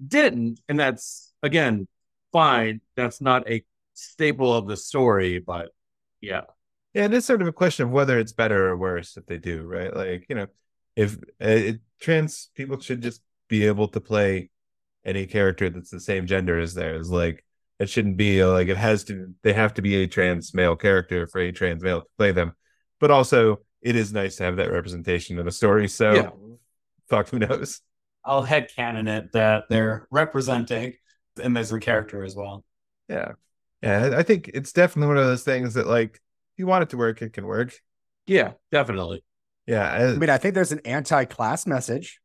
[0.06, 0.60] didn't.
[0.68, 1.88] And that's again
[2.32, 2.80] fine.
[2.96, 3.64] That's not a
[3.94, 5.70] staple of the story, but
[6.20, 6.42] yeah.
[6.92, 9.38] Yeah, it is sort of a question of whether it's better or worse if they
[9.38, 9.94] do, right?
[9.94, 10.46] Like, you know,
[10.94, 14.50] if uh, it, trans people should just be able to play
[15.04, 17.10] any character that's the same gender as theirs.
[17.10, 17.44] Like,
[17.78, 20.76] it shouldn't be uh, like it has to, they have to be a trans male
[20.76, 22.52] character for a trans male to play them.
[23.00, 25.88] But also, it is nice to have that representation in a story.
[25.88, 26.30] So, Yeah.
[27.08, 27.80] fuck, who knows?
[28.24, 30.94] I'll headcanon it that they're representing
[31.34, 32.64] the Misery character as well.
[33.08, 33.32] Yeah.
[33.82, 36.84] Yeah, I- I think it's definitely one of those things that, like, if you want
[36.84, 37.78] it to work, it can work.
[38.26, 39.22] Yeah, definitely.
[39.66, 39.92] Yeah.
[39.92, 42.20] I mean, I think there's an anti-class message.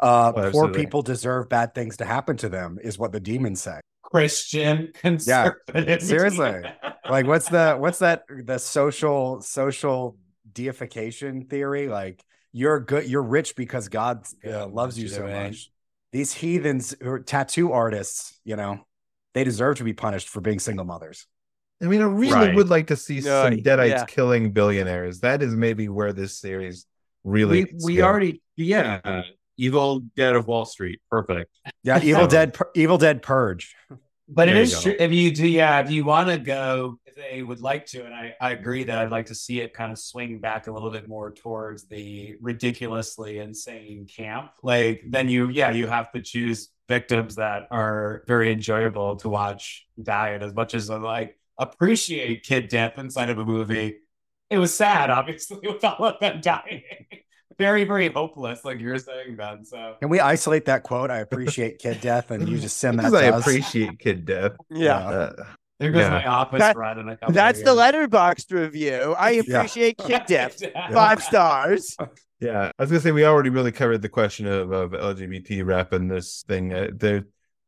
[0.00, 3.80] Uh, poor people deserve bad things to happen to them, is what the demons say.
[4.02, 6.02] Christian conservative.
[6.02, 6.62] seriously.
[7.08, 10.16] Like, what's the what's that the social social
[10.52, 11.88] deification theory?
[11.88, 12.22] Like,
[12.52, 15.70] you're good, you're rich because God uh, loves loves you you so the much.
[16.12, 18.86] These heathens, who are tattoo artists, you know,
[19.34, 21.26] they deserve to be punished for being single mothers.
[21.82, 22.54] I mean, I really Right.
[22.54, 24.04] would like to see No, some Deadites yeah.
[24.04, 25.20] killing billionaires.
[25.20, 26.86] That is maybe where this series
[27.24, 27.64] really.
[27.64, 28.04] we, we skill.
[28.06, 29.22] already yeah.
[29.60, 31.00] Evil Dead of Wall Street.
[31.10, 31.50] Perfect.
[31.82, 33.74] Yeah, Evil Dead, Pur- Evil Dead Purge.
[34.32, 34.80] But it There you is go.
[34.82, 35.80] true if you do, yeah.
[35.80, 38.98] If you want to go, if they would like to, and I, I agree that
[38.98, 42.36] I'd like to see it kind of swing back a little bit more towards the
[42.40, 44.52] ridiculously insane camp.
[44.62, 49.86] Like then you, yeah, you have to choose victims that are very enjoyable to watch
[50.00, 50.30] die.
[50.30, 53.96] And as much as I like appreciate kid death inside of a movie,
[54.48, 56.82] it was sad, obviously, with all of them dying.
[57.58, 59.64] Very, very hopeless, like you're saying, Ben.
[59.64, 61.10] So Can we isolate that quote?
[61.10, 63.40] I appreciate kid death, and you just send that to I us?
[63.42, 64.52] appreciate kid death.
[64.70, 64.96] Yeah.
[64.96, 65.32] Uh,
[65.78, 66.10] there goes Yeah.
[66.10, 67.18] my office That- run in a.
[67.28, 68.08] That's of the years.
[68.08, 69.14] Letterboxd review.
[69.18, 70.62] I appreciate Kid Death.
[70.92, 71.96] Five stars.
[72.38, 75.92] yeah, I was gonna say we already really covered the question of, of LGBT rep
[75.94, 76.72] in this thing.
[76.72, 77.24] Uh, there,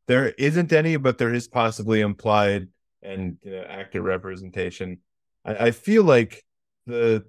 [0.09, 2.69] there isn't any, but there is possibly implied
[3.03, 4.99] and you know, accurate representation.
[5.45, 6.45] I, I feel like
[6.87, 7.25] the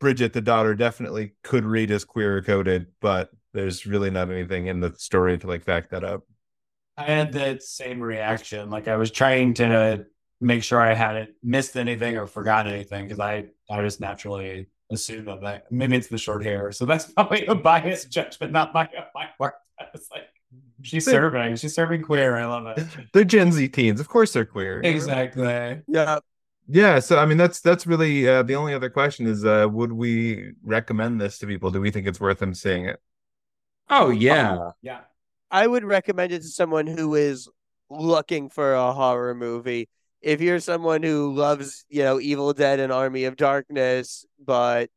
[0.00, 4.80] Bridget, the daughter, definitely could read as queer coded, but there's really not anything in
[4.80, 6.24] the story to like back that up.
[6.96, 8.70] I had that same reaction.
[8.70, 10.06] Like I was trying to
[10.40, 15.28] make sure I hadn't missed anything or forgotten anything because I I just naturally assumed
[15.28, 16.72] that that maybe it's the short hair.
[16.72, 19.54] So that's probably a biased judgment, not my my part.
[19.94, 20.28] It's like
[20.82, 21.56] she's serving.
[21.56, 22.36] She's serving queer.
[22.36, 22.86] I love it.
[23.12, 24.80] They're Gen Z teens, of course they're queer.
[24.82, 25.82] Exactly.
[25.86, 26.18] Yeah.
[26.72, 29.92] Yeah, so I mean that's that's really uh, the only other question is uh, would
[29.92, 31.70] we recommend this to people?
[31.72, 33.00] Do we think it's worth them seeing it?
[33.88, 34.70] Oh yeah.
[34.82, 35.00] Yeah.
[35.50, 37.48] I would recommend it to someone who is
[37.90, 39.88] looking for a horror movie.
[40.22, 44.90] If you're someone who loves, you know, Evil Dead and Army of Darkness, but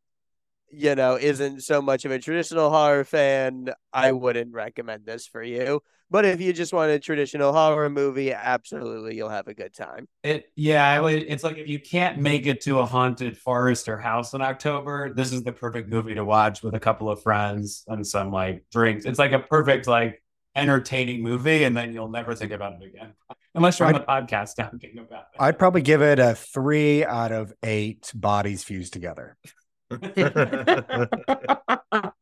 [0.69, 5.41] you know, isn't so much of a traditional horror fan, I wouldn't recommend this for
[5.41, 5.81] you.
[6.13, 10.07] But if you just want a traditional horror movie, absolutely you'll have a good time.
[10.21, 13.89] It yeah, I would, it's like if you can't make it to a haunted forest
[13.89, 17.23] or house in October, this is the perfect movie to watch with a couple of
[17.23, 19.05] friends and some like drinks.
[19.05, 20.21] It's like a perfect like
[20.55, 23.13] entertaining movie, and then you'll never think about it again,
[23.55, 25.39] unless you're on the podcast talking about it.
[25.41, 29.35] I'd probably give it a three out of eight bodies fused together.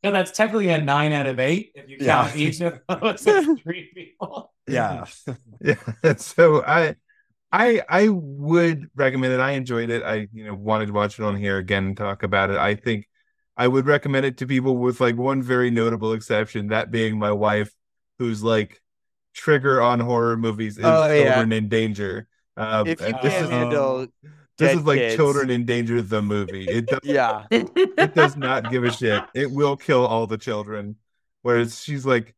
[0.04, 2.24] And that's technically a nine out of eight if you Yeah.
[2.26, 4.54] count each of those as three people.
[4.68, 5.06] Yeah.
[5.62, 5.76] yeah
[6.18, 6.96] so i
[7.52, 11.24] i i would recommend it i enjoyed it i you know wanted to watch it
[11.24, 13.08] on here again and talk about it i think
[13.58, 17.32] i would recommend it to people with like one very notable exception that being my
[17.32, 17.72] wife
[18.20, 18.82] who's like
[19.34, 21.24] trigger on horror movies is Oh, yeah.
[21.24, 22.28] children in danger
[22.58, 24.08] um, If you can't this is handle
[24.62, 25.16] This is like kids.
[25.16, 26.66] Children in Danger the movie.
[26.66, 27.46] It does, Yeah.
[27.52, 29.24] it does not give a shit.
[29.34, 30.96] It will kill all the children.
[31.42, 32.36] Whereas she's like,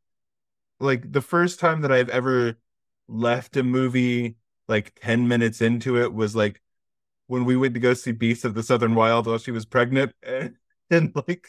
[0.80, 2.58] like the first time that I've ever
[3.08, 4.36] left a movie
[4.68, 6.62] like 10 minutes into it was like
[7.28, 10.14] when we went to go see Beasts of the Southern Wild while she was pregnant.
[10.24, 10.56] And,
[10.90, 11.48] and like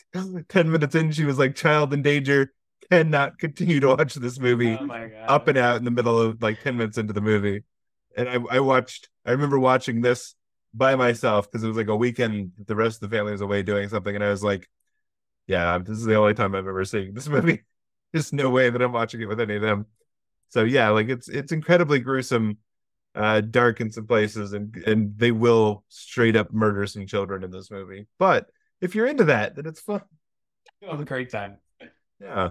[0.48, 2.52] 10 minutes in, she was like, child in danger,
[2.90, 5.24] cannot continue to watch this movie Oh my god.
[5.28, 7.62] up and out in the middle of like 10 minutes into the movie.
[8.16, 10.34] And I, I watched, I remember watching this
[10.74, 12.52] by myself because it was like a weekend.
[12.66, 14.14] The rest of the family was away doing something.
[14.14, 14.68] And I was like,
[15.46, 17.62] yeah, this is the only time I've ever seen this movie.
[18.12, 19.86] There's no way that I'm watching it with any of them.
[20.50, 22.58] So yeah, like it's, it's incredibly gruesome,
[23.14, 27.50] uh, dark in some places and, and they will straight up murder some children in
[27.50, 28.06] this movie.
[28.18, 28.48] But
[28.80, 30.02] if you're into that, then it's fun.
[30.80, 31.58] It was a great time.
[32.20, 32.50] Yeah.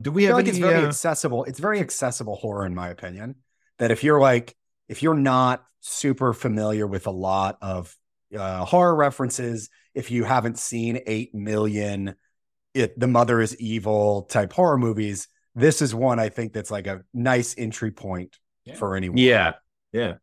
[0.00, 1.44] Do we I feel have like any, it's very uh, accessible.
[1.44, 3.36] It's very accessible horror, in my opinion.
[3.78, 4.56] That if you're like,
[4.88, 7.96] if you're not super familiar with a lot of
[8.36, 12.14] uh, horror references, if you haven't seen eight million,
[12.74, 16.86] it the mother is evil type horror movies, this is one I think that's like
[16.86, 18.74] a nice entry point Yeah.
[18.74, 19.18] for anyone.
[19.18, 19.54] Yeah,
[19.92, 20.14] yeah.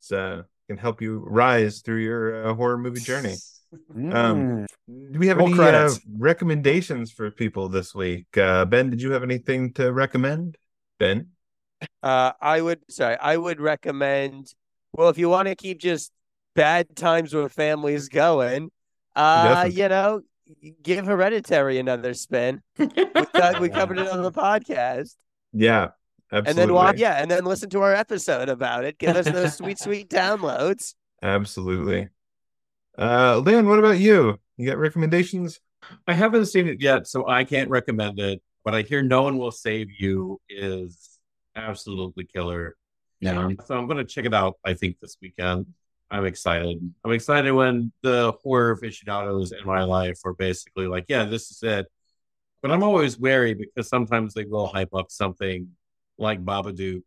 [0.00, 3.34] So uh can help you rise through your uh, horror movie journey.
[3.94, 4.66] Mm.
[4.88, 6.00] Do we have Roll any uh, credits.
[6.16, 8.34] recommendations for people this week?
[8.38, 10.56] Uh, ben, did you have anything to recommend?
[10.98, 11.28] Ben,
[12.02, 14.52] Uh, I would sorry, I would recommend.
[14.92, 16.12] Well, if you want to keep just
[16.54, 18.70] bad times with families going,
[19.16, 19.82] uh, Definitely.
[19.82, 20.20] you know,
[20.82, 22.62] give Hereditary another spin.
[22.78, 22.86] We,
[23.34, 25.16] co- we covered it on the podcast,
[25.52, 25.88] yeah,
[26.32, 28.98] absolutely, and then watch, yeah, and then listen to our episode about it.
[28.98, 30.94] Give us those sweet, sweet downloads.
[31.22, 32.08] absolutely.
[32.96, 34.38] Uh, Leon, what about you?
[34.56, 35.60] You got recommendations?
[36.06, 38.40] I haven't seen it yet, so I can't recommend it.
[38.64, 41.13] But I hear No One Will Save You is
[41.56, 42.76] absolutely killer.
[43.20, 43.38] Yeah.
[43.38, 45.66] Um, so I'm gonna check it out, I think, this weekend.
[46.10, 46.78] I'm excited.
[47.04, 51.62] I'm excited when the horror aficionados in my life are basically like, yeah, this is
[51.62, 51.86] it.
[52.62, 55.68] But I'm always wary because sometimes they will hype up something
[56.18, 57.02] like Babadook.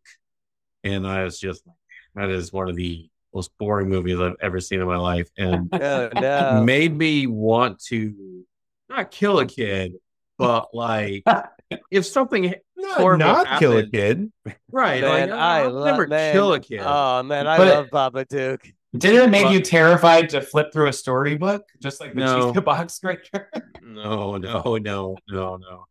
[0.84, 1.76] And I was just like,
[2.14, 5.28] that is one of the most boring movies I've ever seen in my life.
[5.36, 6.62] And Oh no!
[6.64, 8.44] made me want to
[8.88, 9.94] not kill a kid,
[10.36, 11.24] but like
[11.90, 14.30] if something Not, not kill a kid.
[14.70, 16.32] right, Man, like, I I'll love never man.
[16.32, 16.80] kill a kid.
[16.82, 18.66] Oh man, I But- love Duke.
[18.96, 22.54] Didn't it make you terrified to flip through a storybook, just like the No.
[22.54, 23.50] Chief Box Grader?
[23.82, 25.84] No, no, no, no, no.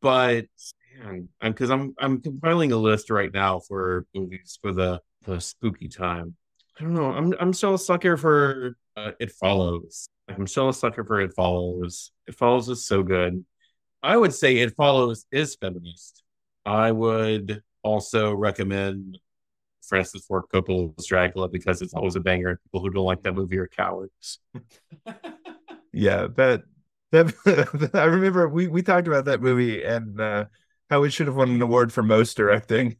[0.00, 0.46] But
[0.98, 5.88] man, because I'm I'm compiling a list right now for movies for the the spooky
[5.88, 6.36] time.
[6.78, 7.12] I don't know.
[7.12, 10.08] I'm I'm still a sucker for uh, It Follows.
[10.28, 12.12] I'm still a sucker for It Follows.
[12.26, 13.44] It Follows is so good.
[14.02, 16.19] I would say It Follows is feminist.
[16.66, 19.18] I would also recommend
[19.82, 22.60] Francis Ford Coppola's Dracula because it's always a banger.
[22.64, 24.38] People who don't like that movie are cowards.
[25.92, 26.62] Yeah, that
[27.12, 30.44] that I remember we we talked about that movie and uh,
[30.88, 32.96] how it should have won an award for most directing.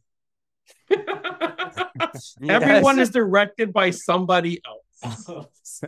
[2.49, 4.61] Everyone is directed by somebody
[5.01, 5.83] else.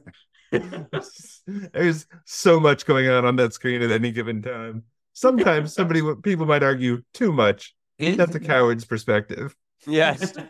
[1.45, 4.83] There's so much going on on that screen at any given time.
[5.13, 7.73] Sometimes somebody people might argue too much.
[7.99, 9.55] That's a coward's perspective.
[9.87, 10.33] Yes.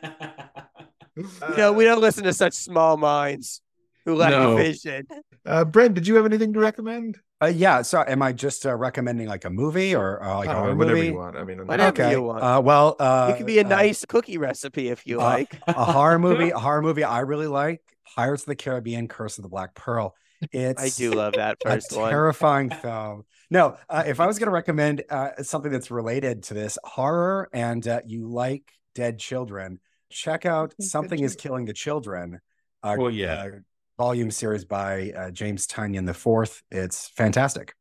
[1.16, 3.62] You know, we don't listen to such small minds
[4.04, 4.56] who lack No.
[4.56, 5.06] vision.
[5.46, 7.20] Uh, Brent, did you have anything to recommend?
[7.40, 7.84] Uh, yeah.
[7.84, 10.76] So, am I just uh, recommending like a movie or uh, like a Uh, horror
[10.76, 11.08] whatever movie?
[11.10, 11.38] you want.
[11.38, 12.12] I mean, Whatever okay.
[12.12, 12.44] you want.
[12.44, 15.56] Uh, well, uh, it could be a uh, nice cookie recipe if you uh, like.
[15.68, 16.50] a horror movie.
[16.50, 17.82] A horror movie I really like:
[18.16, 20.16] Pirates of the Caribbean: Curse of the Black Pearl.
[20.52, 22.10] It's I do love that a one.
[22.10, 23.24] terrifying film.
[23.54, 27.50] No, uh, if I was going to recommend uh, something that's related to this horror
[27.54, 28.64] and uh, you like
[28.96, 32.42] dead children, check out "Something Is Killing the Children."
[32.82, 33.34] Uh, Well, yeah.
[33.34, 33.50] uh,
[33.96, 36.64] volume series by uh, James Tynion the Fourth.
[36.72, 37.76] It's fantastic.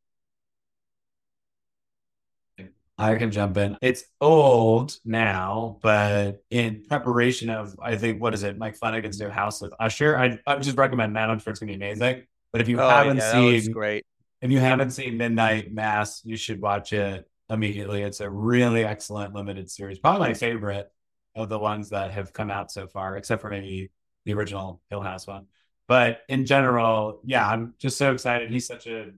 [2.99, 3.75] I can jump in.
[3.81, 9.29] It's old now, but in preparation of, I think, what is it, Mike Flanagan's new
[9.29, 10.15] house with Usher?
[10.19, 11.31] I I would just recommend that.
[11.31, 12.27] I'm sure it's gonna be amazing.
[12.51, 14.05] But if you oh, haven't yeah, seen, great.
[14.43, 15.01] If you haven't mm-hmm.
[15.01, 18.01] seen Midnight Mass, you should watch it immediately.
[18.01, 20.91] It's a really excellent limited series, probably my favorite
[21.33, 23.89] of the ones that have come out so far, except for maybe
[24.25, 25.45] the original Hill House one.
[25.87, 28.51] But in general, yeah, I'm just so excited.
[28.51, 29.11] He's such a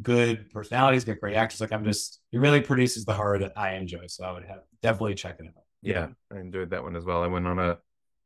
[0.00, 0.96] good personality.
[0.96, 1.60] He's got great actors.
[1.60, 4.06] Like I'm just, he really produces the horror that I enjoy.
[4.06, 5.64] So I would have definitely check it out.
[5.82, 7.22] Yeah, I enjoyed that one as well.
[7.22, 7.78] I went on a,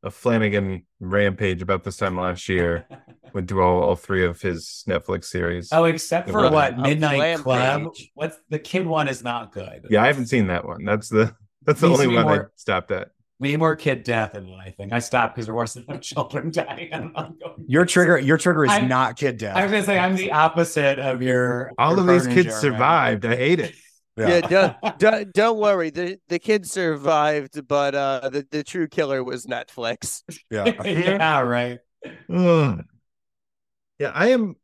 [0.03, 2.87] a Flanagan rampage about this time last year.
[3.33, 5.69] Went through all, all three of his Netflix series.
[5.71, 7.59] Oh, except for one- what A Midnight Club?
[7.59, 8.11] Rampage.
[8.13, 9.85] What's the kid one is not good.
[9.89, 10.83] Yeah, I haven't seen that one.
[10.83, 11.33] That's the
[11.63, 13.09] that's the only be one I more- stopped at.
[13.39, 14.59] way more kid death than anything.
[14.61, 14.91] I think.
[14.93, 16.91] I stopped because there wasn't enough children dying.
[16.93, 17.35] on an
[17.67, 19.55] Your trigger, your trigger is I'm- not kid death.
[19.55, 21.71] I was gonna say I'm the opposite of your.
[21.77, 22.61] All your of these kids Jarman.
[22.61, 23.25] survived.
[23.25, 23.75] I hate it.
[24.17, 25.89] Yeah, don't, don't don't worry.
[25.89, 30.21] The the kids survived, but uh, the the true killer was Netflix.
[30.49, 30.83] yeah.
[30.85, 31.79] yeah, right.
[32.33, 32.83] Ugh.
[33.99, 34.55] Yeah, I am.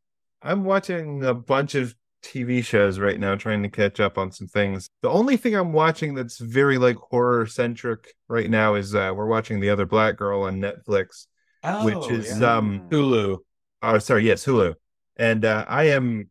[0.41, 4.47] I'm watching a bunch of TV shows right now, trying to catch up on some
[4.47, 4.89] things.
[5.01, 9.27] The only thing I'm watching that's very like horror centric right now is uh, we're
[9.27, 11.27] watching The Other Black Girl on Netflix,
[11.83, 12.57] which Oh, is yeah.
[12.57, 12.87] um.
[12.89, 13.37] Hulu.
[13.83, 14.73] Oh, sorry, yes, Hulu,
[15.17, 16.29] and uh, I am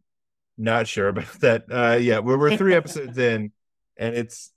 [0.59, 1.65] not sure about that.
[1.70, 3.53] Uh, yeah, we're we're three episodes in,
[3.97, 4.53] and it's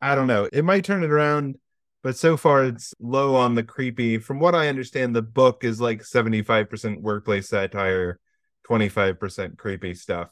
[0.00, 0.48] I don't know.
[0.52, 1.56] It might turn it around,
[2.02, 4.18] but so far it's low on the creepy.
[4.18, 8.18] From what I understand, the book is like seventy five percent workplace satire,
[8.64, 10.30] twenty five percent creepy stuff,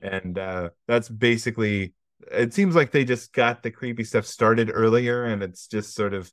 [0.00, 1.94] and uh, that's basically.
[2.30, 6.14] It seems like they just got the creepy stuff started earlier, and it's just sort
[6.14, 6.30] of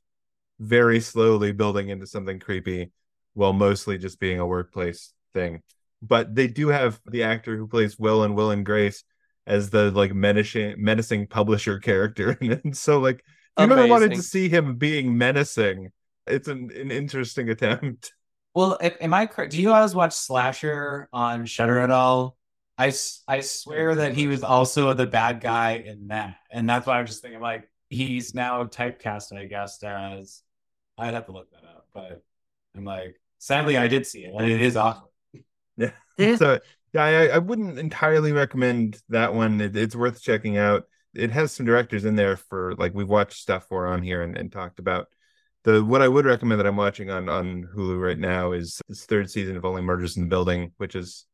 [0.60, 2.92] very slowly building into something creepy
[3.34, 5.62] while mostly just being a workplace thing.
[6.02, 9.04] But they do have the actor who plays Will and Will and Grace
[9.46, 12.38] as the like menacing menacing publisher character.
[12.40, 13.24] And so like
[13.56, 15.90] if you never wanted to see him being menacing,
[16.26, 18.12] it's an, an interesting attempt.
[18.54, 19.52] Well, if, am I correct?
[19.52, 22.36] Do you guys watch Slasher on Shudder at all?
[22.78, 22.90] I
[23.40, 27.20] swear that he was also the bad guy in that, and that's why I'm just
[27.20, 30.42] thinking like he's now typecast, I guess, as
[30.96, 32.22] I'd have to look that up, but
[32.74, 34.76] I'm like, sadly, I did see it, and it is
[35.80, 35.92] awesome.
[36.36, 36.60] So
[36.92, 39.60] yeah, I, I wouldn't entirely recommend that one.
[39.60, 40.84] It, it's worth checking out.
[41.14, 44.36] It has some directors in there for like we've watched stuff for on here and,
[44.36, 45.06] and talked about.
[45.62, 49.04] The what I would recommend that I'm watching on on Hulu right now is this
[49.04, 51.26] third season of Only Murders in the Building, which is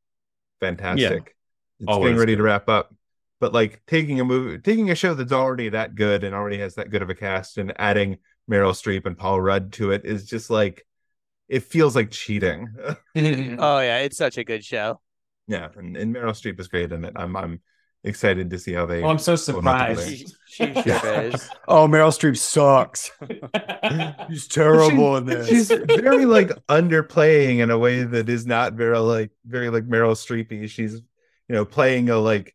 [0.61, 1.11] fantastic.
[1.11, 1.33] Yeah.
[1.81, 2.95] It's Always getting ready to wrap up.
[3.39, 6.75] But like taking a movie, taking a show that's already that good and already has
[6.77, 8.19] that good of a cast, and adding
[8.51, 10.87] Meryl Streep and Paul Rudd to it is just like
[11.49, 12.69] it feels like cheating.
[13.17, 15.01] Oh yeah, it's such a good show.
[15.49, 17.13] Yeah, and, and Meryl Streep is great in it.
[17.17, 17.61] I'm I'm
[18.05, 19.03] excited to see how they.
[19.03, 20.35] Oh, I'm so surprised.
[20.49, 21.51] She, she sure is.
[21.69, 23.11] Oh, Meryl Streep sucks.
[24.31, 25.47] She's terrible in this.
[25.47, 30.13] She's very like underplaying in a way that is not very like very like Meryl
[30.13, 30.71] Streepy.
[30.71, 32.55] She's you know playing a like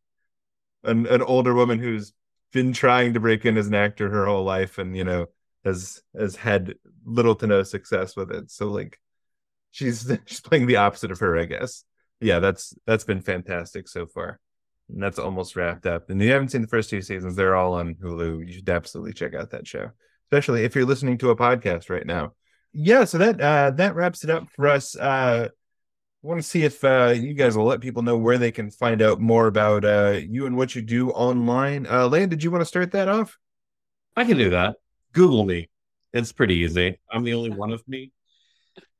[0.83, 2.13] an an older woman who's
[2.51, 5.27] been trying to break in as an actor her whole life and you know
[5.63, 6.75] has has had
[7.05, 8.51] little to no success with it.
[8.51, 8.99] So like
[9.71, 11.83] she's she's playing the opposite of her, I guess.
[12.19, 14.39] Yeah, that's that's been fantastic so far.
[14.89, 16.09] And that's almost wrapped up.
[16.09, 18.45] And if you haven't seen the first two seasons, they're all on Hulu.
[18.45, 19.91] You should absolutely check out that show,
[20.25, 22.33] especially if you're listening to a podcast right now.
[22.73, 24.95] Yeah, so that uh that wraps it up for us.
[24.95, 25.49] Uh
[26.23, 28.69] I want to see if uh you guys will let people know where they can
[28.69, 31.87] find out more about uh you and what you do online.
[31.87, 33.37] Uh Lan, did you want to start that off?
[34.15, 34.75] I can do that.
[35.13, 35.69] Google me.
[36.13, 36.99] It's pretty easy.
[37.11, 38.11] I'm the only one of me.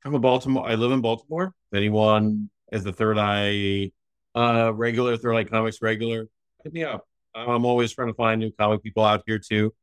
[0.04, 0.66] I'm a Baltimore.
[0.68, 1.54] I live in Baltimore.
[1.70, 3.92] If anyone is the third eye
[4.34, 6.28] uh regular, third eye comics regular,
[6.64, 7.06] hit me up.
[7.34, 9.74] I'm always trying to find new comic people out here too.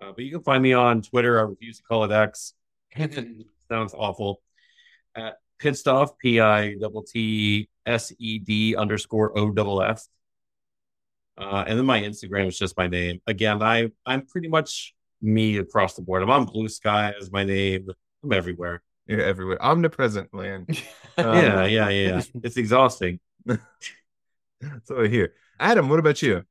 [0.00, 1.38] Uh, but you can find me on Twitter.
[1.38, 2.54] I refuse to call it X.
[3.68, 4.40] Sounds awful.
[5.14, 10.06] At Pitstop, P I double T S E D underscore O double F.
[11.36, 13.20] Uh, and then my Instagram is just my name.
[13.26, 16.22] Again, I I'm pretty much me across the board.
[16.22, 17.88] I'm on Blue Sky as my name.
[18.22, 18.82] I'm everywhere.
[19.06, 19.62] You're everywhere.
[19.62, 20.66] Omnipresent, Lan.
[21.18, 22.22] Um, yeah, yeah, yeah, yeah.
[22.44, 23.18] It's exhausting.
[23.44, 23.60] That's
[24.86, 25.34] what I hear.
[25.58, 26.44] Adam, what about you?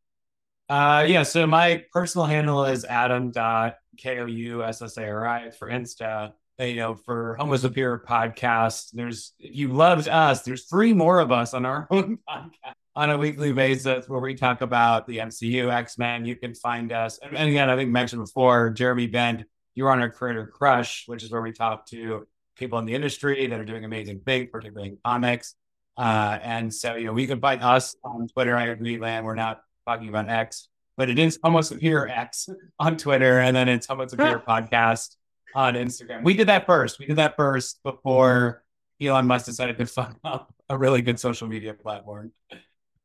[0.68, 1.24] Uh, yeah.
[1.24, 5.40] So my personal handle is Adam dot K O U S S A R I.
[5.44, 6.34] It's for Insta.
[6.60, 8.90] You know, for Homo Superior podcast.
[8.92, 13.12] There's if you loved us, there's three more of us on our own podcast on
[13.12, 16.26] a weekly basis where we talk about the MCU, X Men.
[16.26, 19.46] You can find us, and, and again, I think mentioned before, Jeremy Bend.
[19.76, 22.26] You're on our Creator Crush, which is where we talk to
[22.56, 25.54] people in the industry that are doing amazing things, particularly in comics.
[25.96, 28.58] Uh, and so, you know, we can find us on Twitter.
[28.58, 29.26] I agree, Lan.
[29.26, 30.68] We're not talking about X,
[30.98, 32.50] but it is Homo Superior X
[32.80, 35.18] on Twitter, and then it's Homo Superior Podcast
[35.54, 36.24] on Instagram.
[36.24, 36.98] We did that first.
[36.98, 38.64] We did that first before
[39.00, 42.32] Elon Musk decided to fuck up a really good social media platform.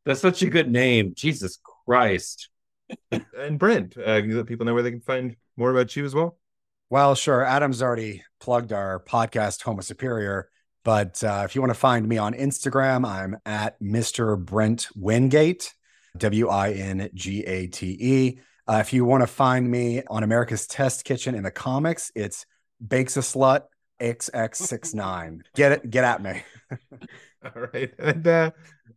[0.04, 1.12] That's such a good name.
[1.14, 2.48] Jesus Christ.
[3.38, 6.14] And Brent, uh, you let people know where they can find more about you as
[6.14, 6.36] well.
[6.90, 7.44] Well, sure.
[7.44, 10.50] Adam's already plugged our podcast, Homo Superior.
[10.84, 14.38] But uh, if you want to find me on Instagram, I'm at Mr.
[14.38, 15.72] Brent Wingate,
[16.18, 18.38] W I N G A T E.
[18.68, 22.46] Uh, if you want to find me on America's Test Kitchen in the comics, it's
[22.86, 23.62] Bakes a Slut
[24.00, 25.42] XX69.
[25.54, 26.42] Get it, get at me.
[27.44, 27.92] All right.
[27.98, 28.50] And uh,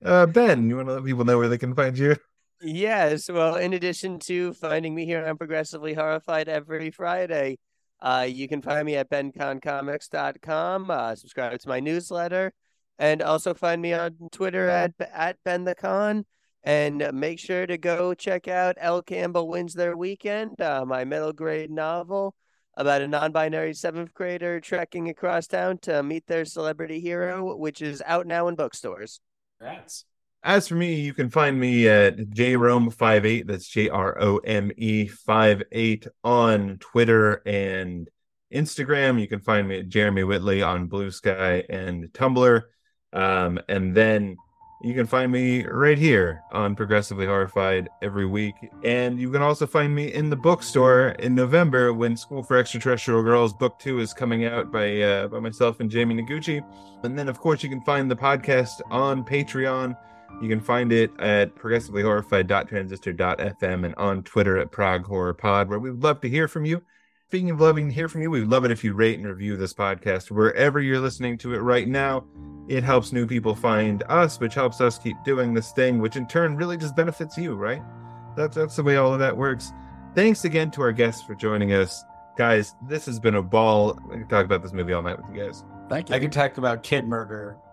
[0.03, 2.15] uh, Ben, you want to let people know where they can find you?
[2.61, 3.30] Yes.
[3.30, 7.57] Well, in addition to finding me here on Progressively Horrified every Friday,
[8.01, 10.91] Uh, you can find me at benkahncomics.com.
[10.91, 12.53] Uh, subscribe to my newsletter,
[12.99, 16.26] and also find me on Twitter at at Ben the Kahn.
[16.63, 19.01] And make sure to go check out L.
[19.01, 22.35] Campbell Wins Their Weekend, uh, my middle grade novel
[22.76, 28.01] about a non-binary seventh grader trekking across town to meet their celebrity hero, which is
[28.05, 29.19] out now in bookstores.
[29.60, 30.06] Congrats.
[30.44, 33.48] As for me, you can find me at jrome58.
[33.48, 38.07] That's J R O M E 58 on Twitter and
[38.53, 39.19] Instagram.
[39.19, 42.61] You can find me at Jeremy Whitley on Blue Sky and Tumblr.
[43.11, 44.38] Um, and then
[44.81, 48.56] you can find me right here on Progressively Horrified every week.
[48.84, 53.23] And you can also find me in the bookstore in November when School for Extraterrestrial
[53.23, 56.64] Girls Book Two is coming out by uh, by myself and Jamie Noguchi.
[57.03, 59.97] And then, of course, you can find the podcast on Patreon.
[60.41, 65.89] You can find it at progressivelyhorrified.transistor.fm and on Twitter at Prog Horror Pod, where we
[65.89, 66.81] would love to hear from you.
[67.30, 69.27] Speaking of loving to hear from you, we would love it if you rate and
[69.27, 72.23] review this podcast wherever you're listening to it right now.
[72.68, 76.27] It helps new people find us, which helps us keep doing this thing, which in
[76.27, 77.81] turn really just benefits you, right?
[78.38, 79.73] That's that's the way all of that works.
[80.14, 82.03] Thanks again to our guests for joining us.
[82.38, 83.99] Guys, this has been a ball.
[84.11, 85.64] I can talk about this movie all night with you guys.
[85.89, 86.15] Thank you.
[86.15, 87.65] I could talk about kid murder for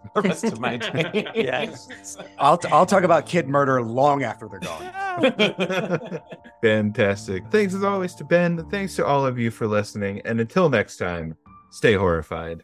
[0.14, 1.26] the rest of my day.
[1.34, 2.16] Yes.
[2.38, 6.20] I'll, t- I'll talk about kid murder long after they're gone.
[6.62, 7.44] Fantastic.
[7.50, 8.68] Thanks as always to Ben.
[8.70, 10.20] Thanks to all of you for listening.
[10.24, 11.36] And until next time,
[11.70, 12.62] stay horrified.